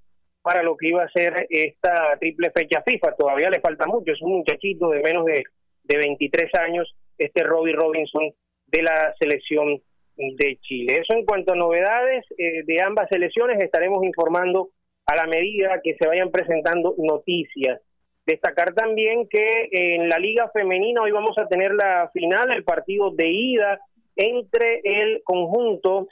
para 0.46 0.62
lo 0.62 0.78
que 0.78 0.90
iba 0.90 1.04
a 1.04 1.10
ser 1.10 1.48
esta 1.50 2.16
triple 2.20 2.52
fecha 2.52 2.84
FIFA. 2.86 3.16
Todavía 3.16 3.50
le 3.50 3.60
falta 3.62 3.88
mucho, 3.88 4.12
es 4.12 4.22
un 4.22 4.34
muchachito 4.34 4.90
de 4.92 5.02
menos 5.02 5.26
de, 5.26 5.44
de 5.86 5.98
23 5.98 6.54
años, 6.60 6.96
este 7.18 7.42
Robbie 7.42 7.74
Robinson 7.74 8.32
de 8.68 8.84
la 8.84 9.12
selección 9.20 9.82
de 10.16 10.60
Chile. 10.62 11.00
Eso 11.02 11.18
en 11.18 11.26
cuanto 11.26 11.54
a 11.54 11.56
novedades 11.56 12.26
eh, 12.38 12.62
de 12.64 12.78
ambas 12.86 13.10
selecciones, 13.10 13.58
estaremos 13.60 14.06
informando 14.06 14.70
a 15.08 15.16
la 15.16 15.26
medida 15.26 15.82
que 15.84 15.96
se 15.96 16.08
vayan 16.08 16.30
presentando 16.30 16.94
noticias. 17.00 17.82
Destacar 18.28 18.76
también 18.76 19.28
que 19.28 19.70
en 19.72 20.10
la 20.10 20.20
Liga 20.20 20.52
Femenina 20.54 21.02
hoy 21.02 21.12
vamos 21.12 21.36
a 21.40 21.48
tener 21.48 21.74
la 21.74 22.12
final, 22.14 22.54
el 22.54 22.64
partido 22.64 23.10
de 23.10 23.30
ida 23.30 23.80
entre 24.16 24.82
el 24.84 25.24
conjunto 25.24 26.08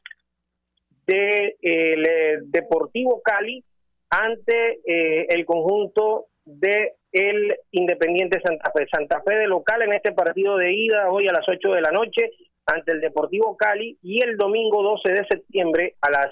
de 1.06 1.56
el 1.62 2.08
eh, 2.08 2.38
Deportivo 2.46 3.22
Cali 3.22 3.64
ante 4.14 4.80
eh, 4.86 5.26
el 5.30 5.46
conjunto 5.46 6.28
de 6.46 6.94
el 7.12 7.56
Independiente 7.72 8.40
Santa 8.44 8.72
Fe. 8.72 8.86
Santa 8.92 9.22
Fe 9.24 9.36
de 9.36 9.48
local 9.48 9.82
en 9.82 9.94
este 9.94 10.12
partido 10.12 10.58
de 10.58 10.74
ida 10.74 11.10
hoy 11.10 11.28
a 11.28 11.34
las 11.34 11.48
8 11.48 11.72
de 11.72 11.82
la 11.82 11.92
noche 11.92 12.32
ante 12.66 12.92
el 12.92 13.02
Deportivo 13.02 13.58
Cali 13.58 13.98
y 14.02 14.24
el 14.24 14.38
domingo 14.38 14.84
12 14.84 15.14
de 15.14 15.26
septiembre 15.28 15.96
a 16.02 16.12
las 16.12 16.28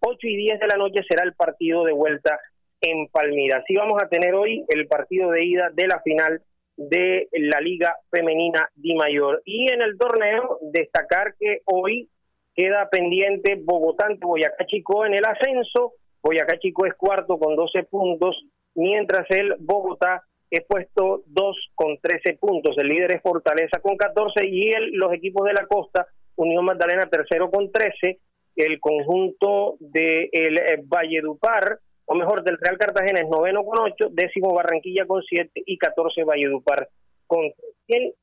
8 0.00 0.18
y 0.22 0.36
10 0.36 0.60
de 0.60 0.66
la 0.66 0.76
noche 0.76 1.02
será 1.08 1.24
el 1.24 1.34
partido 1.34 1.84
de 1.84 1.92
vuelta 1.92 2.38
en 2.80 3.06
Palmira. 3.08 3.58
Así 3.58 3.76
vamos 3.76 4.02
a 4.02 4.08
tener 4.08 4.34
hoy 4.34 4.64
el 4.68 4.86
partido 4.86 5.30
de 5.30 5.44
ida 5.44 5.70
de 5.72 5.86
la 5.86 6.00
final 6.02 6.42
de 6.76 7.28
la 7.32 7.60
Liga 7.60 7.96
Femenina 8.10 8.68
Di 8.74 8.94
Mayor. 8.94 9.42
Y 9.44 9.72
en 9.72 9.80
el 9.82 9.96
torneo, 9.96 10.58
destacar 10.72 11.34
que 11.38 11.60
hoy 11.64 12.08
queda 12.54 12.88
pendiente 12.90 13.58
Bogotá 13.62 14.08
Boyacá 14.18 14.66
Chico 14.66 15.06
en 15.06 15.14
el 15.14 15.24
ascenso. 15.24 15.94
Boyacá 16.22 16.58
Chico 16.58 16.86
es 16.86 16.94
cuarto 16.94 17.38
con 17.38 17.56
12 17.56 17.84
puntos, 17.84 18.44
mientras 18.74 19.28
el 19.30 19.54
Bogotá 19.58 20.22
es 20.50 20.64
puesto 20.66 21.22
2 21.26 21.70
con 21.74 21.98
13 21.98 22.34
puntos. 22.34 22.76
El 22.78 22.88
líder 22.88 23.16
es 23.16 23.22
Fortaleza 23.22 23.80
con 23.80 23.96
14 23.96 24.46
y 24.46 24.70
el, 24.70 24.92
los 24.92 25.12
equipos 25.12 25.46
de 25.46 25.54
la 25.54 25.66
costa, 25.66 26.06
Unión 26.36 26.64
Magdalena 26.64 27.06
tercero 27.06 27.50
con 27.50 27.72
13, 27.72 28.18
el 28.56 28.80
conjunto 28.80 29.76
de 29.80 30.28
eh, 30.32 30.82
Valledupar 30.84 31.78
o 32.04 32.14
mejor, 32.14 32.42
del 32.42 32.58
Real 32.58 32.78
Cartagena 32.78 33.20
es 33.20 33.28
noveno 33.28 33.64
con 33.64 33.78
ocho, 33.80 34.08
décimo 34.10 34.52
Barranquilla 34.52 35.06
con 35.06 35.22
siete 35.22 35.62
y 35.64 35.78
catorce 35.78 36.24
Valledupar 36.24 36.88
con 37.26 37.50
tres. 37.86 38.14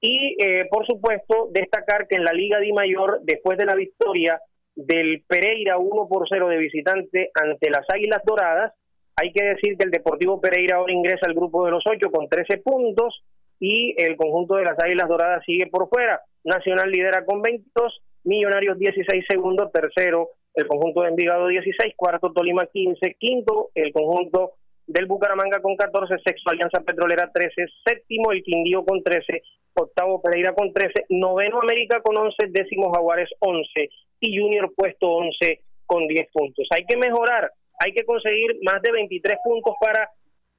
Y 0.00 0.36
eh, 0.42 0.66
por 0.70 0.86
supuesto, 0.86 1.48
destacar 1.52 2.06
que 2.06 2.16
en 2.16 2.24
la 2.24 2.32
Liga 2.32 2.58
Di 2.60 2.72
Mayor, 2.72 3.20
después 3.22 3.56
de 3.56 3.64
la 3.64 3.74
victoria 3.74 4.40
del 4.76 5.24
Pereira 5.26 5.78
1 5.78 6.08
por 6.08 6.28
0 6.28 6.48
de 6.48 6.58
visitante 6.58 7.30
ante 7.34 7.70
las 7.70 7.86
Águilas 7.92 8.22
Doradas, 8.24 8.72
hay 9.16 9.32
que 9.32 9.44
decir 9.44 9.76
que 9.76 9.86
el 9.86 9.90
Deportivo 9.90 10.40
Pereira 10.40 10.76
ahora 10.76 10.92
ingresa 10.92 11.26
al 11.26 11.34
grupo 11.34 11.64
de 11.64 11.72
los 11.72 11.82
ocho 11.90 12.10
con 12.10 12.28
13 12.28 12.58
puntos 12.58 13.24
y 13.58 13.94
el 13.96 14.16
conjunto 14.16 14.56
de 14.56 14.64
las 14.64 14.78
Águilas 14.78 15.08
Doradas 15.08 15.42
sigue 15.44 15.66
por 15.68 15.88
fuera. 15.88 16.20
Nacional 16.44 16.90
lidera 16.90 17.24
con 17.24 17.40
22, 17.40 18.02
Millonarios 18.24 18.78
16 18.78 19.24
segundo, 19.28 19.70
tercero 19.70 20.30
el 20.54 20.66
conjunto 20.66 21.02
de 21.02 21.10
Envigado 21.10 21.46
16, 21.48 21.94
cuarto 21.96 22.32
Tolima 22.32 22.66
15, 22.66 23.16
quinto 23.18 23.70
el 23.74 23.92
conjunto 23.92 24.52
del 24.86 25.06
Bucaramanga 25.06 25.60
con 25.60 25.76
14, 25.76 26.14
sexto 26.24 26.50
Alianza 26.50 26.80
Petrolera 26.80 27.30
13, 27.32 27.66
séptimo 27.84 28.32
el 28.32 28.42
Quindío 28.42 28.84
con 28.84 29.02
13, 29.02 29.42
octavo 29.74 30.22
Pereira 30.22 30.54
con 30.54 30.72
13, 30.72 31.06
noveno 31.10 31.60
América 31.60 32.00
con 32.02 32.16
11, 32.16 32.36
décimo 32.50 32.92
Jaguares 32.92 33.30
11 33.40 33.88
y 34.20 34.38
Junior 34.38 34.72
puesto 34.74 35.08
11 35.08 35.60
con 35.84 36.06
10 36.06 36.28
puntos. 36.32 36.66
Hay 36.70 36.84
que 36.86 36.96
mejorar, 36.96 37.50
hay 37.78 37.92
que 37.92 38.04
conseguir 38.04 38.58
más 38.62 38.80
de 38.82 38.92
23 38.92 39.36
puntos 39.44 39.74
para 39.80 40.08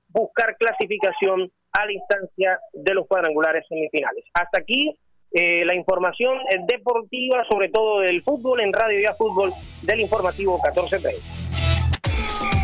buscar 0.10 0.56
clasificación 0.58 1.52
a 1.74 1.86
la 1.86 1.92
instancia 1.92 2.60
de 2.74 2.94
los 2.94 3.08
cuadrangulares 3.08 3.66
semifinales. 3.68 4.26
Hasta 4.34 4.60
aquí 4.60 4.98
eh, 5.32 5.66
la 5.66 5.76
información 5.76 6.38
deportiva, 6.68 7.46
sobre 7.50 7.70
todo 7.70 8.00
del 8.00 8.24
fútbol 8.24 8.62
en 8.62 8.72
Radio 8.72 9.02
Ya 9.02 9.14
Fútbol 9.14 9.52
del 9.84 10.00
informativo 10.00 10.54
1430. 10.54 11.67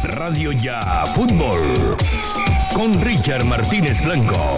Radio 0.04 0.52
Ya 0.52 1.06
Fútbol 1.16 1.96
con 2.74 3.02
Richard 3.02 3.46
Martínez 3.46 4.02
Blanco. 4.02 4.58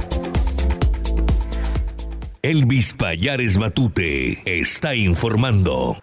Elvis 2.43 2.93
Payares 2.93 3.55
Matute 3.57 4.41
está 4.45 4.95
informando. 4.95 5.97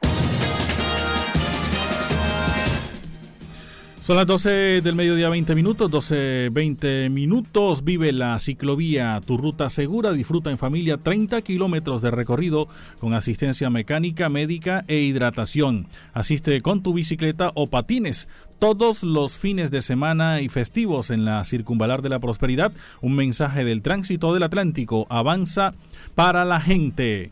Son 4.09 4.17
las 4.17 4.27
12 4.27 4.81
del 4.81 4.95
mediodía, 4.95 5.29
20 5.29 5.55
minutos, 5.55 5.91
12, 5.91 6.49
20 6.51 7.11
minutos. 7.11 7.85
Vive 7.85 8.11
la 8.11 8.39
ciclovía, 8.39 9.21
tu 9.23 9.37
ruta 9.37 9.69
segura. 9.69 10.13
Disfruta 10.13 10.51
en 10.51 10.57
familia 10.57 10.97
30 10.97 11.43
kilómetros 11.43 12.01
de 12.01 12.11
recorrido 12.11 12.69
con 13.01 13.13
asistencia 13.13 13.69
mecánica, 13.69 14.31
médica 14.31 14.87
e 14.89 15.01
hidratación. 15.01 15.89
Asiste 16.15 16.63
con 16.63 16.83
tu 16.83 16.95
bicicleta 16.95 17.51
o 17.55 17.67
patines 17.67 18.29
todos 18.59 19.03
los 19.03 19.37
fines 19.37 19.71
de 19.71 19.83
semana 19.83 20.41
y 20.41 20.49
festivos 20.49 21.11
en 21.11 21.27
la 21.27 21.45
Circunvalar 21.45 22.01
de 22.01 22.09
la 22.09 22.19
Prosperidad. 22.19 22.73
Un 23.03 23.15
mensaje 23.15 23.63
del 23.63 23.83
tránsito 23.83 24.33
del 24.33 24.45
Atlántico. 24.45 25.07
Avanza 25.11 25.75
para 26.15 26.47
la 26.47 26.63
gente. 26.63 27.31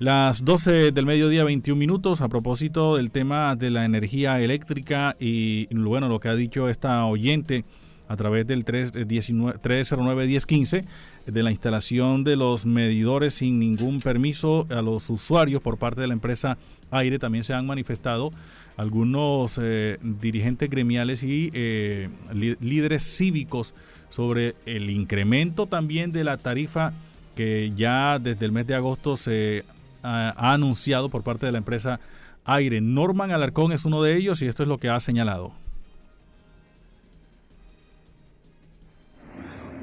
Las 0.00 0.44
12 0.44 0.90
del 0.90 1.06
mediodía, 1.06 1.44
21 1.44 1.78
minutos, 1.78 2.20
a 2.20 2.28
propósito 2.28 2.96
del 2.96 3.12
tema 3.12 3.54
de 3.54 3.70
la 3.70 3.84
energía 3.84 4.40
eléctrica 4.40 5.14
y, 5.20 5.72
bueno, 5.72 6.08
lo 6.08 6.18
que 6.18 6.28
ha 6.28 6.34
dicho 6.34 6.68
esta 6.68 7.06
oyente 7.06 7.64
a 8.08 8.16
través 8.16 8.44
del 8.44 8.64
309-1015 8.64 10.84
de 11.26 11.42
la 11.44 11.52
instalación 11.52 12.24
de 12.24 12.34
los 12.34 12.66
medidores 12.66 13.34
sin 13.34 13.60
ningún 13.60 14.00
permiso 14.00 14.66
a 14.68 14.82
los 14.82 15.08
usuarios 15.10 15.62
por 15.62 15.78
parte 15.78 16.00
de 16.00 16.08
la 16.08 16.14
empresa 16.14 16.58
Aire. 16.90 17.20
También 17.20 17.44
se 17.44 17.54
han 17.54 17.64
manifestado 17.64 18.32
algunos 18.76 19.60
eh, 19.62 19.98
dirigentes 20.02 20.70
gremiales 20.70 21.22
y 21.22 21.52
eh, 21.54 22.08
líderes 22.32 23.04
cívicos 23.04 23.76
sobre 24.10 24.56
el 24.66 24.90
incremento 24.90 25.66
también 25.66 26.10
de 26.10 26.24
la 26.24 26.36
tarifa 26.36 26.92
que 27.34 27.72
ya 27.76 28.18
desde 28.18 28.46
el 28.46 28.52
mes 28.52 28.66
de 28.66 28.74
agosto 28.74 29.16
se 29.16 29.64
ha 30.04 30.52
anunciado 30.52 31.08
por 31.08 31.22
parte 31.22 31.46
de 31.46 31.52
la 31.52 31.58
empresa 31.58 32.00
Aire. 32.44 32.80
Norman 32.80 33.30
Alarcón 33.30 33.72
es 33.72 33.84
uno 33.84 34.02
de 34.02 34.16
ellos 34.16 34.42
y 34.42 34.46
esto 34.46 34.62
es 34.62 34.68
lo 34.68 34.78
que 34.78 34.90
ha 34.90 35.00
señalado. 35.00 35.52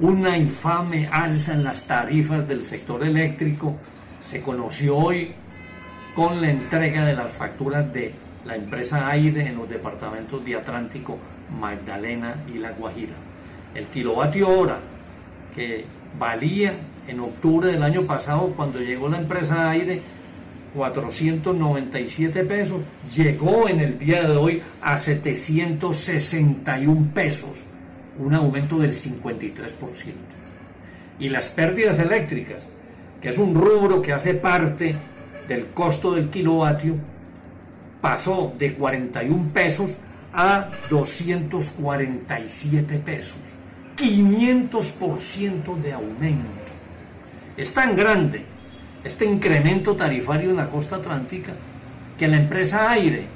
Una 0.00 0.36
infame 0.36 1.06
alza 1.12 1.54
en 1.54 1.64
las 1.64 1.86
tarifas 1.86 2.48
del 2.48 2.64
sector 2.64 3.04
eléctrico 3.04 3.76
se 4.20 4.40
conoció 4.42 4.96
hoy 4.96 5.32
con 6.14 6.40
la 6.40 6.50
entrega 6.50 7.04
de 7.04 7.14
las 7.14 7.32
facturas 7.32 7.92
de 7.92 8.14
la 8.44 8.56
empresa 8.56 9.08
Aire 9.08 9.46
en 9.46 9.56
los 9.56 9.68
departamentos 9.68 10.44
de 10.44 10.56
Atlántico, 10.56 11.18
Magdalena 11.60 12.34
y 12.52 12.58
La 12.58 12.72
Guajira. 12.72 13.14
El 13.74 13.86
kilovatio 13.86 14.48
hora 14.48 14.78
que 15.54 15.84
valía 16.18 16.74
en 17.08 17.20
octubre 17.20 17.70
del 17.70 17.82
año 17.82 18.02
pasado 18.02 18.52
cuando 18.56 18.78
llegó 18.78 19.08
la 19.08 19.18
empresa 19.18 19.70
Aire 19.70 20.00
497 20.74 22.44
pesos, 22.44 22.80
llegó 23.14 23.68
en 23.68 23.80
el 23.80 23.98
día 23.98 24.22
de 24.22 24.36
hoy 24.36 24.62
a 24.80 24.96
761 24.96 27.10
pesos, 27.14 27.50
un 28.18 28.34
aumento 28.34 28.78
del 28.78 28.94
53%. 28.94 30.14
Y 31.18 31.28
las 31.28 31.50
pérdidas 31.50 31.98
eléctricas, 31.98 32.68
que 33.20 33.28
es 33.28 33.36
un 33.38 33.54
rubro 33.54 34.00
que 34.00 34.12
hace 34.12 34.34
parte 34.34 34.94
del 35.46 35.66
costo 35.66 36.14
del 36.14 36.30
kilovatio, 36.30 36.94
pasó 38.00 38.54
de 38.58 38.72
41 38.74 39.50
pesos 39.52 39.96
a 40.32 40.70
247 40.88 42.98
pesos. 42.98 43.36
500% 43.96 45.76
de 45.76 45.92
aumento. 45.92 46.61
Es 47.56 47.72
tan 47.74 47.96
grande 47.96 48.44
este 49.04 49.26
incremento 49.26 49.94
tarifario 49.94 50.50
en 50.50 50.56
la 50.56 50.70
costa 50.70 50.96
atlántica 50.96 51.52
que 52.16 52.26
la 52.28 52.38
empresa 52.38 52.90
Aire, 52.90 53.26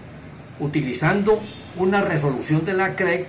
utilizando 0.59 1.39
una 1.77 2.01
resolución 2.01 2.65
de 2.65 2.73
la 2.73 2.97
CREC 2.97 3.27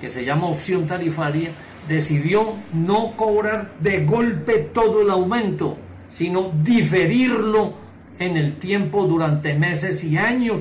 que 0.00 0.08
se 0.08 0.24
llama 0.24 0.46
opción 0.46 0.86
tarifaria, 0.86 1.50
decidió 1.88 2.54
no 2.72 3.16
cobrar 3.16 3.72
de 3.80 4.04
golpe 4.04 4.70
todo 4.72 5.02
el 5.02 5.10
aumento, 5.10 5.76
sino 6.08 6.52
diferirlo 6.62 7.74
en 8.18 8.36
el 8.36 8.56
tiempo 8.56 9.06
durante 9.06 9.58
meses 9.58 10.04
y 10.04 10.16
años, 10.16 10.60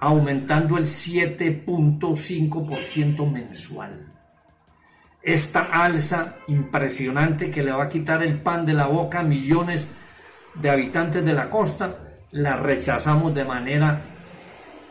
aumentando 0.00 0.78
el 0.78 0.84
7.5% 0.84 3.30
mensual. 3.30 4.11
Esta 5.22 5.60
alza 5.60 6.34
impresionante 6.48 7.50
que 7.50 7.62
le 7.62 7.72
va 7.72 7.84
a 7.84 7.88
quitar 7.88 8.22
el 8.22 8.38
pan 8.40 8.66
de 8.66 8.74
la 8.74 8.86
boca 8.86 9.20
a 9.20 9.24
millones 9.24 9.88
de 10.54 10.70
habitantes 10.70 11.24
de 11.24 11.32
la 11.32 11.48
costa, 11.48 11.96
la 12.32 12.56
rechazamos 12.56 13.34
de 13.34 13.44
manera 13.44 14.00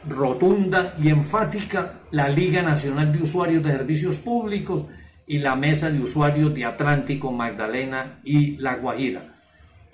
rotunda 0.07 0.93
y 1.01 1.09
enfática 1.09 1.93
la 2.11 2.29
Liga 2.29 2.61
Nacional 2.61 3.11
de 3.11 3.21
Usuarios 3.21 3.63
de 3.63 3.71
Servicios 3.71 4.17
Públicos 4.17 4.85
y 5.27 5.39
la 5.39 5.55
Mesa 5.55 5.91
de 5.91 5.99
Usuarios 5.99 6.53
de 6.53 6.65
Atlántico, 6.65 7.31
Magdalena 7.31 8.19
y 8.23 8.57
La 8.57 8.75
Guajira. 8.75 9.21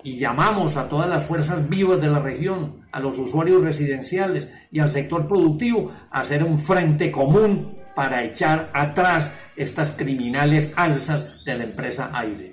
Y 0.04 0.16
llamamos 0.16 0.76
a 0.76 0.88
todas 0.88 1.08
las 1.08 1.26
fuerzas 1.26 1.68
vivas 1.68 2.00
de 2.00 2.08
la 2.08 2.20
región, 2.20 2.86
a 2.92 3.00
los 3.00 3.18
usuarios 3.18 3.62
residenciales 3.62 4.48
y 4.70 4.78
al 4.78 4.90
sector 4.90 5.26
productivo 5.26 5.92
a 6.10 6.20
hacer 6.20 6.44
un 6.44 6.58
frente 6.58 7.10
común 7.10 7.77
para 7.98 8.22
echar 8.22 8.70
atrás 8.74 9.36
estas 9.56 9.96
criminales 9.96 10.72
alzas 10.76 11.44
de 11.44 11.58
la 11.58 11.64
empresa 11.64 12.12
Aire. 12.14 12.52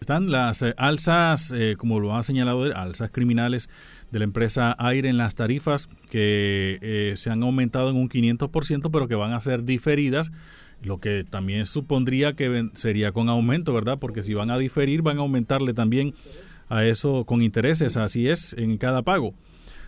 Están 0.00 0.32
las 0.32 0.62
eh, 0.62 0.74
alzas, 0.76 1.52
eh, 1.54 1.76
como 1.78 2.00
lo 2.00 2.16
ha 2.16 2.24
señalado, 2.24 2.64
alzas 2.76 3.12
criminales 3.12 3.70
de 4.10 4.18
la 4.18 4.24
empresa 4.24 4.74
Aire 4.80 5.10
en 5.10 5.16
las 5.16 5.36
tarifas 5.36 5.88
que 6.10 6.80
eh, 6.82 7.12
se 7.18 7.30
han 7.30 7.44
aumentado 7.44 7.88
en 7.88 7.98
un 7.98 8.08
500%, 8.08 8.90
pero 8.90 9.06
que 9.06 9.14
van 9.14 9.32
a 9.32 9.38
ser 9.38 9.62
diferidas, 9.62 10.32
lo 10.82 10.98
que 10.98 11.22
también 11.22 11.64
supondría 11.64 12.32
que 12.32 12.68
sería 12.74 13.12
con 13.12 13.28
aumento, 13.28 13.72
¿verdad? 13.72 14.00
Porque 14.00 14.24
si 14.24 14.34
van 14.34 14.50
a 14.50 14.58
diferir, 14.58 15.02
van 15.02 15.18
a 15.18 15.20
aumentarle 15.20 15.72
también 15.72 16.14
a 16.68 16.84
eso 16.84 17.24
con 17.26 17.42
intereses, 17.42 17.96
así 17.96 18.26
es, 18.26 18.54
en 18.58 18.76
cada 18.76 19.02
pago. 19.02 19.36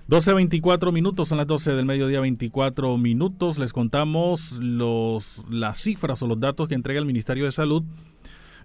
12.24 0.09 0.93
minutos, 0.93 1.29
son 1.29 1.39
las 1.39 1.47
12 1.47 1.73
del 1.73 1.87
mediodía, 1.87 2.21
24 2.21 2.99
minutos. 2.99 3.59
Les 3.59 3.73
contamos 3.73 4.53
los, 4.61 5.45
las 5.49 5.81
cifras 5.81 6.23
o 6.23 6.27
los 6.27 6.41
datos 6.41 6.69
que 6.69 6.75
entrega 6.75 6.99
el 6.99 7.07
Ministerio 7.07 7.45
de 7.45 7.53
Salud 7.53 7.85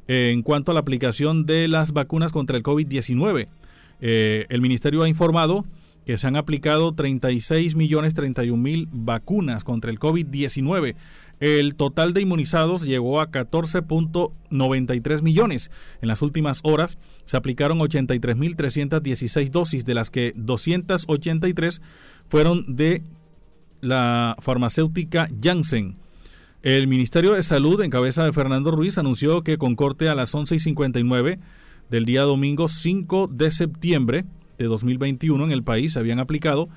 en 0.07 0.41
cuanto 0.41 0.71
a 0.71 0.73
la 0.73 0.79
aplicación 0.79 1.45
de 1.45 1.67
las 1.67 1.91
vacunas 1.91 2.31
contra 2.31 2.57
el 2.57 2.63
COVID-19. 2.63 3.47
Eh, 3.99 4.45
el 4.49 4.61
ministerio 4.61 5.03
ha 5.03 5.09
informado 5.09 5.65
que 6.05 6.17
se 6.17 6.27
han 6.27 6.37
aplicado 6.37 6.93
36 6.93 7.75
millones 7.75 8.13
31 8.13 8.61
mil 8.61 8.87
vacunas 8.91 9.63
contra 9.65 9.91
el 9.91 9.99
COVID-19. 9.99 10.95
El 11.39 11.75
total 11.75 12.13
de 12.13 12.21
inmunizados 12.21 12.83
llegó 12.83 13.21
a 13.21 13.29
14.93 13.29 15.21
millones. 15.21 15.69
En 16.01 16.07
las 16.07 16.21
últimas 16.21 16.61
horas 16.63 16.97
se 17.25 17.37
aplicaron 17.37 17.79
83.316 17.79 19.49
dosis, 19.49 19.85
de 19.85 19.93
las 19.93 20.09
que 20.09 20.33
283 20.35 21.81
fueron 22.27 22.75
de 22.75 23.03
la 23.81 24.35
farmacéutica 24.39 25.29
Janssen. 25.41 25.97
El 26.63 26.87
Ministerio 26.87 27.33
de 27.33 27.43
Salud, 27.43 27.81
en 27.81 27.91
cabeza 27.91 28.25
de 28.25 28.33
Fernando 28.33 28.71
Ruiz, 28.71 28.97
anunció 28.97 29.43
que 29.43 29.59
con 29.59 29.75
corte 29.75 30.09
a 30.09 30.15
las 30.15 30.33
11 30.33 30.55
y 30.55 30.59
59 30.59 31.39
del 31.89 32.05
día 32.05 32.23
domingo 32.23 32.67
5 32.67 33.29
de 33.31 33.51
septiembre 33.51 34.25
de 34.57 34.65
2021 34.65 35.43
en 35.45 35.51
el 35.51 35.63
país 35.63 35.93
se 35.93 35.99
habían 35.99 36.19
aplicado 36.19 36.67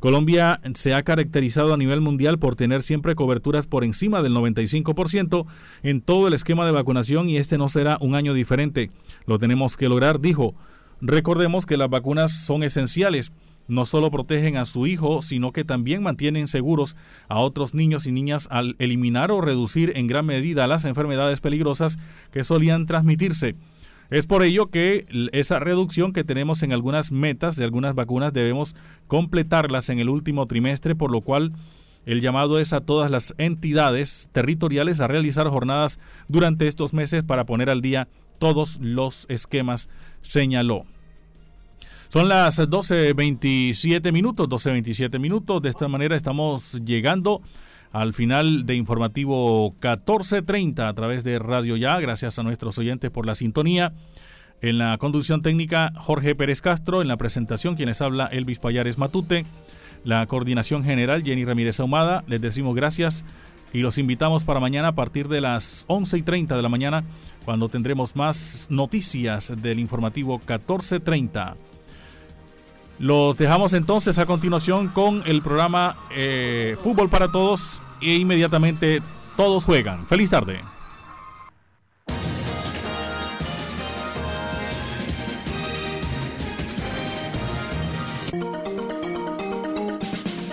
Colombia 0.00 0.60
se 0.74 0.94
ha 0.94 1.02
caracterizado 1.02 1.74
a 1.74 1.76
nivel 1.76 2.00
mundial 2.00 2.38
por 2.38 2.54
tener 2.54 2.84
siempre 2.84 3.16
coberturas 3.16 3.66
por 3.66 3.82
encima 3.82 4.22
del 4.22 4.34
95% 4.34 5.44
en 5.82 6.00
todo 6.00 6.28
el 6.28 6.34
esquema 6.34 6.64
de 6.64 6.72
vacunación 6.72 7.28
y 7.28 7.36
este 7.36 7.58
no 7.58 7.68
será 7.68 7.98
un 8.00 8.14
año 8.14 8.32
diferente. 8.32 8.90
Lo 9.26 9.38
tenemos 9.38 9.76
que 9.76 9.88
lograr, 9.88 10.20
dijo. 10.20 10.54
Recordemos 11.00 11.66
que 11.66 11.76
las 11.76 11.90
vacunas 11.90 12.32
son 12.32 12.62
esenciales. 12.62 13.32
No 13.66 13.86
solo 13.86 14.10
protegen 14.10 14.56
a 14.56 14.64
su 14.64 14.86
hijo, 14.86 15.20
sino 15.20 15.52
que 15.52 15.64
también 15.64 16.02
mantienen 16.02 16.48
seguros 16.48 16.96
a 17.28 17.40
otros 17.40 17.74
niños 17.74 18.06
y 18.06 18.12
niñas 18.12 18.48
al 18.50 18.76
eliminar 18.78 19.30
o 19.30 19.42
reducir 19.42 19.92
en 19.94 20.06
gran 20.06 20.24
medida 20.24 20.66
las 20.66 20.86
enfermedades 20.86 21.40
peligrosas 21.40 21.98
que 22.32 22.44
solían 22.44 22.86
transmitirse. 22.86 23.56
Es 24.10 24.26
por 24.26 24.42
ello 24.42 24.70
que 24.70 25.06
esa 25.32 25.58
reducción 25.58 26.12
que 26.12 26.24
tenemos 26.24 26.62
en 26.62 26.72
algunas 26.72 27.12
metas 27.12 27.56
de 27.56 27.64
algunas 27.64 27.94
vacunas 27.94 28.32
debemos 28.32 28.74
completarlas 29.06 29.90
en 29.90 29.98
el 29.98 30.08
último 30.08 30.46
trimestre, 30.46 30.94
por 30.94 31.10
lo 31.10 31.20
cual 31.20 31.52
el 32.06 32.22
llamado 32.22 32.58
es 32.58 32.72
a 32.72 32.80
todas 32.80 33.10
las 33.10 33.34
entidades 33.36 34.30
territoriales 34.32 35.00
a 35.00 35.08
realizar 35.08 35.46
jornadas 35.48 36.00
durante 36.26 36.66
estos 36.66 36.94
meses 36.94 37.22
para 37.22 37.44
poner 37.44 37.68
al 37.68 37.82
día 37.82 38.08
todos 38.38 38.78
los 38.80 39.26
esquemas, 39.28 39.90
señaló. 40.22 40.84
Son 42.08 42.28
las 42.28 42.58
12.27 42.58 44.10
minutos, 44.10 44.48
12.27 44.48 45.18
minutos. 45.18 45.60
De 45.60 45.68
esta 45.68 45.88
manera 45.88 46.16
estamos 46.16 46.80
llegando 46.82 47.42
al 47.92 48.14
final 48.14 48.66
de 48.66 48.74
informativo 48.74 49.70
1430 49.72 50.88
a 50.88 50.94
través 50.94 51.24
de 51.24 51.38
Radio 51.38 51.76
Ya. 51.76 51.98
Gracias 52.00 52.38
a 52.38 52.42
nuestros 52.42 52.78
oyentes 52.78 53.10
por 53.10 53.26
la 53.26 53.34
sintonía. 53.34 53.92
En 54.60 54.78
la 54.78 54.98
conducción 54.98 55.42
técnica, 55.42 55.92
Jorge 55.96 56.34
Pérez 56.34 56.60
Castro. 56.60 57.02
En 57.02 57.08
la 57.08 57.16
presentación, 57.16 57.76
quienes 57.76 58.02
habla, 58.02 58.26
Elvis 58.26 58.58
Payares 58.58 58.98
Matute. 58.98 59.44
La 60.04 60.26
coordinación 60.26 60.84
general, 60.84 61.22
Jenny 61.22 61.44
Ramírez 61.44 61.80
Ahumada. 61.80 62.24
Les 62.26 62.40
decimos 62.40 62.74
gracias 62.74 63.24
y 63.72 63.80
los 63.80 63.98
invitamos 63.98 64.44
para 64.44 64.60
mañana 64.60 64.88
a 64.88 64.94
partir 64.94 65.28
de 65.28 65.40
las 65.40 65.84
11 65.88 66.18
y 66.18 66.22
30 66.22 66.56
de 66.56 66.62
la 66.62 66.68
mañana, 66.68 67.04
cuando 67.44 67.68
tendremos 67.68 68.16
más 68.16 68.66
noticias 68.70 69.52
del 69.60 69.78
informativo 69.78 70.38
1430. 70.38 71.56
Los 72.98 73.36
dejamos 73.36 73.74
entonces 73.74 74.18
a 74.18 74.26
continuación 74.26 74.88
con 74.88 75.22
el 75.24 75.40
programa 75.40 75.96
eh, 76.10 76.76
Fútbol 76.82 77.08
para 77.08 77.28
Todos 77.30 77.80
e 78.00 78.14
inmediatamente 78.14 79.02
todos 79.36 79.64
juegan. 79.64 80.06
Feliz 80.06 80.30
tarde. 80.30 80.60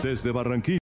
Desde 0.03 0.31
Barranquilla. 0.31 0.73